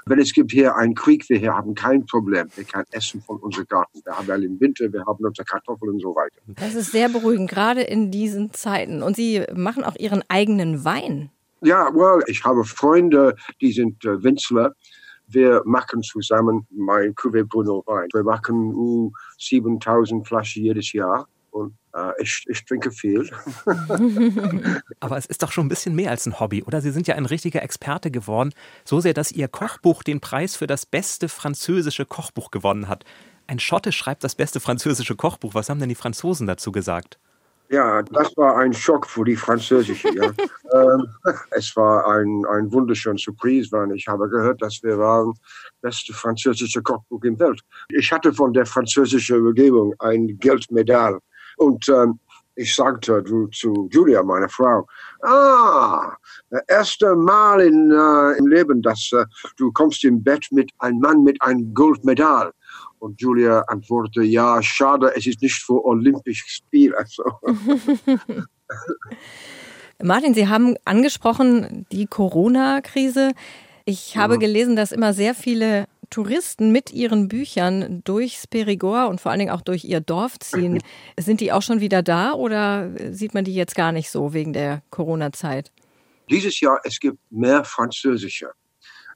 wenn 0.07 0.19
es 0.19 0.33
gibt 0.33 0.53
hier 0.53 0.77
einen 0.77 0.95
Krieg, 0.95 1.29
wir 1.29 1.39
hier 1.39 1.55
haben 1.55 1.75
kein 1.75 2.05
Problem, 2.07 2.49
wir 2.55 2.65
können 2.65 2.87
essen 2.91 3.23
von 3.23 3.39
unserem 3.39 3.67
Garten. 3.69 4.01
Wir 4.05 4.17
haben 4.17 4.31
alle 4.31 4.47
im 4.47 4.61
Winter, 4.61 4.93
wir 4.93 5.05
haben 5.07 5.25
unsere 5.25 5.45
Kartoffeln 5.45 5.93
und 5.93 6.01
so 6.01 6.15
weiter. 6.15 6.37
Das 6.47 6.75
ist 6.75 6.93
sehr 6.93 7.09
beruhigend, 7.09 7.51
gerade 7.51 7.83
in 7.83 8.11
diesen 8.11 8.53
Zeiten. 8.53 9.03
Und 9.03 9.17
Sie 9.17 9.45
machen 9.55 9.85
auch 9.85 9.97
Ihren 9.97 10.23
eigenen 10.29 10.72
Wein. 10.85 11.31
Ja, 11.61 11.95
well, 11.95 12.23
ich 12.27 12.45
habe 12.45 12.65
Freunde, 12.65 13.37
die 13.61 13.73
sind 13.73 14.05
äh, 14.05 14.23
Winzler 14.23 14.75
wir 15.33 15.63
machen 15.65 16.03
zusammen 16.03 16.67
mein 16.71 17.15
Cuvée 17.15 17.45
Bruno 17.45 17.83
Wein. 17.87 18.09
Wir 18.13 18.23
machen 18.23 18.75
uh, 18.75 19.13
7000 19.39 20.27
Flaschen 20.27 20.65
jedes 20.65 20.93
Jahr 20.93 21.27
und 21.51 21.75
äh, 21.95 22.13
ich, 22.21 22.45
ich 22.49 22.65
trinke 22.65 22.91
viel. 22.91 23.31
Aber 25.01 25.17
es 25.17 25.27
ist 25.27 25.43
doch 25.43 25.53
schon 25.53 25.67
ein 25.67 25.69
bisschen 25.69 25.95
mehr 25.95 26.11
als 26.11 26.27
ein 26.27 26.39
Hobby, 26.39 26.63
oder? 26.63 26.81
Sie 26.81 26.91
sind 26.91 27.07
ja 27.07 27.15
ein 27.15 27.27
richtiger 27.27 27.63
Experte 27.63 28.11
geworden. 28.11 28.53
So 28.85 29.01
sehr, 29.01 29.15
dass 29.15 29.33
Ihr 29.33 29.49
Kochbuch 29.49 30.03
den 30.03 30.21
Preis 30.21 30.57
für 30.57 30.67
das 30.67 30.87
beste 30.87 31.29
französische 31.29 32.07
Kochbuch 32.07 32.51
gewonnen 32.51 32.89
hat. 32.89 33.05
ein 33.47 33.59
Schotte 33.59 33.93
schreibt 33.93 34.25
das 34.25 34.35
beste 34.35 34.61
französische 34.61 35.17
Kochbuch. 35.17 35.55
Was 35.55 35.69
haben 35.69 35.81
denn 35.81 35.89
die 35.89 35.95
Franzosen 35.95 36.47
dazu 36.47 36.73
gesagt? 36.73 37.19
Ja, 37.73 38.03
das 38.03 38.37
war 38.37 38.59
ein 38.59 38.75
Schock 38.75 39.07
für 39.07 39.25
die 39.25 39.35
Französische. 39.35 40.15
Ja. 40.15 40.25
ähm, 40.75 41.07
es 41.53 41.75
war 41.75 42.07
ein, 42.07 42.45
ein 42.51 42.71
wunderschöner 42.71 43.19
Surprise, 43.19 43.73
weil 43.73 43.91
ich 43.93 44.07
habe 44.07 44.29
gehört, 44.29 44.61
dass 44.61 44.83
wir 44.83 44.99
waren 44.99 45.33
beste 45.81 46.13
französische 46.13 46.83
Kochbuch 46.83 47.25
im 47.25 47.41
Welt. 47.41 47.63
Ich 47.89 48.13
hatte 48.13 48.31
von 48.35 48.53
der 48.53 48.67
französischen 48.67 49.47
Umgebung 49.47 49.95
ein 50.01 50.39
Geldmedal 50.39 51.19
und 51.57 51.89
ähm, 51.89 52.21
ich 52.57 52.75
sagte 52.75 53.25
zu 53.53 53.89
Julia, 53.91 54.23
meiner 54.23 54.51
Frau, 54.51 54.87
ah, 55.23 56.15
das 56.51 56.63
erste 56.69 57.15
Mal 57.15 57.63
in, 57.63 57.91
äh, 57.91 58.39
im 58.39 58.49
Leben, 58.49 58.83
dass 58.83 59.11
äh, 59.13 59.25
du 59.57 59.73
kommst 59.73 60.05
im 60.05 60.23
Bett 60.23 60.47
mit 60.51 60.71
einem 60.79 61.01
Mann 61.01 61.23
mit 61.23 61.41
einem 61.41 61.73
Goldmedal. 61.73 62.53
Und 63.03 63.21
Julia 63.21 63.65
antwortete, 63.67 64.23
ja, 64.23 64.63
schade, 64.63 65.13
es 65.17 65.27
ist 65.27 65.43
nicht 65.43 65.57
für 65.57 65.85
Olympische 65.85 66.45
Spiele. 66.47 66.97
Also. 66.97 67.25
Martin, 70.01 70.35
Sie 70.35 70.47
haben 70.47 70.77
angesprochen 70.85 71.85
die 71.91 72.07
Corona-Krise. 72.07 73.33
Ich 73.87 74.17
habe 74.17 74.39
gelesen, 74.39 74.77
dass 74.77 74.93
immer 74.93 75.15
sehr 75.15 75.35
viele 75.35 75.89
Touristen 76.11 76.71
mit 76.71 76.93
ihren 76.93 77.27
Büchern 77.27 78.03
durchs 78.05 78.47
Perigord 78.47 79.11
und 79.11 79.21
vor 79.21 79.33
allen 79.33 79.41
Dingen 79.41 79.51
auch 79.51 79.63
durch 79.63 79.83
ihr 79.83 80.01
Dorf 80.01 80.39
ziehen. 80.39 80.79
Sind 81.19 81.41
die 81.41 81.51
auch 81.51 81.63
schon 81.63 81.81
wieder 81.81 82.05
da 82.05 82.35
oder 82.35 82.93
sieht 83.11 83.35
man 83.35 83.43
die 83.43 83.55
jetzt 83.55 83.75
gar 83.75 83.91
nicht 83.91 84.11
so 84.11 84.33
wegen 84.33 84.53
der 84.53 84.85
Corona-Zeit? 84.91 85.73
Dieses 86.31 86.61
Jahr, 86.61 86.79
es 86.85 87.01
gibt 87.01 87.19
mehr 87.33 87.65
Französische 87.65 88.53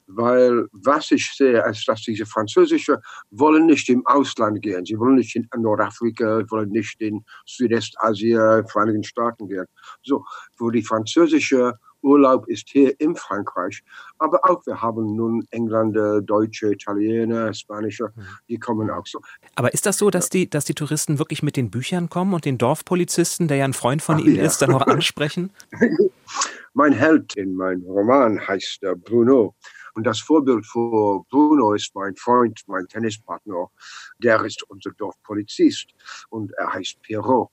weil 0.07 0.67
was 0.71 1.11
ich 1.11 1.31
sehe, 1.35 1.63
ist, 1.69 1.87
dass 1.87 2.01
diese 2.01 2.25
Französische 2.25 2.99
wollen 3.29 3.65
nicht 3.65 3.89
im 3.89 4.05
Ausland 4.07 4.61
gehen. 4.61 4.85
Sie 4.85 4.97
wollen 4.97 5.15
nicht 5.15 5.35
in 5.35 5.47
Nordafrika, 5.57 6.43
wollen 6.49 6.69
nicht 6.69 6.99
in 7.01 7.23
Südostasien, 7.45 8.67
Vereinigten 8.67 9.03
Staaten 9.03 9.47
gehen. 9.47 9.65
So, 10.03 10.25
wo 10.57 10.69
die 10.71 10.83
französische 10.83 11.73
Urlaub 12.01 12.47
ist 12.47 12.69
hier 12.69 12.99
in 12.99 13.15
Frankreich. 13.15 13.83
Aber 14.17 14.39
auch 14.43 14.65
wir 14.65 14.81
haben 14.81 15.15
nun 15.15 15.45
Engländer, 15.51 16.21
Deutsche, 16.21 16.71
Italiener, 16.71 17.53
Spanische, 17.53 18.11
mhm. 18.15 18.21
die 18.47 18.59
kommen 18.59 18.89
auch 18.89 19.05
so. 19.05 19.19
Aber 19.55 19.73
ist 19.73 19.85
das 19.85 19.97
so, 19.97 20.09
dass 20.09 20.29
die, 20.29 20.49
dass 20.49 20.65
die 20.65 20.73
Touristen 20.73 21.19
wirklich 21.19 21.43
mit 21.43 21.57
den 21.57 21.69
Büchern 21.69 22.09
kommen 22.09 22.33
und 22.33 22.45
den 22.45 22.57
Dorfpolizisten, 22.57 23.47
der 23.47 23.57
ja 23.57 23.65
ein 23.65 23.73
Freund 23.73 24.01
von 24.01 24.17
Ach, 24.17 24.25
Ihnen 24.25 24.37
ja. 24.37 24.43
ist, 24.43 24.61
dann 24.61 24.71
noch 24.71 24.87
ansprechen? 24.87 25.51
mein 26.73 26.93
Held 26.93 27.35
in 27.35 27.55
meinem 27.55 27.83
Roman 27.83 28.39
heißt 28.47 28.81
Bruno. 29.03 29.55
Und 29.97 30.03
das 30.03 30.19
Vorbild 30.19 30.63
für 30.63 31.23
Bruno 31.31 31.73
ist 31.73 31.95
mein 31.95 32.15
Freund, 32.15 32.61
mein 32.67 32.87
Tennispartner. 32.87 33.71
Der 34.19 34.45
ist 34.45 34.61
unser 34.69 34.91
Dorfpolizist 34.91 35.87
und 36.29 36.51
er 36.53 36.71
heißt 36.71 37.01
Pierrot. 37.01 37.49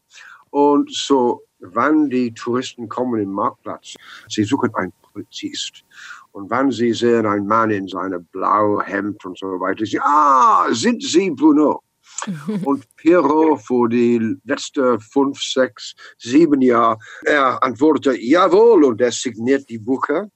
Und 0.51 0.93
so, 0.93 1.41
wenn 1.59 2.11
die 2.11 2.35
Touristen 2.35 2.87
kommen 2.87 3.23
im 3.23 3.33
Marktplatz, 3.33 3.95
sie 4.29 4.45
suchen 4.45 4.75
einen 4.75 4.93
Polizist. 5.11 5.85
Und 6.33 6.51
wenn 6.51 6.71
sie 6.71 6.93
sehen 6.93 7.25
einen 7.25 7.47
Mann 7.47 7.71
in 7.71 7.89
seinem 7.89 8.27
blauen 8.27 8.85
Hemd 8.85 9.25
und 9.25 9.39
so 9.39 9.47
weiter, 9.59 9.87
sie, 9.87 9.99
ah, 10.01 10.67
sind 10.71 11.03
Sie 11.03 11.31
Bruno? 11.31 11.83
Und 12.65 12.85
Pierrot 12.97 13.63
für 13.63 13.89
die 13.89 14.37
letzten 14.45 15.01
fünf, 15.01 15.41
sechs, 15.41 15.95
sieben 16.19 16.61
Jahre, 16.61 16.99
er 17.25 17.63
antwortete, 17.63 18.21
jawohl, 18.21 18.85
und 18.85 19.01
er 19.01 19.11
signiert 19.11 19.69
die 19.69 19.79
Bücher. 19.79 20.31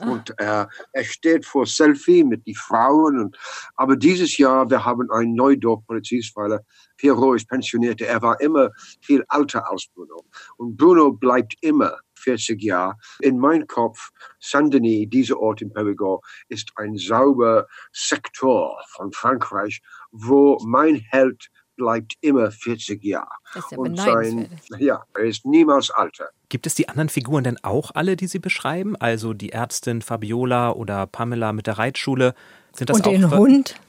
Ah. 0.00 0.10
Und 0.10 0.30
äh, 0.38 0.66
er 0.92 1.04
steht 1.04 1.44
vor 1.44 1.66
Selfie 1.66 2.24
mit 2.24 2.46
den 2.46 2.54
Frauen. 2.54 3.18
Und, 3.18 3.38
aber 3.76 3.96
dieses 3.96 4.38
Jahr, 4.38 4.68
wir 4.70 4.84
haben 4.84 5.10
einen 5.10 5.34
Neudorf-Polizist, 5.34 6.34
weil 6.36 6.60
Pierrot 6.96 7.36
ist 7.36 7.48
pensioniert. 7.48 8.00
Er 8.00 8.22
war 8.22 8.40
immer 8.40 8.70
viel 9.00 9.24
älter 9.32 9.70
als 9.70 9.86
Bruno. 9.94 10.24
Und 10.56 10.76
Bruno 10.76 11.12
bleibt 11.12 11.54
immer 11.60 11.98
40 12.18 12.62
Jahre. 12.62 12.96
In 13.20 13.38
meinem 13.38 13.66
Kopf, 13.66 14.10
Saint-Denis, 14.40 15.08
dieser 15.10 15.38
Ort 15.38 15.62
in 15.62 15.72
Perigord, 15.72 16.24
ist 16.48 16.72
ein 16.76 16.96
sauber 16.96 17.66
Sektor 17.92 18.76
von 18.88 19.12
Frankreich, 19.12 19.80
wo 20.10 20.58
mein 20.64 20.96
Held 21.10 21.50
bleibt 21.76 22.14
immer 22.20 22.50
40 22.50 23.02
Jahre. 23.04 23.28
Das 23.54 23.64
ist 23.64 23.72
ja 23.72 23.78
und 23.78 23.96
sein, 23.96 24.48
ja, 24.78 25.02
er 25.14 25.24
ist 25.24 25.44
niemals 25.46 25.90
alter. 25.90 26.30
Gibt 26.48 26.66
es 26.66 26.74
die 26.74 26.88
anderen 26.88 27.08
Figuren 27.08 27.44
denn 27.44 27.58
auch 27.62 27.90
alle, 27.94 28.16
die 28.16 28.26
Sie 28.26 28.38
beschreiben? 28.38 28.96
Also 28.96 29.34
die 29.34 29.52
Ärztin 29.52 30.02
Fabiola 30.02 30.72
oder 30.72 31.06
Pamela 31.06 31.52
mit 31.52 31.66
der 31.66 31.78
Reitschule? 31.78 32.34
Sind 32.72 32.90
das 32.90 32.98
und 32.98 33.06
auch 33.06 33.10
den 33.10 33.30
Hund? 33.30 33.80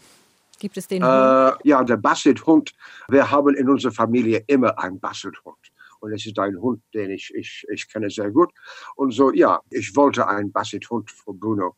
Gibt 0.60 0.78
es 0.78 0.88
den 0.88 1.04
äh, 1.04 1.06
Hund? 1.06 1.58
Ja, 1.64 1.84
der 1.84 1.98
Basset-Hund. 1.98 2.74
Wir 3.10 3.30
haben 3.30 3.56
in 3.56 3.70
unserer 3.70 3.92
Familie 3.92 4.44
immer 4.48 4.78
einen 4.80 5.00
Basset-Hund. 5.00 5.58
Und 6.00 6.14
es 6.14 6.26
ist 6.26 6.38
ein 6.38 6.58
Hund, 6.60 6.82
den 6.94 7.12
ich, 7.12 7.34
ich, 7.36 7.66
ich 7.72 7.90
kenne 7.92 8.10
sehr 8.10 8.32
gut. 8.32 8.52
Und 8.96 9.12
so, 9.12 9.32
ja, 9.32 9.60
ich 9.70 9.96
wollte 9.96 10.28
einen 10.28 10.52
Basset-Hund 10.52 11.12
für 11.12 11.34
Bruno. 11.34 11.76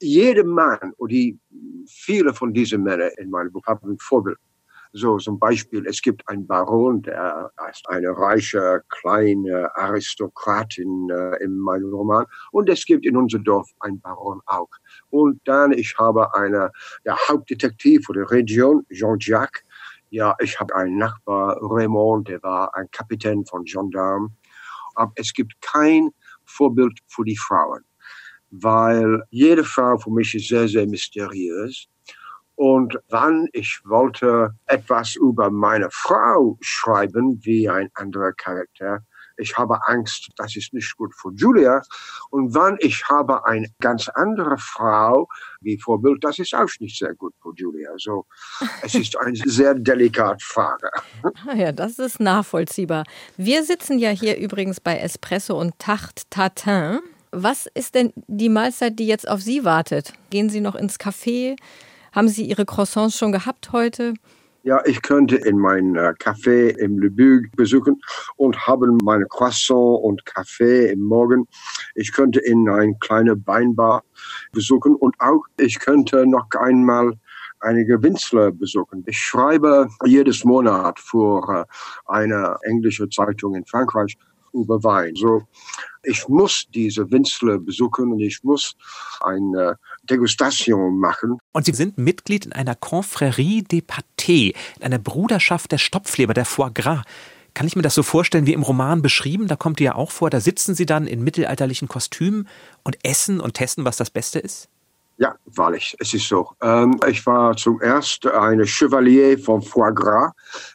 Jeder 0.00 0.44
Mann, 0.44 0.92
und 0.96 1.10
die, 1.10 1.38
viele 1.88 2.32
von 2.32 2.52
diesen 2.52 2.82
Männern 2.82 3.10
in 3.16 3.30
meinem 3.30 3.50
Buch 3.50 3.66
haben 3.66 3.90
ein 3.90 3.98
Vorbild 3.98 4.38
so 4.92 5.18
zum 5.18 5.38
Beispiel, 5.38 5.86
es 5.86 6.00
gibt 6.00 6.28
einen 6.28 6.46
Baron, 6.46 7.02
der 7.02 7.50
ist 7.70 7.88
eine 7.88 8.10
reiche, 8.10 8.82
kleine 8.88 9.74
Aristokratin 9.76 11.08
äh, 11.10 11.42
in 11.42 11.58
meinem 11.58 11.92
Roman. 11.92 12.26
Und 12.52 12.68
es 12.68 12.84
gibt 12.84 13.04
in 13.04 13.16
unserem 13.16 13.44
Dorf 13.44 13.68
einen 13.80 14.00
Baron 14.00 14.40
auch. 14.46 14.70
Und 15.10 15.40
dann, 15.44 15.72
ich 15.72 15.94
habe 15.98 16.34
eine, 16.34 16.70
der 17.04 17.16
Hauptdetektiv 17.28 18.04
für 18.06 18.14
die 18.14 18.34
Region, 18.34 18.84
Jean-Jacques. 18.90 19.62
Ja, 20.10 20.34
ich 20.40 20.58
habe 20.58 20.74
einen 20.74 20.96
Nachbar, 20.96 21.58
Raymond, 21.60 22.28
der 22.28 22.42
war 22.42 22.74
ein 22.74 22.90
Kapitän 22.90 23.44
von 23.44 23.64
Gendarme. 23.64 24.30
Aber 24.94 25.12
es 25.16 25.32
gibt 25.32 25.52
kein 25.60 26.10
Vorbild 26.46 26.98
für 27.08 27.24
die 27.24 27.36
Frauen, 27.36 27.84
weil 28.50 29.22
jede 29.30 29.64
Frau 29.64 29.98
für 29.98 30.10
mich 30.10 30.34
ist 30.34 30.48
sehr, 30.48 30.66
sehr 30.66 30.86
mysteriös. 30.86 31.88
Und 32.58 32.98
wann 33.08 33.46
ich 33.52 33.78
wollte 33.84 34.50
etwas 34.66 35.14
über 35.14 35.48
meine 35.48 35.90
Frau 35.92 36.58
schreiben, 36.60 37.38
wie 37.44 37.68
ein 37.68 37.88
anderer 37.94 38.32
Charakter, 38.32 39.04
ich 39.36 39.56
habe 39.56 39.78
Angst, 39.86 40.30
das 40.34 40.56
ist 40.56 40.74
nicht 40.74 40.96
gut 40.96 41.14
für 41.14 41.30
Julia. 41.36 41.82
Und 42.30 42.56
wann 42.56 42.76
ich 42.80 43.08
habe 43.08 43.46
eine 43.46 43.68
ganz 43.80 44.08
andere 44.08 44.58
Frau 44.58 45.28
wie 45.60 45.78
Vorbild, 45.78 46.24
das 46.24 46.40
ist 46.40 46.52
auch 46.52 46.66
nicht 46.80 46.98
sehr 46.98 47.14
gut 47.14 47.32
für 47.40 47.52
Julia. 47.54 47.92
Also 47.92 48.26
es 48.82 48.96
ist 48.96 49.16
eine 49.16 49.36
sehr 49.36 49.74
delikate 49.74 50.44
Frage. 50.44 50.90
Ah 51.46 51.54
ja, 51.54 51.70
das 51.70 52.00
ist 52.00 52.18
nachvollziehbar. 52.18 53.04
Wir 53.36 53.62
sitzen 53.62 54.00
ja 54.00 54.10
hier 54.10 54.36
übrigens 54.36 54.80
bei 54.80 54.98
Espresso 54.98 55.56
und 55.60 55.78
Tarte 55.78 56.24
Tatin. 56.28 56.98
Was 57.30 57.68
ist 57.72 57.94
denn 57.94 58.12
die 58.26 58.48
Mahlzeit, 58.48 58.98
die 58.98 59.06
jetzt 59.06 59.28
auf 59.28 59.42
Sie 59.42 59.64
wartet? 59.64 60.12
Gehen 60.30 60.50
Sie 60.50 60.60
noch 60.60 60.74
ins 60.74 60.98
Café? 60.98 61.54
Haben 62.18 62.26
Sie 62.26 62.46
Ihre 62.46 62.66
Croissants 62.66 63.16
schon 63.16 63.30
gehabt 63.30 63.70
heute? 63.70 64.14
Ja, 64.64 64.84
ich 64.84 65.02
könnte 65.02 65.36
in 65.36 65.56
mein 65.56 65.94
äh, 65.94 66.14
Café 66.18 66.76
im 66.76 66.98
Le 66.98 67.10
Bug 67.10 67.44
besuchen 67.56 68.00
und 68.34 68.66
haben 68.66 68.98
meine 69.04 69.24
Croissant 69.26 70.00
und 70.02 70.24
Kaffee 70.26 70.90
im 70.90 71.02
Morgen. 71.02 71.46
Ich 71.94 72.10
könnte 72.10 72.40
in 72.40 72.68
ein 72.68 72.98
kleine 72.98 73.36
Weinbar 73.46 74.02
besuchen 74.50 74.96
und 74.96 75.14
auch 75.20 75.44
ich 75.60 75.78
könnte 75.78 76.26
noch 76.26 76.48
einmal 76.58 77.12
einige 77.60 78.02
Winzler 78.02 78.50
besuchen. 78.50 79.04
Ich 79.06 79.18
schreibe 79.18 79.88
jedes 80.04 80.42
Monat 80.42 80.98
für 80.98 81.40
äh, 81.48 81.64
eine 82.12 82.56
englische 82.62 83.08
Zeitung 83.08 83.54
in 83.54 83.64
Frankreich 83.64 84.18
über 84.52 84.82
Wein. 84.82 85.14
So, 85.14 85.42
ich 86.02 86.28
muss 86.28 86.66
diese 86.74 87.10
Winzler 87.10 87.58
besuchen 87.58 88.12
und 88.12 88.20
ich 88.20 88.42
muss 88.42 88.74
eine 89.20 89.78
Degustation 90.04 90.98
machen. 90.98 91.38
Und 91.58 91.64
Sie 91.64 91.72
sind 91.72 91.98
Mitglied 91.98 92.46
in 92.46 92.52
einer 92.52 92.76
Confrérie 92.76 93.66
des 93.66 93.82
Pâtés, 93.82 94.54
in 94.76 94.84
einer 94.84 95.00
Bruderschaft 95.00 95.72
der 95.72 95.78
Stopfleber, 95.78 96.32
der 96.32 96.44
Foie 96.44 96.70
Gras. 96.70 97.02
Kann 97.52 97.66
ich 97.66 97.74
mir 97.74 97.82
das 97.82 97.96
so 97.96 98.04
vorstellen, 98.04 98.46
wie 98.46 98.52
im 98.52 98.62
Roman 98.62 99.02
beschrieben? 99.02 99.48
Da 99.48 99.56
kommt 99.56 99.80
die 99.80 99.82
ja 99.82 99.96
auch 99.96 100.12
vor, 100.12 100.30
da 100.30 100.38
sitzen 100.38 100.76
Sie 100.76 100.86
dann 100.86 101.08
in 101.08 101.24
mittelalterlichen 101.24 101.88
Kostümen 101.88 102.46
und 102.84 102.96
essen 103.02 103.40
und 103.40 103.54
testen, 103.54 103.84
was 103.84 103.96
das 103.96 104.08
Beste 104.08 104.38
ist? 104.38 104.68
Ja, 105.16 105.34
wahrlich, 105.46 105.96
es 105.98 106.14
ist 106.14 106.28
so. 106.28 106.52
Ähm, 106.62 107.00
ich 107.08 107.26
war 107.26 107.56
zum 107.56 107.80
ersten 107.80 108.28
eine 108.28 108.64
Chevalier 108.64 109.36
von 109.36 109.60
Foie 109.60 109.92
Gras 109.92 110.30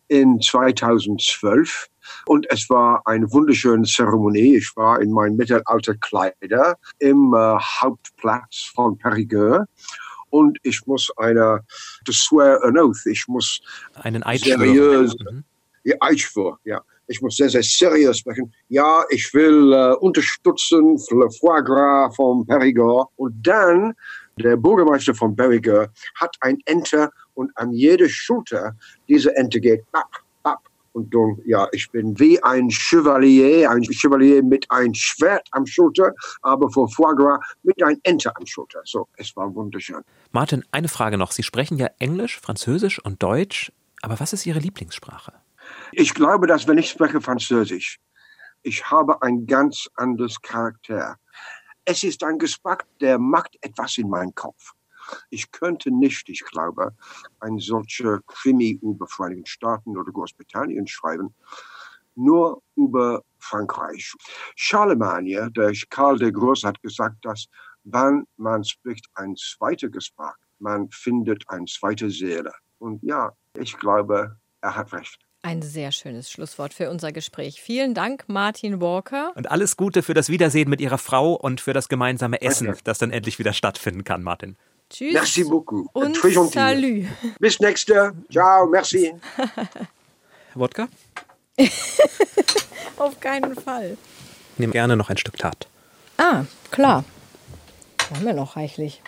in 0.09 0.41
2012 0.41 1.87
und 2.25 2.45
es 2.49 2.69
war 2.69 3.01
eine 3.05 3.31
wunderschöne 3.31 3.83
Zeremonie. 3.83 4.57
Ich 4.57 4.73
war 4.75 5.01
in 5.01 5.11
meinen 5.11 5.37
Mittelalterkleider 5.37 6.75
im 6.99 7.33
äh, 7.33 7.57
Hauptplatz 7.57 8.69
von 8.75 8.97
Perigueux 8.97 9.65
und 10.33 10.57
ich 10.63 10.81
muss 10.87 11.11
eine 11.17 11.61
to 12.05 12.11
swear 12.11 12.63
an 12.63 12.77
oath. 12.77 13.05
Ich 13.05 13.27
muss 13.27 13.61
einen 13.93 14.23
Eid 14.23 14.41
seriös, 14.41 15.15
mhm. 15.19 15.43
ja, 15.83 15.95
Eidschwur, 15.99 16.59
ja. 16.63 16.81
Ich 17.07 17.21
muss 17.21 17.35
sehr, 17.35 17.49
sehr 17.49 17.61
seriös 17.61 18.17
sprechen. 18.19 18.51
Ja, 18.69 19.03
ich 19.09 19.31
will 19.33 19.73
äh, 19.73 19.93
unterstützen 19.97 20.97
Le 21.11 21.29
Foie 21.39 21.61
Gras 21.61 22.15
von 22.15 22.47
Perigord. 22.47 23.09
Und 23.17 23.35
dann 23.45 23.93
der 24.39 24.57
Bürgermeister 24.57 25.13
von 25.13 25.35
Perigueux 25.35 25.87
hat 26.15 26.35
ein 26.41 26.57
Ente 26.65 27.11
und 27.35 27.51
an 27.55 27.71
jeder 27.71 28.09
Schulter 28.09 28.75
diese 29.07 29.35
Ente 29.35 29.59
geht, 29.59 29.83
bap. 29.91 30.22
Und 30.93 31.13
dann, 31.13 31.39
ja, 31.45 31.67
ich 31.71 31.89
bin 31.89 32.17
wie 32.19 32.41
ein 32.43 32.69
Chevalier, 32.69 33.69
ein 33.69 33.83
Chevalier 33.83 34.43
mit 34.43 34.69
einem 34.69 34.93
Schwert 34.93 35.47
am 35.51 35.65
Schulter, 35.65 36.13
aber 36.43 36.69
vor 36.69 36.87
Foie 36.89 37.15
Gras 37.15 37.39
mit 37.63 37.81
einem 37.83 37.99
Ente 38.03 38.35
am 38.35 38.45
Schulter. 38.45 38.81
So, 38.85 39.07
es 39.17 39.35
war 39.35 39.53
wunderschön. 39.53 40.01
Martin, 40.31 40.63
eine 40.71 40.87
Frage 40.87 41.17
noch. 41.17 41.31
Sie 41.31 41.43
sprechen 41.43 41.77
ja 41.77 41.89
Englisch, 41.99 42.39
Französisch 42.39 43.03
und 43.03 43.21
Deutsch, 43.21 43.71
aber 44.01 44.19
was 44.19 44.33
ist 44.33 44.45
Ihre 44.45 44.59
Lieblingssprache? 44.59 45.33
Ich 45.91 46.13
glaube, 46.13 46.45
dass 46.47 46.67
wenn 46.67 46.77
ich 46.77 46.89
spreche 46.89 47.21
Französisch, 47.21 47.99
ich 48.61 48.89
habe 48.89 49.21
ein 49.21 49.45
ganz 49.45 49.89
anderes 49.95 50.41
Charakter. 50.41 51.17
Es 51.85 52.03
ist 52.03 52.23
ein 52.23 52.37
Geschmack, 52.37 52.85
der 53.01 53.19
macht 53.19 53.57
etwas 53.61 53.97
in 53.97 54.09
meinen 54.09 54.33
Kopf. 54.35 54.73
Ich 55.29 55.51
könnte 55.51 55.91
nicht, 55.91 56.29
ich 56.29 56.43
glaube, 56.43 56.93
ein 57.39 57.57
solcher 57.59 58.19
Krimi 58.27 58.79
über 58.81 59.07
Vereinigten 59.07 59.45
Staaten 59.45 59.97
oder 59.97 60.11
Großbritannien 60.11 60.87
schreiben, 60.87 61.33
nur 62.15 62.61
über 62.75 63.23
Frankreich. 63.39 64.13
Charlemagne, 64.55 65.51
der 65.51 65.73
Karl 65.89 66.17
der 66.17 66.31
Große, 66.31 66.67
hat 66.67 66.81
gesagt, 66.81 67.17
dass 67.23 67.47
wenn 67.83 68.25
man 68.37 68.63
spricht 68.63 69.07
ein 69.15 69.35
zweiter 69.35 69.89
Geschmack, 69.89 70.37
man 70.59 70.89
findet 70.91 71.43
eine 71.49 71.65
zweite 71.65 72.09
Seele. 72.09 72.53
Und 72.79 73.03
ja, 73.03 73.31
ich 73.57 73.77
glaube, 73.77 74.37
er 74.61 74.75
hat 74.75 74.93
recht. 74.93 75.19
Ein 75.45 75.61
sehr 75.61 75.91
schönes 75.91 76.31
Schlusswort 76.31 76.73
für 76.73 76.89
unser 76.89 77.11
Gespräch. 77.11 77.61
Vielen 77.61 77.93
Dank, 77.93 78.23
Martin 78.29 78.79
Walker. 78.79 79.33
Und 79.35 79.51
alles 79.51 79.75
Gute 79.75 80.01
für 80.01 80.13
das 80.13 80.29
Wiedersehen 80.29 80.69
mit 80.69 80.79
Ihrer 80.79 80.97
Frau 80.97 81.33
und 81.33 81.59
für 81.59 81.73
das 81.73 81.89
gemeinsame 81.89 82.41
Essen, 82.41 82.73
das 82.85 82.97
dann 82.97 83.11
endlich 83.11 83.39
wieder 83.39 83.51
stattfinden 83.51 84.05
kann, 84.05 84.23
Martin. 84.23 84.55
Tschüss. 84.93 85.13
Merci 85.13 85.43
beaucoup. 85.43 85.89
Und 85.93 86.15
Très 86.15 86.33
gentil. 86.33 86.53
Salü. 86.53 87.07
Bis 87.39 87.59
nächste. 87.59 88.13
Ciao, 88.31 88.67
merci. 88.67 89.13
Wodka? 90.55 90.87
Auf 92.97 93.19
keinen 93.19 93.55
Fall. 93.55 93.97
Ich 94.53 94.59
nehme 94.59 94.71
gerne 94.73 94.95
noch 94.95 95.09
ein 95.09 95.17
Stück 95.17 95.37
Tat. 95.37 95.67
Ah, 96.17 96.45
klar. 96.69 97.03
Haben 98.11 98.25
wir 98.25 98.33
noch 98.33 98.55
reichlich. 98.55 99.01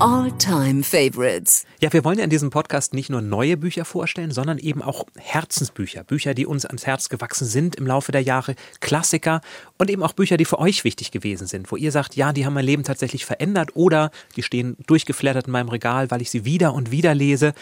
All-Time 0.00 0.82
Favorites. 0.82 1.64
Ja, 1.80 1.92
wir 1.92 2.04
wollen 2.04 2.18
ja 2.18 2.24
in 2.24 2.30
diesem 2.30 2.50
Podcast 2.50 2.94
nicht 2.94 3.10
nur 3.10 3.22
neue 3.22 3.56
Bücher 3.56 3.84
vorstellen, 3.84 4.32
sondern 4.32 4.58
eben 4.58 4.82
auch 4.82 5.06
Herzensbücher. 5.16 6.02
Bücher, 6.02 6.34
die 6.34 6.46
uns 6.46 6.66
ans 6.66 6.84
Herz 6.84 7.08
gewachsen 7.08 7.46
sind 7.46 7.76
im 7.76 7.86
Laufe 7.86 8.10
der 8.10 8.20
Jahre, 8.20 8.56
Klassiker 8.80 9.40
und 9.78 9.90
eben 9.90 10.02
auch 10.02 10.12
Bücher, 10.12 10.36
die 10.36 10.44
für 10.44 10.58
euch 10.58 10.82
wichtig 10.82 11.12
gewesen 11.12 11.46
sind, 11.46 11.70
wo 11.70 11.76
ihr 11.76 11.92
sagt, 11.92 12.16
ja, 12.16 12.32
die 12.32 12.44
haben 12.44 12.54
mein 12.54 12.64
Leben 12.64 12.82
tatsächlich 12.82 13.24
verändert 13.24 13.76
oder 13.76 14.10
die 14.34 14.42
stehen 14.42 14.76
durchgeflattert 14.88 15.46
in 15.46 15.52
meinem 15.52 15.68
Regal, 15.68 16.10
weil 16.10 16.22
ich 16.22 16.30
sie 16.30 16.44
wieder 16.44 16.74
und 16.74 16.90
wieder 16.90 17.14
lese. 17.14 17.54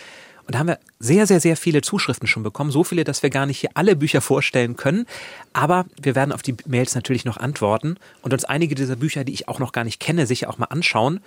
Und 0.47 0.55
da 0.55 0.59
haben 0.59 0.69
wir 0.69 0.79
sehr, 0.99 1.27
sehr, 1.27 1.39
sehr 1.39 1.57
viele 1.57 1.83
Zuschriften 1.83 2.27
schon 2.27 2.43
bekommen. 2.43 2.71
So 2.71 2.83
viele, 2.83 3.05
dass 3.05 3.23
wir 3.23 3.31
gar 3.31 3.45
nicht 3.45 3.61
hier 3.61 3.71
alle 3.75 3.95
Bücher 3.95 4.23
vorstellen 4.23 4.77
können. 4.77 5.07
Aber 5.53 5.85
wir 6.01 6.15
werden 6.15 6.33
auf 6.33 6.43
die 6.43 6.57
Mails 6.67 6.95
natürlich 6.95 7.27
noch 7.27 7.37
antworten 7.37 7.97
und 8.23 8.33
uns 8.33 8.45
einige 8.45 8.75
dieser 8.75 8.97
Bücher, 8.97 9.23
die 9.23 9.35
ich 9.35 9.49
auch 9.49 9.59
noch 9.59 9.73
gar 9.73 9.85
nicht 9.85 10.01
kenne, 10.01 10.27
sicher 10.27 10.49
auch 10.49 10.59
mal 10.59 10.67
anschauen. 10.67 11.21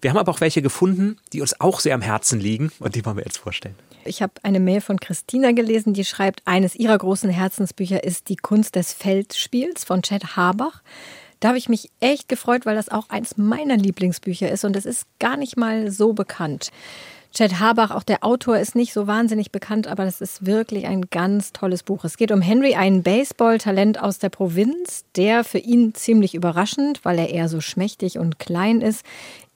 Wir 0.00 0.10
haben 0.10 0.18
aber 0.18 0.32
auch 0.32 0.40
welche 0.40 0.62
gefunden, 0.62 1.16
die 1.32 1.40
uns 1.40 1.60
auch 1.60 1.80
sehr 1.80 1.94
am 1.94 2.00
Herzen 2.00 2.40
liegen 2.40 2.72
und 2.78 2.94
die 2.94 3.04
wollen 3.04 3.16
wir 3.16 3.24
jetzt 3.24 3.38
vorstellen. 3.38 3.74
Ich 4.04 4.22
habe 4.22 4.32
eine 4.42 4.60
Mail 4.60 4.80
von 4.80 4.98
Christina 4.98 5.52
gelesen, 5.52 5.92
die 5.92 6.04
schreibt, 6.04 6.42
eines 6.46 6.74
ihrer 6.74 6.96
großen 6.96 7.28
Herzensbücher 7.28 8.02
ist 8.02 8.28
Die 8.28 8.36
Kunst 8.36 8.76
des 8.76 8.92
Feldspiels 8.92 9.84
von 9.84 10.02
Chet 10.02 10.36
Habach. 10.36 10.82
Da 11.40 11.48
habe 11.48 11.58
ich 11.58 11.68
mich 11.68 11.90
echt 12.00 12.28
gefreut, 12.28 12.66
weil 12.66 12.76
das 12.76 12.88
auch 12.88 13.08
eines 13.08 13.36
meiner 13.36 13.76
Lieblingsbücher 13.76 14.50
ist 14.50 14.64
und 14.64 14.76
es 14.76 14.86
ist 14.86 15.06
gar 15.18 15.36
nicht 15.36 15.56
mal 15.56 15.90
so 15.90 16.12
bekannt. 16.12 16.70
Chet 17.32 17.60
Habach, 17.60 17.92
auch 17.92 18.02
der 18.02 18.24
Autor, 18.24 18.58
ist 18.58 18.74
nicht 18.74 18.92
so 18.92 19.06
wahnsinnig 19.06 19.52
bekannt, 19.52 19.86
aber 19.86 20.04
das 20.04 20.20
ist 20.20 20.46
wirklich 20.46 20.86
ein 20.86 21.10
ganz 21.10 21.52
tolles 21.52 21.84
Buch. 21.84 22.04
Es 22.04 22.16
geht 22.16 22.32
um 22.32 22.42
Henry, 22.42 22.74
ein 22.74 23.02
Baseball-Talent 23.04 24.02
aus 24.02 24.18
der 24.18 24.30
Provinz, 24.30 25.04
der 25.14 25.44
für 25.44 25.58
ihn 25.58 25.94
ziemlich 25.94 26.34
überraschend, 26.34 27.04
weil 27.04 27.18
er 27.18 27.30
eher 27.30 27.48
so 27.48 27.60
schmächtig 27.60 28.18
und 28.18 28.40
klein 28.40 28.80
ist, 28.80 29.04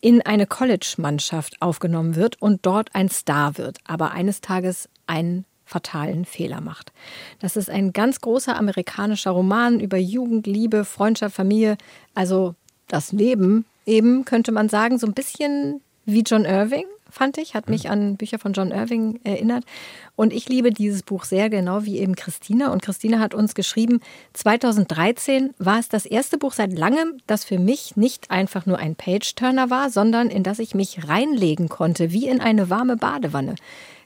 in 0.00 0.22
eine 0.22 0.46
College-Mannschaft 0.46 1.60
aufgenommen 1.60 2.14
wird 2.14 2.40
und 2.40 2.64
dort 2.64 2.94
ein 2.94 3.08
Star 3.08 3.58
wird, 3.58 3.78
aber 3.86 4.12
eines 4.12 4.40
Tages 4.40 4.88
einen 5.06 5.44
fatalen 5.64 6.26
Fehler 6.26 6.60
macht. 6.60 6.92
Das 7.40 7.56
ist 7.56 7.70
ein 7.70 7.92
ganz 7.92 8.20
großer 8.20 8.56
amerikanischer 8.56 9.32
Roman 9.32 9.80
über 9.80 9.96
Jugend, 9.96 10.46
Liebe, 10.46 10.84
Freundschaft, 10.84 11.34
Familie, 11.34 11.76
also 12.14 12.54
das 12.86 13.12
Leben 13.12 13.64
eben, 13.86 14.24
könnte 14.24 14.52
man 14.52 14.68
sagen, 14.68 14.98
so 14.98 15.06
ein 15.06 15.14
bisschen 15.14 15.80
wie 16.04 16.20
John 16.20 16.44
Irving, 16.44 16.84
fand 17.14 17.38
ich, 17.38 17.54
hat 17.54 17.68
mich 17.68 17.88
an 17.88 18.16
Bücher 18.16 18.38
von 18.38 18.52
John 18.52 18.72
Irving 18.72 19.20
erinnert. 19.24 19.64
Und 20.16 20.32
ich 20.32 20.48
liebe 20.48 20.70
dieses 20.70 21.02
Buch 21.02 21.24
sehr, 21.24 21.48
genau 21.48 21.84
wie 21.84 21.98
eben 21.98 22.16
Christina. 22.16 22.72
Und 22.72 22.82
Christina 22.82 23.20
hat 23.20 23.34
uns 23.34 23.54
geschrieben, 23.54 24.00
2013 24.32 25.54
war 25.58 25.78
es 25.78 25.88
das 25.88 26.06
erste 26.06 26.38
Buch 26.38 26.52
seit 26.52 26.76
langem, 26.76 27.18
das 27.26 27.44
für 27.44 27.58
mich 27.58 27.96
nicht 27.96 28.30
einfach 28.30 28.66
nur 28.66 28.78
ein 28.78 28.96
Page-Turner 28.96 29.70
war, 29.70 29.90
sondern 29.90 30.28
in 30.28 30.42
das 30.42 30.58
ich 30.58 30.74
mich 30.74 31.08
reinlegen 31.08 31.68
konnte, 31.68 32.12
wie 32.12 32.26
in 32.26 32.40
eine 32.40 32.68
warme 32.68 32.96
Badewanne. 32.96 33.54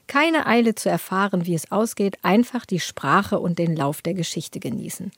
Keine 0.07 0.45
Eile 0.45 0.73
zu 0.75 0.89
erfahren, 0.89 1.45
wie 1.45 1.53
es 1.53 1.71
ausgeht, 1.71 2.17
einfach 2.23 2.65
die 2.65 2.79
Sprache 2.79 3.39
und 3.39 3.59
den 3.59 3.75
Lauf 3.75 4.01
der 4.01 4.13
Geschichte 4.13 4.59
genießen. 4.59 5.11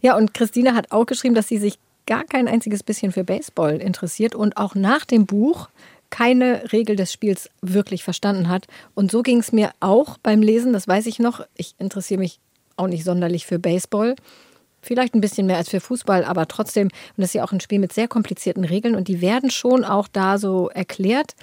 Ja, 0.00 0.16
und 0.16 0.34
Christina 0.34 0.74
hat 0.74 0.92
auch 0.92 1.06
geschrieben, 1.06 1.34
dass 1.34 1.48
sie 1.48 1.58
sich 1.58 1.78
gar 2.06 2.24
kein 2.24 2.48
einziges 2.48 2.82
bisschen 2.82 3.12
für 3.12 3.24
Baseball 3.24 3.80
interessiert 3.80 4.34
und 4.34 4.56
auch 4.56 4.74
nach 4.74 5.04
dem 5.04 5.26
Buch 5.26 5.68
keine 6.10 6.72
Regel 6.72 6.96
des 6.96 7.12
Spiels 7.12 7.48
wirklich 7.62 8.04
verstanden 8.04 8.48
hat. 8.48 8.66
Und 8.94 9.10
so 9.10 9.22
ging 9.22 9.38
es 9.38 9.52
mir 9.52 9.70
auch 9.80 10.18
beim 10.18 10.42
Lesen, 10.42 10.72
das 10.72 10.86
weiß 10.88 11.06
ich 11.06 11.18
noch. 11.18 11.44
Ich 11.56 11.74
interessiere 11.78 12.20
mich 12.20 12.40
auch 12.76 12.88
nicht 12.88 13.04
sonderlich 13.04 13.46
für 13.46 13.58
Baseball. 13.58 14.16
Vielleicht 14.82 15.14
ein 15.14 15.20
bisschen 15.20 15.46
mehr 15.46 15.58
als 15.58 15.68
für 15.68 15.80
Fußball, 15.80 16.24
aber 16.24 16.48
trotzdem, 16.48 16.86
und 16.88 16.92
das 17.18 17.26
ist 17.30 17.34
ja 17.34 17.44
auch 17.44 17.52
ein 17.52 17.60
Spiel 17.60 17.78
mit 17.78 17.92
sehr 17.92 18.08
komplizierten 18.08 18.64
Regeln 18.64 18.94
und 18.94 19.08
die 19.08 19.20
werden 19.20 19.50
schon 19.50 19.84
auch 19.84 20.08
da 20.08 20.38
so 20.38 20.70
erklärt. 20.70 21.34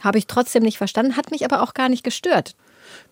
Habe 0.00 0.18
ich 0.18 0.26
trotzdem 0.26 0.62
nicht 0.62 0.78
verstanden, 0.78 1.16
hat 1.16 1.30
mich 1.30 1.44
aber 1.44 1.62
auch 1.62 1.74
gar 1.74 1.88
nicht 1.88 2.04
gestört. 2.04 2.54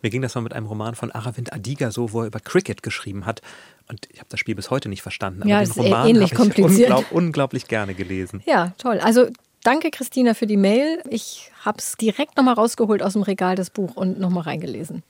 Mir 0.02 0.10
ging 0.10 0.22
das 0.22 0.34
mal 0.34 0.42
mit 0.42 0.52
einem 0.52 0.66
Roman 0.66 0.94
von 0.94 1.10
Aravind 1.10 1.52
Adiga 1.52 1.90
so, 1.90 2.12
wo 2.12 2.20
er 2.20 2.26
über 2.26 2.38
Cricket 2.40 2.82
geschrieben 2.82 3.26
hat. 3.26 3.40
Und 3.88 4.06
ich 4.12 4.18
habe 4.20 4.28
das 4.28 4.38
Spiel 4.38 4.54
bis 4.54 4.70
heute 4.70 4.88
nicht 4.88 5.02
verstanden. 5.02 5.42
Aber 5.42 5.50
Ja, 5.50 5.62
den 5.64 5.72
Roman 5.72 6.08
ähnlich 6.08 6.32
habe 6.32 6.32
ich 6.32 6.34
kompliziert. 6.56 6.90
unglaub, 6.90 7.10
unglaublich 7.10 7.66
gerne 7.66 7.94
gelesen. 7.94 8.42
Ja, 8.46 8.74
toll. 8.78 9.00
Also 9.00 9.28
danke, 9.64 9.90
Christina, 9.90 10.34
für 10.34 10.46
die 10.46 10.56
Mail. 10.56 11.02
Ich 11.08 11.50
habe 11.64 11.78
es 11.78 11.96
direkt 11.96 12.36
nochmal 12.36 12.54
rausgeholt 12.54 13.02
aus 13.02 13.14
dem 13.14 13.22
Regal, 13.22 13.56
das 13.56 13.70
Buch, 13.70 13.96
und 13.96 14.18
nochmal 14.18 14.44
reingelesen. 14.44 15.02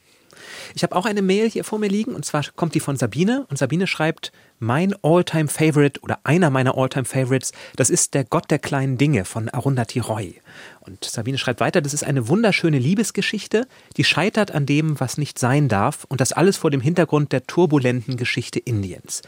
Ich 0.75 0.83
habe 0.83 0.97
auch 0.97 1.05
eine 1.05 1.23
Mail 1.23 1.49
hier 1.51 1.65
vor 1.65 1.79
mir 1.79 1.89
liegen 1.89 2.15
und 2.15 2.25
zwar 2.25 2.45
kommt 2.57 2.75
die 2.75 2.81
von 2.81 2.97
Sabine 2.97 3.47
und 3.51 3.59
Sabine 3.59 3.87
schreibt, 3.87 4.33
mein 4.59 4.95
Alltime 5.03 5.49
Favorite 5.49 6.01
oder 6.01 6.21
einer 6.25 6.51
meiner 6.51 6.77
Alltime 6.77 7.05
Favorites, 7.05 7.53
das 7.77 7.91
ist 7.91 8.15
der 8.15 8.25
Gott 8.25 8.51
der 8.51 8.59
kleinen 8.59 8.99
Dinge 8.99 9.25
von 9.25 9.49
Arundhati 9.49 9.99
Roy. 10.01 10.41
Und 10.81 11.05
Sabine 11.05 11.39
schreibt 11.39 11.61
weiter, 11.61 11.81
das 11.81 11.95
ist 11.95 12.05
eine 12.05 12.29
wunderschöne 12.29 12.79
Liebesgeschichte, 12.79 13.67
die 13.97 14.05
scheitert 14.05 14.53
an 14.53 14.67
dem, 14.67 14.99
was 15.01 15.19
nicht 15.19 15.39
sein 15.39 15.69
darf 15.69 16.05
und 16.09 16.21
das 16.21 16.33
alles 16.33 16.57
vor 16.57 16.71
dem 16.71 16.81
Hintergrund 16.81 17.33
der 17.33 17.47
turbulenten 17.47 18.17
Geschichte 18.17 18.59
Indiens. 18.59 19.23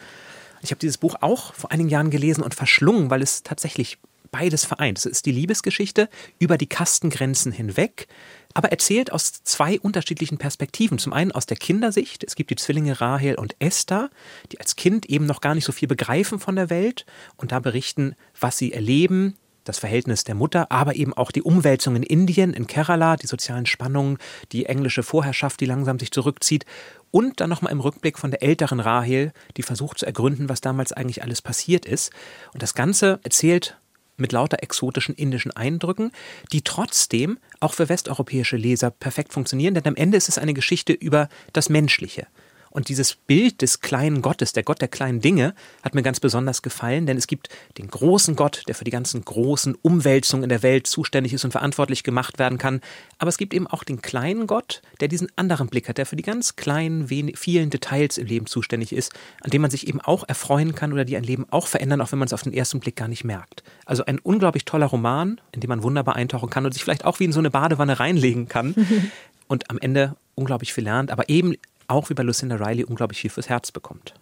Ich 0.62 0.70
habe 0.70 0.78
dieses 0.78 0.98
Buch 0.98 1.16
auch 1.20 1.52
vor 1.52 1.70
einigen 1.72 1.90
Jahren 1.90 2.10
gelesen 2.10 2.42
und 2.42 2.54
verschlungen, 2.54 3.10
weil 3.10 3.20
es 3.20 3.42
tatsächlich 3.42 3.98
beides 4.34 4.64
vereint. 4.64 4.98
Es 4.98 5.06
ist 5.06 5.26
die 5.26 5.32
Liebesgeschichte 5.32 6.08
über 6.40 6.58
die 6.58 6.66
Kastengrenzen 6.66 7.52
hinweg, 7.52 8.08
aber 8.52 8.72
erzählt 8.72 9.12
aus 9.12 9.44
zwei 9.44 9.78
unterschiedlichen 9.78 10.38
Perspektiven. 10.38 10.98
Zum 10.98 11.12
einen 11.12 11.30
aus 11.30 11.46
der 11.46 11.56
Kindersicht. 11.56 12.24
Es 12.24 12.34
gibt 12.34 12.50
die 12.50 12.56
Zwillinge 12.56 13.00
Rahel 13.00 13.36
und 13.36 13.54
Esther, 13.60 14.10
die 14.50 14.58
als 14.58 14.74
Kind 14.74 15.06
eben 15.06 15.26
noch 15.26 15.40
gar 15.40 15.54
nicht 15.54 15.64
so 15.64 15.70
viel 15.70 15.86
begreifen 15.86 16.40
von 16.40 16.56
der 16.56 16.68
Welt 16.68 17.06
und 17.36 17.52
da 17.52 17.60
berichten, 17.60 18.16
was 18.40 18.58
sie 18.58 18.72
erleben, 18.72 19.36
das 19.62 19.78
Verhältnis 19.78 20.24
der 20.24 20.34
Mutter, 20.34 20.72
aber 20.72 20.96
eben 20.96 21.14
auch 21.14 21.30
die 21.30 21.42
Umwälzung 21.42 21.94
in 21.94 22.02
Indien, 22.02 22.52
in 22.52 22.66
Kerala, 22.66 23.16
die 23.16 23.28
sozialen 23.28 23.66
Spannungen, 23.66 24.18
die 24.50 24.66
englische 24.66 25.04
Vorherrschaft, 25.04 25.60
die 25.60 25.66
langsam 25.66 26.00
sich 26.00 26.10
zurückzieht. 26.10 26.66
Und 27.12 27.40
dann 27.40 27.50
nochmal 27.50 27.72
im 27.72 27.80
Rückblick 27.80 28.18
von 28.18 28.32
der 28.32 28.42
älteren 28.42 28.80
Rahel, 28.80 29.32
die 29.56 29.62
versucht 29.62 29.98
zu 29.98 30.06
ergründen, 30.06 30.48
was 30.48 30.60
damals 30.60 30.92
eigentlich 30.92 31.22
alles 31.22 31.40
passiert 31.40 31.86
ist. 31.86 32.12
Und 32.52 32.64
das 32.64 32.74
Ganze 32.74 33.20
erzählt 33.22 33.78
mit 34.16 34.32
lauter 34.32 34.62
exotischen 34.62 35.14
indischen 35.14 35.52
Eindrücken, 35.52 36.12
die 36.52 36.62
trotzdem 36.62 37.38
auch 37.60 37.74
für 37.74 37.88
westeuropäische 37.88 38.56
Leser 38.56 38.90
perfekt 38.90 39.32
funktionieren, 39.32 39.74
denn 39.74 39.86
am 39.86 39.96
Ende 39.96 40.16
ist 40.16 40.28
es 40.28 40.38
eine 40.38 40.54
Geschichte 40.54 40.92
über 40.92 41.28
das 41.52 41.68
Menschliche. 41.68 42.26
Und 42.74 42.88
dieses 42.88 43.14
Bild 43.14 43.62
des 43.62 43.80
kleinen 43.80 44.20
Gottes, 44.20 44.52
der 44.52 44.64
Gott 44.64 44.80
der 44.80 44.88
kleinen 44.88 45.20
Dinge, 45.20 45.54
hat 45.84 45.94
mir 45.94 46.02
ganz 46.02 46.18
besonders 46.18 46.60
gefallen, 46.60 47.06
denn 47.06 47.16
es 47.16 47.28
gibt 47.28 47.48
den 47.78 47.86
großen 47.86 48.34
Gott, 48.34 48.64
der 48.66 48.74
für 48.74 48.82
die 48.82 48.90
ganzen 48.90 49.24
großen 49.24 49.76
Umwälzungen 49.80 50.42
in 50.42 50.48
der 50.48 50.64
Welt 50.64 50.88
zuständig 50.88 51.32
ist 51.32 51.44
und 51.44 51.52
verantwortlich 51.52 52.02
gemacht 52.02 52.40
werden 52.40 52.58
kann. 52.58 52.80
Aber 53.18 53.28
es 53.28 53.38
gibt 53.38 53.54
eben 53.54 53.68
auch 53.68 53.84
den 53.84 54.02
kleinen 54.02 54.48
Gott, 54.48 54.82
der 54.98 55.06
diesen 55.06 55.28
anderen 55.36 55.68
Blick 55.68 55.88
hat, 55.88 55.98
der 55.98 56.06
für 56.06 56.16
die 56.16 56.24
ganz 56.24 56.56
kleinen, 56.56 57.06
vielen 57.36 57.70
Details 57.70 58.18
im 58.18 58.26
Leben 58.26 58.46
zuständig 58.46 58.92
ist, 58.92 59.12
an 59.42 59.50
dem 59.50 59.62
man 59.62 59.70
sich 59.70 59.86
eben 59.86 60.00
auch 60.00 60.28
erfreuen 60.28 60.74
kann 60.74 60.92
oder 60.92 61.04
die 61.04 61.16
ein 61.16 61.22
Leben 61.22 61.46
auch 61.50 61.68
verändern, 61.68 62.00
auch 62.00 62.10
wenn 62.10 62.18
man 62.18 62.26
es 62.26 62.32
auf 62.32 62.42
den 62.42 62.52
ersten 62.52 62.80
Blick 62.80 62.96
gar 62.96 63.06
nicht 63.06 63.22
merkt. 63.22 63.62
Also 63.86 64.04
ein 64.04 64.18
unglaublich 64.18 64.64
toller 64.64 64.86
Roman, 64.86 65.40
in 65.52 65.60
dem 65.60 65.68
man 65.68 65.84
wunderbar 65.84 66.16
eintauchen 66.16 66.50
kann 66.50 66.66
und 66.66 66.72
sich 66.72 66.82
vielleicht 66.82 67.04
auch 67.04 67.20
wie 67.20 67.24
in 67.24 67.32
so 67.32 67.38
eine 67.38 67.52
Badewanne 67.52 68.00
reinlegen 68.00 68.48
kann 68.48 68.74
und 69.46 69.70
am 69.70 69.78
Ende 69.78 70.16
unglaublich 70.34 70.72
viel 70.72 70.82
lernt, 70.82 71.12
aber 71.12 71.28
eben 71.28 71.54
auch 71.88 72.10
wie 72.10 72.14
bei 72.14 72.22
Lucinda 72.22 72.56
Riley 72.56 72.84
unglaublich 72.84 73.20
viel 73.20 73.30
fürs 73.30 73.48
Herz 73.48 73.72
bekommt. 73.72 74.14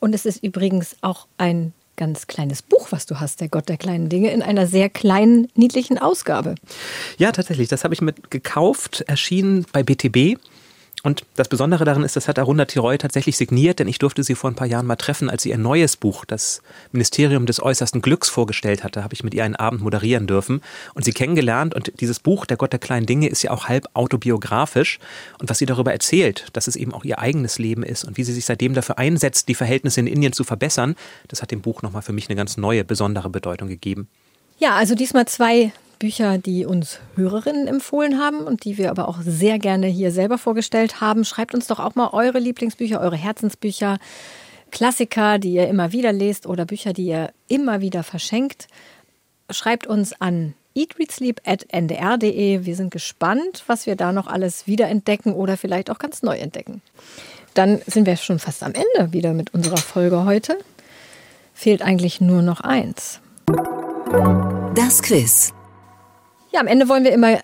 Und 0.00 0.14
es 0.14 0.24
ist 0.26 0.42
übrigens 0.42 0.96
auch 1.02 1.26
ein 1.36 1.72
ganz 1.96 2.26
kleines 2.26 2.62
Buch, 2.62 2.88
was 2.90 3.06
du 3.06 3.20
hast, 3.20 3.40
der 3.40 3.48
Gott 3.48 3.68
der 3.68 3.76
kleinen 3.76 4.08
Dinge, 4.08 4.30
in 4.30 4.40
einer 4.40 4.66
sehr 4.66 4.88
kleinen, 4.88 5.48
niedlichen 5.54 5.98
Ausgabe. 5.98 6.54
Ja, 7.18 7.32
tatsächlich. 7.32 7.68
Das 7.68 7.84
habe 7.84 7.92
ich 7.92 8.00
mit 8.00 8.30
gekauft, 8.30 9.02
erschienen 9.02 9.66
bei 9.72 9.82
BTB. 9.82 10.38
Und 11.02 11.24
das 11.36 11.48
Besondere 11.48 11.84
daran 11.84 12.02
ist, 12.02 12.16
das 12.16 12.28
hat 12.28 12.38
Arunda 12.38 12.64
Tiroi 12.64 12.98
tatsächlich 12.98 13.36
signiert, 13.36 13.78
denn 13.78 13.88
ich 13.88 13.98
durfte 13.98 14.22
sie 14.22 14.34
vor 14.34 14.50
ein 14.50 14.54
paar 14.54 14.66
Jahren 14.66 14.86
mal 14.86 14.96
treffen, 14.96 15.30
als 15.30 15.42
sie 15.42 15.50
ihr 15.50 15.58
neues 15.58 15.96
Buch, 15.96 16.24
das 16.24 16.62
Ministerium 16.92 17.46
des 17.46 17.62
äußersten 17.62 18.02
Glücks, 18.02 18.28
vorgestellt 18.28 18.84
hatte, 18.84 19.04
habe 19.04 19.14
ich 19.14 19.22
mit 19.22 19.34
ihr 19.34 19.44
einen 19.44 19.56
Abend 19.56 19.80
moderieren 19.80 20.26
dürfen 20.26 20.60
und 20.94 21.04
sie 21.04 21.12
kennengelernt. 21.12 21.74
Und 21.74 22.00
dieses 22.00 22.20
Buch, 22.20 22.46
Der 22.46 22.56
Gott 22.56 22.72
der 22.72 22.80
kleinen 22.80 23.06
Dinge, 23.06 23.28
ist 23.28 23.42
ja 23.42 23.50
auch 23.50 23.68
halb 23.68 23.86
autobiografisch. 23.94 24.98
Und 25.38 25.50
was 25.50 25.58
sie 25.58 25.66
darüber 25.66 25.92
erzählt, 25.92 26.46
dass 26.52 26.66
es 26.66 26.76
eben 26.76 26.92
auch 26.94 27.04
ihr 27.04 27.18
eigenes 27.18 27.58
Leben 27.58 27.82
ist 27.82 28.04
und 28.04 28.16
wie 28.16 28.24
sie 28.24 28.32
sich 28.32 28.44
seitdem 28.44 28.74
dafür 28.74 28.98
einsetzt, 28.98 29.48
die 29.48 29.54
Verhältnisse 29.54 30.00
in 30.00 30.06
Indien 30.06 30.32
zu 30.32 30.44
verbessern, 30.44 30.96
das 31.28 31.42
hat 31.42 31.50
dem 31.50 31.60
Buch 31.60 31.82
nochmal 31.82 32.02
für 32.02 32.12
mich 32.12 32.28
eine 32.28 32.36
ganz 32.36 32.56
neue, 32.56 32.84
besondere 32.84 33.30
Bedeutung 33.30 33.68
gegeben. 33.68 34.08
Ja, 34.58 34.74
also 34.74 34.94
diesmal 34.94 35.26
zwei 35.26 35.72
Bücher, 35.98 36.38
die 36.38 36.64
uns 36.64 37.00
Hörerinnen 37.16 37.66
empfohlen 37.66 38.18
haben 38.18 38.40
und 38.40 38.64
die 38.64 38.78
wir 38.78 38.90
aber 38.90 39.08
auch 39.08 39.18
sehr 39.20 39.58
gerne 39.58 39.86
hier 39.86 40.12
selber 40.12 40.38
vorgestellt 40.38 41.00
haben. 41.00 41.24
Schreibt 41.24 41.54
uns 41.54 41.66
doch 41.66 41.80
auch 41.80 41.94
mal 41.94 42.10
eure 42.12 42.38
Lieblingsbücher, 42.38 43.00
eure 43.00 43.16
Herzensbücher, 43.16 43.98
Klassiker, 44.70 45.38
die 45.38 45.52
ihr 45.52 45.68
immer 45.68 45.92
wieder 45.92 46.12
lest 46.12 46.46
oder 46.46 46.64
Bücher, 46.64 46.92
die 46.92 47.06
ihr 47.06 47.30
immer 47.48 47.80
wieder 47.80 48.02
verschenkt. 48.02 48.68
Schreibt 49.50 49.86
uns 49.86 50.20
an 50.20 50.54
eatreadsleep.ndr.de. 50.74 52.64
Wir 52.64 52.76
sind 52.76 52.90
gespannt, 52.90 53.64
was 53.66 53.86
wir 53.86 53.96
da 53.96 54.12
noch 54.12 54.26
alles 54.26 54.66
wiederentdecken 54.66 55.32
oder 55.32 55.56
vielleicht 55.56 55.90
auch 55.90 55.98
ganz 55.98 56.22
neu 56.22 56.36
entdecken. 56.36 56.82
Dann 57.54 57.80
sind 57.86 58.06
wir 58.06 58.16
schon 58.16 58.38
fast 58.38 58.62
am 58.62 58.72
Ende 58.74 59.12
wieder 59.12 59.32
mit 59.32 59.52
unserer 59.54 59.78
Folge 59.78 60.24
heute. 60.24 60.58
Fehlt 61.54 61.82
eigentlich 61.82 62.20
nur 62.20 62.42
noch 62.42 62.60
eins. 62.60 63.20
Das 64.74 65.02
Quiz. 65.02 65.52
Ja, 66.52 66.60
am 66.60 66.66
Ende 66.66 66.88
wollen 66.88 67.04
wir 67.04 67.12
immer 67.12 67.38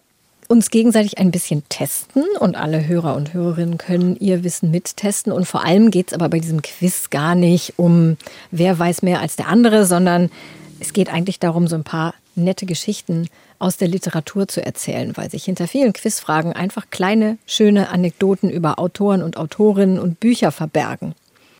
uns 0.49 0.71
gegenseitig 0.71 1.19
ein 1.19 1.31
bisschen 1.31 1.63
testen 1.69 2.25
und 2.39 2.57
alle 2.57 2.87
Hörer 2.87 3.17
und 3.17 3.33
Hörerinnen 3.35 3.79
können 3.79 4.17
ihr 4.17 4.45
Wissen 4.45 4.71
mittesten. 4.71 5.33
Und 5.33 5.47
vor 5.47 5.65
allem 5.65 5.91
geht 5.91 6.09
es 6.09 6.13
aber 6.15 6.29
bei 6.29 6.39
diesem 6.39 6.63
Quiz 6.63 7.11
gar 7.11 7.35
nicht 7.35 7.75
um, 7.77 8.17
wer 8.51 8.79
weiß 8.79 9.03
mehr 9.03 9.21
als 9.21 9.37
der 9.37 9.49
andere, 9.49 9.87
sondern 9.87 10.31
es 10.81 10.93
geht 10.93 11.13
eigentlich 11.13 11.39
darum, 11.39 11.67
so 11.67 11.77
ein 11.77 11.85
paar 11.85 12.15
nette 12.35 12.67
Geschichten 12.67 13.29
aus 13.59 13.77
der 13.77 13.89
Literatur 13.89 14.49
zu 14.49 14.65
erzählen, 14.65 15.17
weil 15.17 15.31
sich 15.31 15.45
hinter 15.45 15.69
vielen 15.69 15.93
Quizfragen 15.93 16.53
einfach 16.53 16.91
kleine, 16.91 17.39
schöne 17.47 17.89
Anekdoten 17.89 18.51
über 18.51 18.79
Autoren 18.79 19.23
und 19.23 19.37
Autorinnen 19.37 19.99
und 19.99 20.21
Bücher 20.21 20.51
verbergen. 20.51 21.15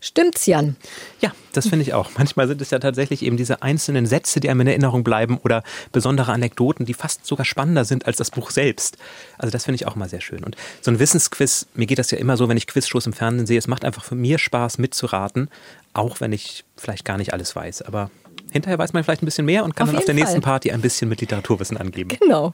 Stimmt's, 0.05 0.45
Jan? 0.45 0.75
Ja, 1.19 1.31
das 1.53 1.67
finde 1.67 1.81
ich 1.81 1.95
auch. 1.95 2.11
Manchmal 2.15 2.47
sind 2.47 2.61
es 2.61 2.69
ja 2.69 2.77
tatsächlich 2.77 3.23
eben 3.23 3.37
diese 3.37 3.63
einzelnen 3.63 4.05
Sätze, 4.05 4.39
die 4.39 4.51
einem 4.51 4.61
in 4.61 4.67
Erinnerung 4.67 5.03
bleiben 5.03 5.39
oder 5.43 5.63
besondere 5.91 6.31
Anekdoten, 6.31 6.85
die 6.85 6.93
fast 6.93 7.25
sogar 7.25 7.43
spannender 7.43 7.85
sind 7.85 8.05
als 8.05 8.17
das 8.17 8.29
Buch 8.29 8.51
selbst. 8.51 8.99
Also 9.39 9.49
das 9.51 9.65
finde 9.65 9.77
ich 9.77 9.87
auch 9.87 9.95
mal 9.95 10.07
sehr 10.07 10.21
schön. 10.21 10.43
Und 10.43 10.57
so 10.81 10.91
ein 10.91 10.99
Wissensquiz, 10.99 11.65
mir 11.73 11.87
geht 11.87 11.97
das 11.97 12.11
ja 12.11 12.19
immer 12.19 12.37
so, 12.37 12.47
wenn 12.47 12.55
ich 12.55 12.67
Quizshows 12.67 13.07
im 13.07 13.13
Fernsehen 13.13 13.47
sehe, 13.47 13.57
es 13.57 13.67
macht 13.67 13.83
einfach 13.83 14.03
für 14.03 14.13
mir 14.13 14.37
Spaß 14.37 14.77
mitzuraten, 14.77 15.49
auch 15.93 16.19
wenn 16.21 16.33
ich 16.33 16.65
vielleicht 16.77 17.03
gar 17.03 17.17
nicht 17.17 17.33
alles 17.33 17.55
weiß. 17.55 17.81
Aber 17.81 18.11
hinterher 18.51 18.77
weiß 18.77 18.93
man 18.93 19.03
vielleicht 19.03 19.23
ein 19.23 19.25
bisschen 19.25 19.47
mehr 19.47 19.63
und 19.63 19.75
kann 19.75 19.87
auf 19.87 19.93
dann 19.93 19.97
auf 19.97 20.05
der 20.05 20.13
Fall. 20.13 20.21
nächsten 20.21 20.41
Party 20.41 20.69
ein 20.69 20.81
bisschen 20.81 21.09
mit 21.09 21.19
Literaturwissen 21.19 21.77
angeben. 21.77 22.15
Genau. 22.19 22.53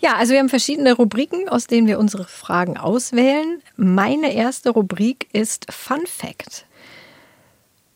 Ja, 0.00 0.16
also 0.16 0.32
wir 0.32 0.40
haben 0.40 0.48
verschiedene 0.48 0.94
Rubriken, 0.94 1.48
aus 1.48 1.68
denen 1.68 1.86
wir 1.86 2.00
unsere 2.00 2.24
Fragen 2.24 2.76
auswählen. 2.76 3.62
Meine 3.76 4.34
erste 4.34 4.70
Rubrik 4.70 5.28
ist 5.32 5.72
Fun 5.72 6.04
Fact. 6.06 6.66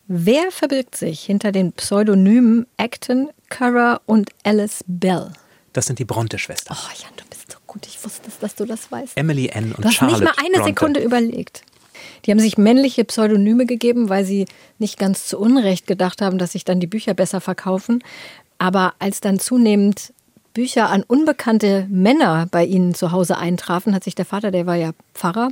Wer 0.07 0.51
verbirgt 0.51 0.97
sich 0.97 1.23
hinter 1.23 1.51
den 1.51 1.73
Pseudonymen 1.73 2.67
Acton, 2.77 3.31
Currer 3.49 4.03
und 4.05 4.31
Alice 4.43 4.85
Bell? 4.87 5.31
Das 5.73 5.87
sind 5.87 5.99
die 5.99 6.05
Bronte-Schwestern. 6.05 6.77
Oh, 6.79 6.91
Jan, 7.03 7.13
du 7.17 7.25
bist 7.31 7.51
so 7.51 7.59
gut. 7.67 7.87
Ich 7.87 8.05
wusste, 8.05 8.31
dass 8.41 8.55
du 8.55 8.67
das 8.67 8.93
weißt. 8.93 9.17
Emily 9.17 9.49
N. 9.49 9.73
und 9.73 9.79
du 9.79 9.89
hast 9.89 9.95
Charlotte 9.95 10.23
nicht 10.23 10.37
mal 10.37 10.45
eine 10.45 10.57
Bronte. 10.59 10.69
Sekunde 10.69 11.01
überlegt. 11.01 11.63
Die 12.25 12.31
haben 12.31 12.39
sich 12.39 12.59
männliche 12.59 13.05
Pseudonyme 13.05 13.65
gegeben, 13.65 14.11
weil 14.11 14.27
sie 14.27 14.45
nicht 14.79 14.99
ganz 14.99 15.27
zu 15.27 15.39
Unrecht 15.39 15.87
gedacht 15.87 16.21
haben, 16.21 16.37
dass 16.37 16.53
sich 16.53 16.65
dann 16.65 16.81
die 16.81 16.87
Bücher 16.87 17.15
besser 17.15 17.41
verkaufen. 17.41 18.05
Aber 18.59 18.93
als 18.99 19.21
dann 19.21 19.39
zunehmend 19.39 20.13
Bücher 20.53 20.91
an 20.91 21.03
unbekannte 21.03 21.87
Männer 21.91 22.47
bei 22.51 22.65
ihnen 22.65 22.95
zu 22.95 23.11
Hause 23.11 23.39
eintrafen, 23.39 23.95
hat 23.95 24.05
sich 24.05 24.15
der 24.15 24.27
Vater, 24.27 24.51
der 24.51 24.67
war 24.67 24.77
ja 24.77 24.93
Pfarrer, 25.15 25.51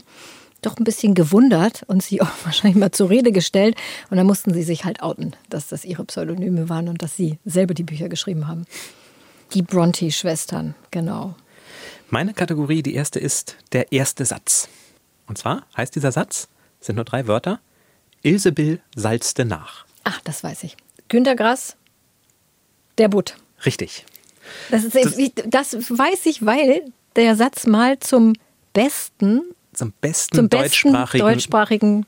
doch 0.63 0.79
ein 0.79 0.85
bisschen 0.85 1.15
gewundert 1.15 1.83
und 1.87 2.03
sie 2.03 2.23
auch 2.23 2.31
wahrscheinlich 2.45 2.79
mal 2.79 2.93
zur 2.93 3.11
Rede 3.11 3.33
gestellt. 3.33 3.77
Und 4.11 4.17
dann 4.17 4.27
mussten 4.27 4.55
sie 4.55 4.63
sich 4.63 4.85
halt 4.85 5.03
outen, 5.03 5.37
dass 5.51 5.69
das 5.69 5.85
ihre 5.85 6.05
Pseudonyme 6.05 6.69
waren 6.69 6.89
und 6.89 7.03
dass 7.03 7.17
sie 7.17 7.39
selber 7.45 7.75
die 7.75 7.85
Bücher 7.85 8.09
geschrieben 8.09 8.49
haben. 8.49 8.67
Die 9.55 9.63
Bronte-Schwestern, 9.63 10.75
genau. 10.91 11.35
Meine 12.09 12.33
Kategorie, 12.33 12.83
die 12.83 12.95
erste 12.95 13.19
ist 13.19 13.57
der 13.73 13.93
erste 13.93 14.25
Satz. 14.25 14.69
Und 15.27 15.39
zwar 15.39 15.67
heißt 15.77 15.95
dieser 15.95 16.13
Satz, 16.13 16.49
sind 16.81 16.97
nur 16.97 17.05
drei 17.05 17.27
Wörter, 17.27 17.61
Ilsebill 18.23 18.81
salzte 18.95 19.45
nach. 19.45 19.85
Ach, 20.05 20.21
das 20.25 20.43
weiß 20.43 20.65
ich. 20.65 20.77
Günter 21.09 21.37
Grass, 21.37 21.77
der 22.99 23.09
Butt. 23.09 23.37
Richtig. 23.65 24.05
Das, 24.71 24.85
ist, 24.85 24.97
das, 25.47 25.71
das 25.71 25.91
weiß 25.91 26.27
ich, 26.27 26.45
weil 26.45 26.83
der 27.17 27.37
Satz 27.37 27.67
mal 27.67 27.99
zum 27.99 28.35
besten 28.73 29.43
zum 29.75 29.93
besten, 30.01 30.37
zum 30.37 30.49
besten 30.49 30.91
deutschsprachigen, 30.91 31.27
deutschsprachigen 31.27 32.07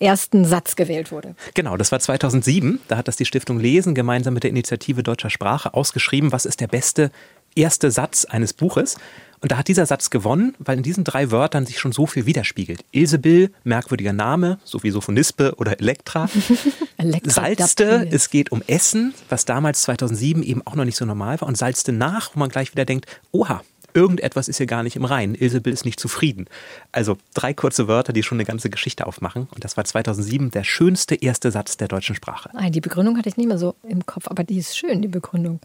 ersten 0.00 0.44
Satz 0.44 0.76
gewählt 0.76 1.10
wurde. 1.10 1.34
Genau, 1.54 1.76
das 1.76 1.92
war 1.92 2.00
2007. 2.00 2.80
Da 2.88 2.96
hat 2.96 3.08
das 3.08 3.16
die 3.16 3.24
Stiftung 3.24 3.58
Lesen 3.58 3.94
gemeinsam 3.94 4.34
mit 4.34 4.44
der 4.44 4.50
Initiative 4.50 5.02
Deutscher 5.02 5.30
Sprache 5.30 5.74
ausgeschrieben, 5.74 6.32
was 6.32 6.44
ist 6.44 6.60
der 6.60 6.68
beste 6.68 7.10
erste 7.54 7.90
Satz 7.90 8.24
eines 8.24 8.52
Buches. 8.52 8.96
Und 9.40 9.52
da 9.52 9.58
hat 9.58 9.68
dieser 9.68 9.86
Satz 9.86 10.10
gewonnen, 10.10 10.56
weil 10.58 10.78
in 10.78 10.82
diesen 10.82 11.04
drei 11.04 11.30
Wörtern 11.30 11.64
sich 11.64 11.78
schon 11.78 11.92
so 11.92 12.06
viel 12.06 12.26
widerspiegelt. 12.26 12.84
Ilsebill, 12.90 13.52
merkwürdiger 13.62 14.12
Name, 14.12 14.58
so 14.64 14.82
wie 14.82 14.90
Sophonispe 14.90 15.54
oder 15.58 15.78
Elektra. 15.78 16.28
Elektra 16.96 17.30
Salzte, 17.30 18.08
es 18.10 18.30
geht 18.30 18.50
um 18.50 18.62
Essen, 18.66 19.14
was 19.28 19.44
damals 19.44 19.82
2007 19.82 20.42
eben 20.42 20.66
auch 20.66 20.74
noch 20.74 20.84
nicht 20.84 20.96
so 20.96 21.04
normal 21.04 21.40
war. 21.40 21.48
Und 21.48 21.56
salzte 21.56 21.92
nach, 21.92 22.34
wo 22.34 22.40
man 22.40 22.48
gleich 22.48 22.72
wieder 22.72 22.84
denkt, 22.84 23.06
oha, 23.30 23.62
irgendetwas 23.94 24.48
ist 24.48 24.58
hier 24.58 24.66
gar 24.66 24.82
nicht 24.82 24.96
im 24.96 25.04
Reinen. 25.04 25.34
Ilsebill 25.34 25.72
ist 25.72 25.84
nicht 25.84 26.00
zufrieden. 26.00 26.46
Also 26.92 27.16
drei 27.34 27.54
kurze 27.54 27.88
Wörter, 27.88 28.12
die 28.12 28.22
schon 28.22 28.36
eine 28.36 28.44
ganze 28.44 28.70
Geschichte 28.70 29.06
aufmachen. 29.06 29.48
Und 29.54 29.64
das 29.64 29.76
war 29.76 29.84
2007 29.84 30.50
der 30.50 30.64
schönste 30.64 31.14
erste 31.14 31.50
Satz 31.50 31.76
der 31.76 31.88
deutschen 31.88 32.14
Sprache. 32.14 32.50
Die 32.70 32.80
Begründung 32.80 33.16
hatte 33.16 33.28
ich 33.28 33.36
nicht 33.36 33.48
mehr 33.48 33.58
so 33.58 33.74
im 33.82 34.06
Kopf, 34.06 34.28
aber 34.28 34.44
die 34.44 34.58
ist 34.58 34.76
schön, 34.76 35.02
die 35.02 35.08
Begründung. 35.08 35.60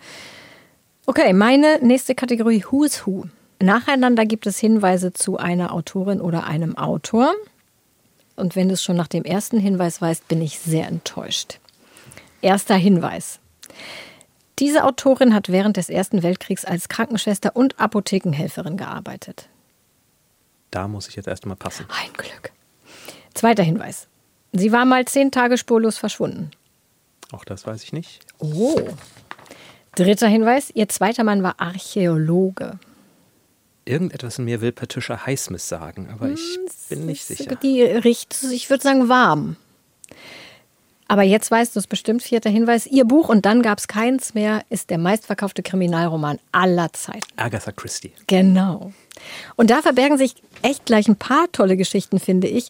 Okay, 1.05 1.33
meine 1.33 1.79
nächste 1.81 2.15
Kategorie 2.15 2.63
Who's 2.69 3.05
Who. 3.05 3.25
Nacheinander 3.61 4.25
gibt 4.25 4.47
es 4.47 4.57
Hinweise 4.59 5.13
zu 5.13 5.37
einer 5.37 5.73
Autorin 5.73 6.21
oder 6.21 6.45
einem 6.45 6.77
Autor. 6.77 7.33
Und 8.35 8.55
wenn 8.55 8.67
du 8.67 8.73
es 8.73 8.83
schon 8.83 8.97
nach 8.97 9.07
dem 9.07 9.23
ersten 9.23 9.59
Hinweis 9.59 10.01
weißt, 10.01 10.27
bin 10.27 10.41
ich 10.41 10.59
sehr 10.59 10.87
enttäuscht. 10.87 11.59
Erster 12.41 12.75
Hinweis. 12.75 13.39
Diese 14.63 14.85
Autorin 14.85 15.33
hat 15.33 15.49
während 15.49 15.75
des 15.75 15.89
Ersten 15.89 16.23
Weltkriegs 16.23 16.63
als 16.63 16.87
Krankenschwester 16.87 17.53
und 17.53 17.81
Apothekenhelferin 17.81 18.77
gearbeitet. 18.77 19.49
Da 20.71 20.87
muss 20.87 21.09
ich 21.09 21.17
jetzt 21.17 21.27
erstmal 21.27 21.57
passen. 21.57 21.85
Ein 21.89 22.13
Glück. 22.13 22.53
Zweiter 23.33 23.61
Hinweis. 23.61 24.07
Sie 24.53 24.71
war 24.71 24.85
mal 24.85 25.03
zehn 25.03 25.31
Tage 25.31 25.57
spurlos 25.57 25.97
verschwunden. 25.97 26.51
Auch 27.33 27.43
das 27.43 27.67
weiß 27.67 27.83
ich 27.83 27.91
nicht. 27.91 28.21
Oh. 28.39 28.79
Dritter 29.95 30.27
Hinweis. 30.27 30.71
Ihr 30.73 30.87
zweiter 30.87 31.25
Mann 31.25 31.43
war 31.43 31.59
Archäologe. 31.59 32.79
Irgendetwas 33.83 34.39
in 34.39 34.45
mir 34.45 34.61
will 34.61 34.71
Patricia 34.71 35.25
Highsmith 35.25 35.67
sagen, 35.67 36.07
aber 36.09 36.29
ich 36.29 36.39
hm, 36.39 36.67
bin 36.87 37.05
nicht 37.05 37.25
sicher. 37.25 37.57
Die 37.57 37.81
riecht, 37.81 38.41
ich 38.49 38.69
würde 38.69 38.83
sagen, 38.83 39.09
warm. 39.09 39.57
Aber 41.07 41.23
jetzt 41.23 41.51
weißt 41.51 41.75
du 41.75 41.79
es 41.79 41.87
bestimmt, 41.87 42.23
vierter 42.23 42.49
Hinweis. 42.49 42.87
Ihr 42.87 43.05
Buch 43.05 43.29
und 43.29 43.45
dann 43.45 43.61
gab 43.61 43.77
es 43.77 43.87
keins 43.87 44.33
mehr, 44.33 44.63
ist 44.69 44.89
der 44.89 44.97
meistverkaufte 44.97 45.63
Kriminalroman 45.63 46.39
aller 46.51 46.91
Zeiten. 46.93 47.27
Agatha 47.35 47.71
Christie. 47.71 48.13
Genau. 48.27 48.91
Und 49.55 49.69
da 49.69 49.81
verbergen 49.81 50.17
sich 50.17 50.35
echt 50.61 50.85
gleich 50.85 51.07
ein 51.07 51.15
paar 51.15 51.51
tolle 51.51 51.77
Geschichten, 51.77 52.19
finde 52.19 52.47
ich. 52.47 52.67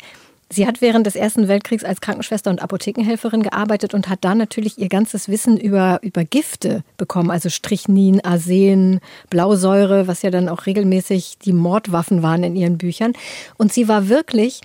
Sie 0.54 0.68
hat 0.68 0.82
während 0.82 1.08
des 1.08 1.16
Ersten 1.16 1.48
Weltkriegs 1.48 1.84
als 1.84 2.00
Krankenschwester 2.00 2.52
und 2.52 2.62
Apothekenhelferin 2.62 3.42
gearbeitet 3.42 3.96
und 3.96 4.08
hat 4.08 4.20
da 4.22 4.36
natürlich 4.36 4.78
ihr 4.78 4.88
ganzes 4.88 5.28
Wissen 5.28 5.58
über, 5.58 5.98
über 6.04 6.24
Gifte 6.26 6.84
bekommen, 6.98 7.32
also 7.32 7.50
Strychnin, 7.50 8.24
Arsen, 8.24 9.00
Blausäure, 9.32 10.08
was 10.08 10.22
ja 10.22 10.30
dann 10.30 10.50
auch 10.50 10.68
regelmäßig 10.68 11.40
die 11.40 11.54
Mordwaffen 11.54 12.22
waren 12.22 12.44
in 12.44 12.56
ihren 12.56 12.78
Büchern. 12.78 13.14
Und 13.58 13.74
sie 13.74 13.88
war 13.88 14.10
wirklich 14.10 14.62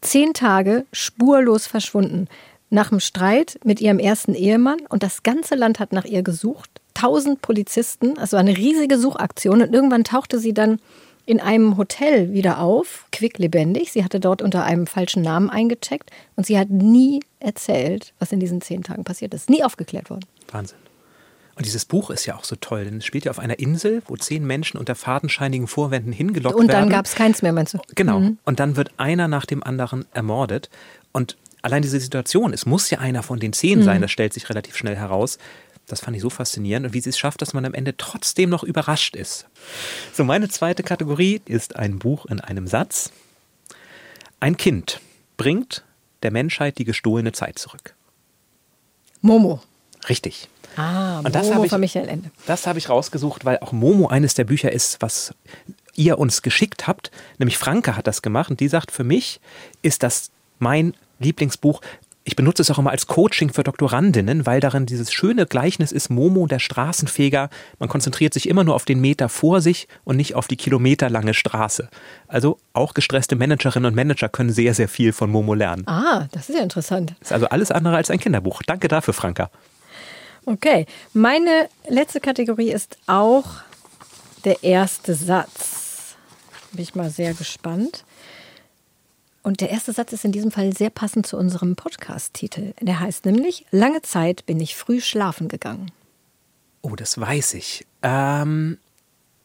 zehn 0.00 0.32
Tage 0.34 0.86
spurlos 0.92 1.68
verschwunden. 1.68 2.26
Nach 2.70 2.90
dem 2.90 3.00
Streit 3.00 3.58
mit 3.64 3.80
ihrem 3.80 3.98
ersten 3.98 4.34
Ehemann 4.34 4.78
und 4.88 5.02
das 5.02 5.22
ganze 5.22 5.54
Land 5.54 5.80
hat 5.80 5.92
nach 5.92 6.04
ihr 6.04 6.22
gesucht. 6.22 6.70
Tausend 6.94 7.40
Polizisten, 7.40 8.18
also 8.18 8.36
eine 8.36 8.56
riesige 8.56 8.98
Suchaktion. 8.98 9.62
Und 9.62 9.72
irgendwann 9.72 10.04
tauchte 10.04 10.38
sie 10.38 10.52
dann 10.52 10.80
in 11.24 11.40
einem 11.40 11.76
Hotel 11.76 12.32
wieder 12.32 12.58
auf, 12.58 13.06
quicklebendig. 13.12 13.92
Sie 13.92 14.02
hatte 14.02 14.18
dort 14.18 14.42
unter 14.42 14.64
einem 14.64 14.86
falschen 14.86 15.22
Namen 15.22 15.50
eingecheckt 15.50 16.10
und 16.36 16.46
sie 16.46 16.58
hat 16.58 16.70
nie 16.70 17.20
erzählt, 17.38 18.14
was 18.18 18.32
in 18.32 18.40
diesen 18.40 18.60
zehn 18.62 18.82
Tagen 18.82 19.04
passiert 19.04 19.34
ist. 19.34 19.50
Nie 19.50 19.62
aufgeklärt 19.62 20.08
worden. 20.10 20.24
Wahnsinn. 20.50 20.78
Und 21.54 21.66
dieses 21.66 21.84
Buch 21.84 22.10
ist 22.10 22.24
ja 22.24 22.36
auch 22.36 22.44
so 22.44 22.56
toll, 22.56 22.84
denn 22.84 22.98
es 22.98 23.04
spielt 23.04 23.24
ja 23.24 23.32
auf 23.32 23.40
einer 23.40 23.58
Insel, 23.58 24.00
wo 24.06 24.16
zehn 24.16 24.46
Menschen 24.46 24.78
unter 24.78 24.94
fadenscheinigen 24.94 25.66
Vorwänden 25.66 26.12
hingelockt 26.12 26.54
werden. 26.54 26.66
Und 26.66 26.72
dann 26.72 26.88
gab 26.88 27.04
es 27.04 27.14
keins 27.14 27.42
mehr, 27.42 27.52
meinst 27.52 27.74
du? 27.74 27.78
Genau. 27.94 28.20
Mhm. 28.20 28.38
Und 28.44 28.60
dann 28.60 28.76
wird 28.76 28.92
einer 28.96 29.26
nach 29.26 29.44
dem 29.44 29.64
anderen 29.64 30.06
ermordet. 30.14 30.70
Und 31.12 31.36
allein 31.62 31.82
diese 31.82 32.00
Situation, 32.00 32.52
es 32.52 32.66
muss 32.66 32.90
ja 32.90 32.98
einer 32.98 33.22
von 33.22 33.40
den 33.40 33.52
zehn 33.52 33.80
mhm. 33.80 33.84
sein, 33.84 34.02
das 34.02 34.10
stellt 34.10 34.32
sich 34.32 34.48
relativ 34.48 34.76
schnell 34.76 34.96
heraus. 34.96 35.38
Das 35.86 36.00
fand 36.00 36.16
ich 36.16 36.22
so 36.22 36.28
faszinierend 36.28 36.86
und 36.86 36.92
wie 36.92 37.00
sie 37.00 37.08
es 37.08 37.18
schafft, 37.18 37.40
dass 37.40 37.54
man 37.54 37.64
am 37.64 37.72
Ende 37.72 37.96
trotzdem 37.96 38.50
noch 38.50 38.62
überrascht 38.62 39.16
ist. 39.16 39.46
So, 40.12 40.22
meine 40.22 40.48
zweite 40.48 40.82
Kategorie 40.82 41.40
ist 41.46 41.76
ein 41.76 41.98
Buch 41.98 42.26
in 42.26 42.40
einem 42.40 42.66
Satz. 42.66 43.10
Ein 44.38 44.56
Kind 44.58 45.00
bringt 45.38 45.82
der 46.22 46.30
Menschheit 46.30 46.78
die 46.78 46.84
gestohlene 46.84 47.32
Zeit 47.32 47.58
zurück. 47.58 47.94
Momo. 49.22 49.62
Richtig. 50.08 50.48
Ah, 50.76 51.20
und 51.20 51.34
das 51.34 51.48
Momo 51.48 51.64
ich, 51.64 51.70
von 51.70 51.80
Michael 51.80 52.08
Ende. 52.08 52.30
Das 52.46 52.66
habe 52.66 52.78
ich 52.78 52.88
rausgesucht, 52.88 53.44
weil 53.44 53.58
auch 53.58 53.72
Momo 53.72 54.08
eines 54.08 54.34
der 54.34 54.44
Bücher 54.44 54.70
ist, 54.70 55.00
was 55.00 55.34
ihr 55.94 56.18
uns 56.18 56.42
geschickt 56.42 56.86
habt. 56.86 57.10
Nämlich 57.38 57.58
Franke 57.58 57.96
hat 57.96 58.06
das 58.06 58.22
gemacht 58.22 58.50
und 58.50 58.60
die 58.60 58.68
sagt, 58.68 58.92
für 58.92 59.04
mich 59.04 59.40
ist 59.82 60.02
das 60.02 60.30
mein 60.58 60.94
Lieblingsbuch 61.18 61.80
ich 62.28 62.36
benutze 62.36 62.60
es 62.60 62.70
auch 62.70 62.78
immer 62.78 62.90
als 62.90 63.06
Coaching 63.06 63.54
für 63.54 63.64
Doktorandinnen, 63.64 64.44
weil 64.44 64.60
darin 64.60 64.84
dieses 64.84 65.10
schöne 65.14 65.46
Gleichnis 65.46 65.92
ist, 65.92 66.10
Momo, 66.10 66.46
der 66.46 66.58
Straßenfeger. 66.58 67.48
Man 67.78 67.88
konzentriert 67.88 68.34
sich 68.34 68.50
immer 68.50 68.64
nur 68.64 68.74
auf 68.74 68.84
den 68.84 69.00
Meter 69.00 69.30
vor 69.30 69.62
sich 69.62 69.88
und 70.04 70.18
nicht 70.18 70.34
auf 70.34 70.46
die 70.46 70.56
kilometerlange 70.56 71.32
Straße. 71.32 71.88
Also 72.26 72.58
auch 72.74 72.92
gestresste 72.92 73.34
Managerinnen 73.34 73.86
und 73.86 73.96
Manager 73.96 74.28
können 74.28 74.50
sehr, 74.50 74.74
sehr 74.74 74.88
viel 74.88 75.14
von 75.14 75.30
Momo 75.30 75.54
lernen. 75.54 75.86
Ah, 75.86 76.28
das 76.32 76.50
ist 76.50 76.56
ja 76.56 76.62
interessant. 76.62 77.14
Das 77.20 77.28
ist 77.28 77.32
also 77.32 77.48
alles 77.48 77.70
andere 77.70 77.96
als 77.96 78.10
ein 78.10 78.20
Kinderbuch. 78.20 78.60
Danke 78.62 78.88
dafür, 78.88 79.14
Franka. 79.14 79.50
Okay, 80.44 80.84
meine 81.14 81.70
letzte 81.88 82.20
Kategorie 82.20 82.70
ist 82.70 82.98
auch 83.06 83.46
der 84.44 84.62
erste 84.64 85.14
Satz. 85.14 86.14
Bin 86.72 86.82
ich 86.82 86.94
mal 86.94 87.08
sehr 87.08 87.32
gespannt. 87.32 88.04
Und 89.42 89.60
der 89.60 89.70
erste 89.70 89.92
Satz 89.92 90.12
ist 90.12 90.24
in 90.24 90.32
diesem 90.32 90.50
Fall 90.50 90.76
sehr 90.76 90.90
passend 90.90 91.26
zu 91.26 91.36
unserem 91.36 91.76
Podcast-Titel. 91.76 92.74
Der 92.80 93.00
heißt 93.00 93.24
nämlich: 93.24 93.66
Lange 93.70 94.02
Zeit 94.02 94.44
bin 94.46 94.60
ich 94.60 94.76
früh 94.76 95.00
schlafen 95.00 95.48
gegangen. 95.48 95.90
Oh, 96.82 96.96
das 96.96 97.18
weiß 97.18 97.54
ich. 97.54 97.86
Ähm 98.02 98.78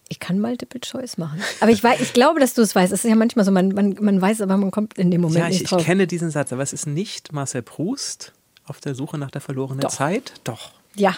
ich 0.10 0.20
kann 0.20 0.40
Multiple 0.40 0.80
Choice 0.80 1.18
machen. 1.18 1.42
Aber 1.60 1.72
ich, 1.72 1.84
weiß, 1.84 2.00
ich 2.00 2.14
glaube, 2.14 2.40
dass 2.40 2.54
du 2.54 2.62
es 2.62 2.76
weißt. 2.76 2.94
Es 2.94 3.04
ist 3.04 3.10
ja 3.10 3.16
manchmal 3.16 3.46
so, 3.46 3.52
man, 3.52 3.70
man, 3.70 3.98
man 4.00 4.22
weiß, 4.22 4.42
aber 4.42 4.58
man 4.58 4.70
kommt 4.70 4.98
in 4.98 5.10
dem 5.10 5.22
Moment 5.22 5.40
ja, 5.40 5.48
ich, 5.50 5.62
nicht 5.62 5.72
drauf. 5.72 5.80
Ich 5.80 5.86
kenne 5.86 6.06
diesen 6.06 6.30
Satz, 6.30 6.54
aber 6.54 6.62
es 6.62 6.74
ist 6.74 6.86
nicht 6.86 7.32
Marcel 7.32 7.64
Proust 7.64 8.34
auf 8.66 8.80
der 8.80 8.94
Suche 8.94 9.18
nach 9.18 9.32
der 9.32 9.42
verlorenen 9.42 9.80
Doch. 9.80 9.90
Zeit. 9.90 10.34
Doch. 10.44 10.72
Ja, 10.96 11.16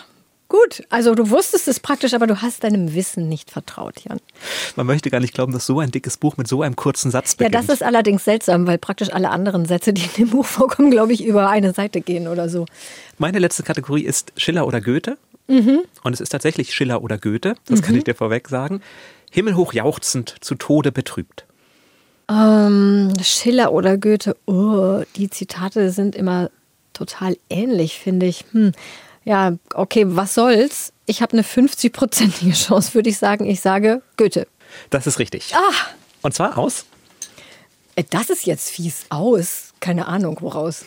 Gut, 0.47 0.83
also 0.89 1.15
du 1.15 1.31
wusstest 1.31 1.67
es 1.67 1.79
praktisch, 1.79 2.13
aber 2.13 2.27
du 2.27 2.41
hast 2.41 2.63
deinem 2.63 2.93
Wissen 2.93 3.27
nicht 3.27 3.49
vertraut, 3.49 4.01
Jan. 4.07 4.19
Man 4.75 4.85
möchte 4.85 5.09
gar 5.09 5.19
nicht 5.19 5.33
glauben, 5.33 5.51
dass 5.53 5.65
so 5.65 5.79
ein 5.79 5.89
dickes 5.89 6.17
Buch 6.17 6.37
mit 6.37 6.47
so 6.47 6.61
einem 6.61 6.75
kurzen 6.75 7.09
Satz 7.09 7.33
beginnt. 7.35 7.55
Ja, 7.55 7.61
das 7.61 7.69
ist 7.69 7.81
allerdings 7.81 8.25
seltsam, 8.25 8.67
weil 8.67 8.77
praktisch 8.77 9.11
alle 9.11 9.31
anderen 9.31 9.65
Sätze, 9.65 9.91
die 9.91 10.03
in 10.03 10.25
dem 10.25 10.29
Buch 10.29 10.45
vorkommen, 10.45 10.91
glaube 10.91 11.13
ich, 11.13 11.25
über 11.25 11.49
eine 11.49 11.73
Seite 11.73 11.99
gehen 11.99 12.27
oder 12.27 12.47
so. 12.47 12.65
Meine 13.17 13.39
letzte 13.39 13.63
Kategorie 13.63 14.03
ist 14.03 14.33
Schiller 14.37 14.67
oder 14.67 14.81
Goethe. 14.81 15.17
Mhm. 15.47 15.81
Und 16.03 16.13
es 16.13 16.21
ist 16.21 16.29
tatsächlich 16.29 16.73
Schiller 16.73 17.01
oder 17.01 17.17
Goethe, 17.17 17.55
das 17.65 17.81
mhm. 17.81 17.83
kann 17.83 17.95
ich 17.95 18.03
dir 18.03 18.15
vorweg 18.15 18.47
sagen. 18.47 18.81
Himmelhoch 19.31 19.73
jauchzend, 19.73 20.35
zu 20.41 20.55
Tode 20.55 20.91
betrübt. 20.91 21.45
Ähm, 22.29 23.13
Schiller 23.21 23.71
oder 23.71 23.97
Goethe, 23.97 24.35
oh, 24.45 25.01
die 25.15 25.29
Zitate 25.29 25.91
sind 25.91 26.15
immer 26.15 26.51
total 26.93 27.35
ähnlich, 27.49 27.99
finde 27.99 28.27
ich. 28.27 28.45
Hm 28.51 28.73
ja, 29.25 29.57
okay, 29.73 30.05
was 30.07 30.35
soll's? 30.35 30.93
Ich 31.05 31.21
habe 31.21 31.33
eine 31.33 31.41
50-prozentige 31.41 32.53
Chance, 32.67 32.93
würde 32.93 33.09
ich 33.09 33.17
sagen. 33.17 33.45
Ich 33.45 33.59
sage 33.59 34.01
Goethe. 34.17 34.47
Das 34.89 35.07
ist 35.07 35.19
richtig. 35.19 35.53
Ah! 35.55 35.73
Und 36.21 36.33
zwar 36.33 36.57
aus? 36.57 36.85
Äh, 37.95 38.03
das 38.09 38.29
ist 38.29 38.45
jetzt 38.45 38.69
fies. 38.69 39.05
Aus. 39.09 39.73
Keine 39.79 40.07
Ahnung, 40.07 40.37
woraus. 40.41 40.85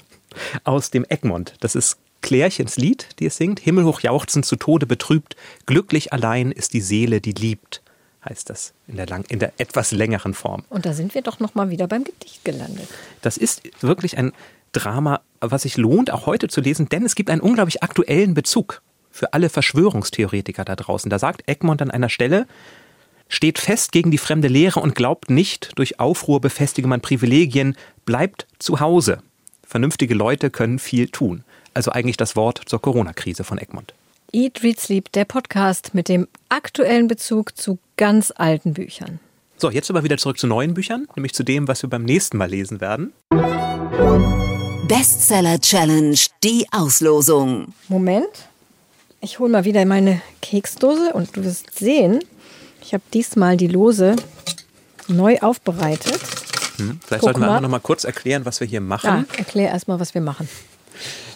Aus 0.65 0.91
dem 0.91 1.05
Egmont. 1.09 1.55
Das 1.61 1.75
ist 1.75 1.99
Klärchens 2.21 2.77
Lied, 2.77 3.09
die 3.19 3.27
es 3.27 3.37
singt. 3.37 3.61
Himmelhoch 3.61 4.01
jauchzend 4.01 4.47
zu 4.47 4.57
Tode 4.57 4.87
betrübt. 4.87 5.37
Glücklich 5.67 6.13
allein 6.13 6.53
ist 6.53 6.73
die 6.73 6.81
Seele, 6.81 7.21
die 7.21 7.33
liebt. 7.33 7.83
Heißt 8.29 8.51
das 8.51 8.75
in 8.89 8.97
der, 8.97 9.07
lang, 9.07 9.25
in 9.29 9.39
der 9.39 9.53
etwas 9.59 9.93
längeren 9.93 10.35
Form. 10.35 10.65
Und 10.69 10.87
da 10.87 10.93
sind 10.93 11.15
wir 11.15 11.23
doch 11.23 11.39
noch 11.39 11.55
mal 11.55 11.71
wieder 11.71 11.87
beim 11.87 12.05
Gedicht 12.05 12.45
gelandet. 12.45 12.89
Das 13.23 13.37
ist 13.37 13.63
wirklich 13.81 14.19
ein 14.19 14.33
Drama, 14.73 15.21
was 15.41 15.63
sich 15.63 15.77
lohnt, 15.77 16.11
auch 16.11 16.27
heute 16.27 16.49
zu 16.49 16.61
lesen, 16.61 16.89
denn 16.89 17.05
es 17.05 17.15
gibt 17.15 17.31
einen 17.31 17.41
unglaublich 17.41 17.83
aktuellen 17.83 18.35
Bezug 18.35 18.83
für 19.11 19.33
alle 19.33 19.49
Verschwörungstheoretiker 19.49 20.65
da 20.65 20.77
draußen. 20.77 21.11
Da 21.11 21.19
sagt 21.19 21.49
Egmont 21.49 21.83
an 21.83 21.91
einer 21.91 22.09
Stelle, 22.09 22.47
steht 23.29 23.59
fest 23.59 23.93
gegen 23.93 24.11
die 24.11 24.19
fremde 24.19 24.49
Lehre 24.49 24.81
und 24.81 24.95
glaubt 24.95 25.31
nicht, 25.31 25.73
durch 25.77 26.01
Aufruhr 26.01 26.41
befestige 26.41 26.89
man 26.89 27.01
Privilegien, 27.01 27.77
bleibt 28.05 28.47
zu 28.59 28.81
Hause. 28.81 29.23
Vernünftige 29.67 30.15
Leute 30.15 30.51
können 30.51 30.79
viel 30.79 31.09
tun. 31.09 31.45
Also 31.75 31.93
eigentlich 31.93 32.17
das 32.17 32.37
Wort 32.37 32.63
zur 32.67 32.81
Corona-Krise 32.81 33.45
von 33.45 33.59
Egmont. 33.59 33.95
Eat, 34.33 34.63
Read, 34.63 34.81
Sleep, 34.81 35.13
der 35.13 35.25
Podcast 35.25 35.95
mit 35.95 36.09
dem 36.09 36.27
aktuellen 36.49 37.09
Bezug 37.09 37.57
zu 37.57 37.79
ganz 37.97 38.33
alten 38.35 38.75
Büchern. 38.75 39.21
So, 39.61 39.73
jetzt 39.73 39.91
aber 39.91 40.05
wieder 40.05 40.17
zurück 40.19 40.39
zu 40.39 40.47
neuen 40.47 40.73
Büchern, 40.73 41.09
nämlich 41.17 41.35
zu 41.35 41.43
dem, 41.43 41.67
was 41.67 41.83
wir 41.83 41.91
beim 41.91 42.05
nächsten 42.05 42.37
Mal 42.37 42.49
lesen 42.49 42.81
werden. 42.81 43.13
Bestseller 44.87 45.59
Challenge, 45.59 46.17
die 46.45 46.65
Auslosung. 46.71 47.75
Moment, 47.89 48.49
ich 49.21 49.41
hole 49.41 49.51
mal 49.51 49.65
wieder 49.65 49.85
meine 49.85 50.23
Keksdose 50.43 51.13
und 51.13 51.37
du 51.37 51.43
wirst 51.43 51.77
sehen, 51.77 52.21
ich 52.81 52.95
habe 52.95 53.03
diesmal 53.13 53.57
die 53.57 53.67
Lose 53.67 54.15
neu 55.09 55.39
aufbereitet. 55.41 56.21
Hm, 56.77 57.01
vielleicht 57.05 57.23
Guck 57.23 57.23
sollten 57.23 57.41
wir 57.41 57.47
mal. 57.49 57.61
noch 57.61 57.69
mal 57.69 57.81
kurz 57.81 58.05
erklären, 58.05 58.45
was 58.45 58.61
wir 58.61 58.67
hier 58.69 58.81
machen. 58.81 59.27
Ja, 59.29 59.39
erklär 59.39 59.71
erstmal, 59.71 59.99
was 59.99 60.15
wir 60.15 60.21
machen. 60.21 60.49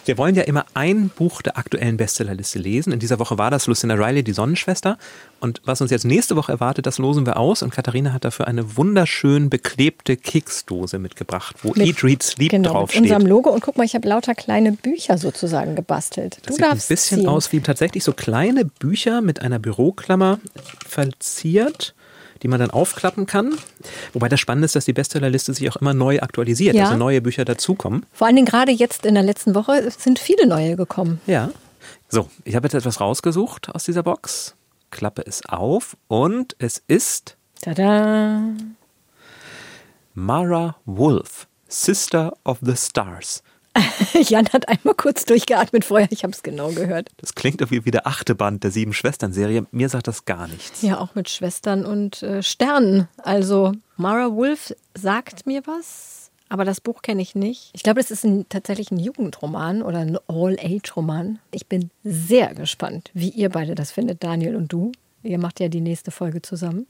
Wir 0.05 0.17
wollen 0.17 0.35
ja 0.35 0.43
immer 0.43 0.65
ein 0.73 1.09
Buch 1.09 1.41
der 1.41 1.57
aktuellen 1.57 1.97
Bestsellerliste 1.97 2.59
lesen. 2.59 2.91
In 2.91 2.99
dieser 2.99 3.19
Woche 3.19 3.37
war 3.37 3.51
das 3.51 3.67
Lucinda 3.67 3.95
Riley, 3.95 4.23
die 4.23 4.33
Sonnenschwester. 4.33 4.97
Und 5.39 5.61
was 5.65 5.81
uns 5.81 5.91
jetzt 5.91 6.05
nächste 6.05 6.35
Woche 6.35 6.51
erwartet, 6.51 6.85
das 6.85 6.97
losen 6.97 7.25
wir 7.25 7.37
aus. 7.37 7.63
Und 7.63 7.71
Katharina 7.71 8.13
hat 8.13 8.25
dafür 8.25 8.47
eine 8.47 8.75
wunderschön 8.75 9.49
beklebte 9.49 10.17
Keksdose 10.17 10.99
mitgebracht, 10.99 11.55
wo 11.63 11.69
mit, 11.69 11.87
Eat, 11.87 12.03
Read, 12.03 12.23
Sleep 12.23 12.51
genau, 12.51 12.71
draufsteht. 12.71 13.01
Mit 13.01 13.11
unserem 13.11 13.27
Logo. 13.27 13.49
Und 13.49 13.61
guck 13.61 13.77
mal, 13.77 13.85
ich 13.85 13.95
habe 13.95 14.07
lauter 14.07 14.35
kleine 14.35 14.73
Bücher 14.73 15.17
sozusagen 15.17 15.75
gebastelt. 15.75 16.37
Das 16.43 16.55
du 16.55 16.63
sieht 16.63 16.71
ein 16.71 16.77
bisschen 16.77 17.19
ziehen. 17.19 17.27
aus 17.27 17.51
wie 17.51 17.61
tatsächlich 17.61 18.03
so 18.03 18.13
kleine 18.13 18.65
Bücher 18.65 19.21
mit 19.21 19.41
einer 19.41 19.59
Büroklammer 19.59 20.39
verziert 20.87 21.93
die 22.43 22.47
man 22.49 22.59
dann 22.59 22.69
aufklappen 22.69 23.25
kann. 23.25 23.53
Wobei 24.11 24.29
das 24.29 24.39
Spannende 24.39 24.65
ist, 24.65 24.75
dass 24.75 24.85
die 24.85 24.93
Bestsellerliste 24.93 25.53
sich 25.53 25.69
auch 25.69 25.77
immer 25.77 25.93
neu 25.93 26.19
aktualisiert, 26.19 26.75
ja. 26.75 26.85
also 26.85 26.97
neue 26.97 27.21
Bücher 27.21 27.45
dazukommen. 27.45 28.05
Vor 28.11 28.27
allen 28.27 28.35
Dingen 28.35 28.45
gerade 28.45 28.71
jetzt 28.71 29.05
in 29.05 29.15
der 29.15 29.23
letzten 29.23 29.55
Woche 29.55 29.89
sind 29.97 30.19
viele 30.19 30.45
neue 30.45 30.75
gekommen. 30.75 31.21
Ja. 31.25 31.49
So, 32.09 32.29
ich 32.43 32.55
habe 32.55 32.67
jetzt 32.67 32.75
etwas 32.75 32.99
rausgesucht 33.01 33.69
aus 33.69 33.85
dieser 33.85 34.03
Box. 34.03 34.55
Klappe 34.91 35.23
es 35.25 35.43
auf 35.47 35.97
und 36.07 36.55
es 36.59 36.83
ist. 36.87 37.37
Tada! 37.61 38.43
Mara 40.13 40.75
Wolf, 40.85 41.47
Sister 41.67 42.33
of 42.43 42.59
the 42.61 42.75
Stars. 42.75 43.41
Jan 44.13 44.47
hat 44.49 44.67
einmal 44.67 44.93
kurz 44.95 45.25
durchgeatmet 45.25 45.85
vorher, 45.85 46.07
ich 46.11 46.23
habe 46.23 46.33
es 46.33 46.43
genau 46.43 46.69
gehört. 46.71 47.09
Das 47.17 47.35
klingt 47.35 47.61
irgendwie 47.61 47.85
wie 47.85 47.91
der 47.91 48.05
achte 48.07 48.35
Band 48.35 48.63
der 48.63 48.71
Sieben 48.71 48.93
Schwestern-Serie. 48.93 49.65
Mir 49.71 49.89
sagt 49.89 50.07
das 50.07 50.25
gar 50.25 50.47
nichts. 50.47 50.81
Ja, 50.81 50.99
auch 50.99 51.15
mit 51.15 51.29
Schwestern 51.29 51.85
und 51.85 52.21
äh, 52.23 52.43
Sternen. 52.43 53.07
Also 53.17 53.73
Mara 53.97 54.33
Wolf 54.35 54.73
sagt 54.93 55.45
mir 55.45 55.63
was, 55.65 56.31
aber 56.49 56.65
das 56.65 56.81
Buch 56.81 57.01
kenne 57.01 57.21
ich 57.21 57.33
nicht. 57.33 57.71
Ich 57.73 57.81
glaube, 57.81 57.99
das 57.99 58.11
ist 58.11 58.23
ein, 58.23 58.47
tatsächlich 58.47 58.91
ein 58.91 58.99
Jugendroman 58.99 59.81
oder 59.81 59.99
ein 59.99 60.19
All-Age-Roman. 60.27 61.39
Ich 61.51 61.67
bin 61.67 61.89
sehr 62.03 62.53
gespannt, 62.53 63.09
wie 63.13 63.29
ihr 63.29 63.49
beide 63.49 63.73
das 63.73 63.91
findet, 63.91 64.23
Daniel 64.23 64.55
und 64.55 64.71
du. 64.71 64.91
Ihr 65.23 65.39
macht 65.39 65.59
ja 65.59 65.69
die 65.69 65.81
nächste 65.81 66.11
Folge 66.11 66.41
zusammen. 66.41 66.85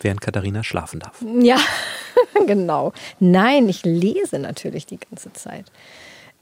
Während 0.00 0.20
Katharina 0.20 0.64
schlafen 0.64 1.00
darf. 1.00 1.24
Ja. 1.40 1.58
genau. 2.46 2.92
Nein, 3.20 3.68
ich 3.68 3.84
lese 3.84 4.38
natürlich 4.38 4.86
die 4.86 4.98
ganze 4.98 5.32
Zeit. 5.32 5.66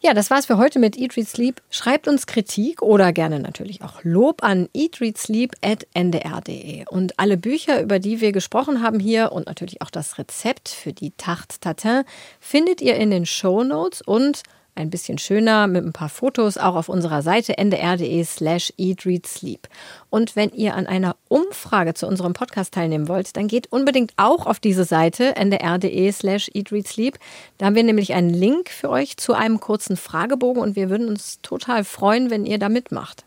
Ja, 0.05 0.13
das 0.13 0.29
war's 0.29 0.45
für 0.45 0.59
heute 0.59 0.79
mit 0.79 0.99
Eat, 0.99 1.17
Read, 1.17 1.27
Sleep. 1.27 1.63
Schreibt 1.71 2.09
uns 2.09 2.27
Kritik 2.27 2.83
oder 2.83 3.15
gerne 3.15 3.41
natürlich 3.41 3.81
auch 3.81 4.01
Lob 4.03 4.45
an 4.45 4.69
eatreadsleep.ndr.de. 4.75 6.85
Und 6.91 7.19
alle 7.19 7.39
Bücher, 7.39 7.81
über 7.81 7.99
die 7.99 8.21
wir 8.21 8.33
gesprochen 8.33 8.83
haben 8.83 9.01
hier 9.01 9.33
und 9.33 9.47
natürlich 9.47 9.81
auch 9.81 9.89
das 9.89 10.19
Rezept 10.19 10.69
für 10.69 10.93
die 10.93 11.13
Tarte 11.13 11.59
Tatin 11.59 12.03
findet 12.39 12.83
ihr 12.83 12.97
in 12.97 13.11
den 13.11 13.25
Show 13.25 13.65
Notes 13.65 14.03
und 14.03 14.43
ein 14.75 14.91
bisschen 14.91 15.19
schöner 15.19 15.67
mit 15.67 15.85
ein 15.85 15.93
paar 15.93 16.09
Fotos 16.09 16.59
auch 16.59 16.75
auf 16.75 16.89
unserer 16.89 17.23
Seite 17.23 17.57
ndr.de 17.59 18.25
slash 18.25 18.73
eatreadsleep. 18.77 19.69
Und 20.11 20.37
wenn 20.37 20.51
ihr 20.51 20.75
an 20.75 20.87
einer 20.87 21.17
Umfrage 21.29 21.95
zu 21.95 22.07
unserem 22.07 22.33
Podcast 22.33 22.75
teilnehmen 22.75 23.09
wollt, 23.09 23.37
dann 23.37 23.49
geht 23.49 23.71
unbedingt 23.73 24.13
auch 24.17 24.47
auf 24.47 24.61
diese 24.61 24.85
Seite 24.85 25.35
ndr.de 25.37 26.13
slash 26.13 26.51
eatreadsleep. 26.55 27.19
Da 27.59 27.67
haben 27.67 27.77
wir 27.77 27.85
nämlich 27.85 28.15
einen 28.15 28.31
Link 28.31 28.71
für 28.71 28.91
euch 28.91 29.17
zu 29.17 29.35
einem 29.35 29.61
kurzen 29.61 29.97
Fragebogen 29.97 30.63
und 30.63 30.77
wir 30.77 30.91
würden 30.91 31.09
uns 31.09 31.41
total 31.43 31.85
freuen, 31.85 32.31
wenn 32.31 32.47
ihr 32.47 32.59
da 32.59 32.69
mitmacht. 32.69 33.25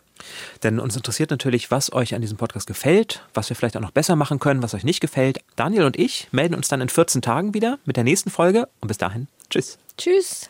Denn 0.64 0.80
uns 0.80 0.96
interessiert 0.96 1.30
natürlich, 1.30 1.72
was 1.72 1.94
euch 1.94 2.16
an 2.16 2.22
diesem 2.22 2.38
Podcast 2.38 2.68
gefällt, 2.68 3.24
was 3.34 3.50
wir 3.50 3.56
vielleicht 3.56 3.78
auch 3.78 3.82
noch 3.82 3.92
besser 3.92 4.16
machen 4.16 4.40
können, 4.40 4.64
was 4.64 4.74
euch 4.74 4.84
nicht 4.84 5.00
gefällt. 5.00 5.40
Daniel 5.56 5.84
und 5.84 5.98
ich 5.98 6.28
melden 6.32 6.56
uns 6.56 6.68
dann 6.68 6.82
in 6.82 6.90
14 6.90 7.22
Tagen 7.22 7.54
wieder 7.54 7.80
mit 7.86 7.98
der 7.98 8.04
nächsten 8.04 8.30
Folge 8.30 8.68
und 8.82 8.88
bis 8.88 8.98
dahin, 8.98 9.28
tschüss. 9.50 9.78
Tschüss. 9.98 10.50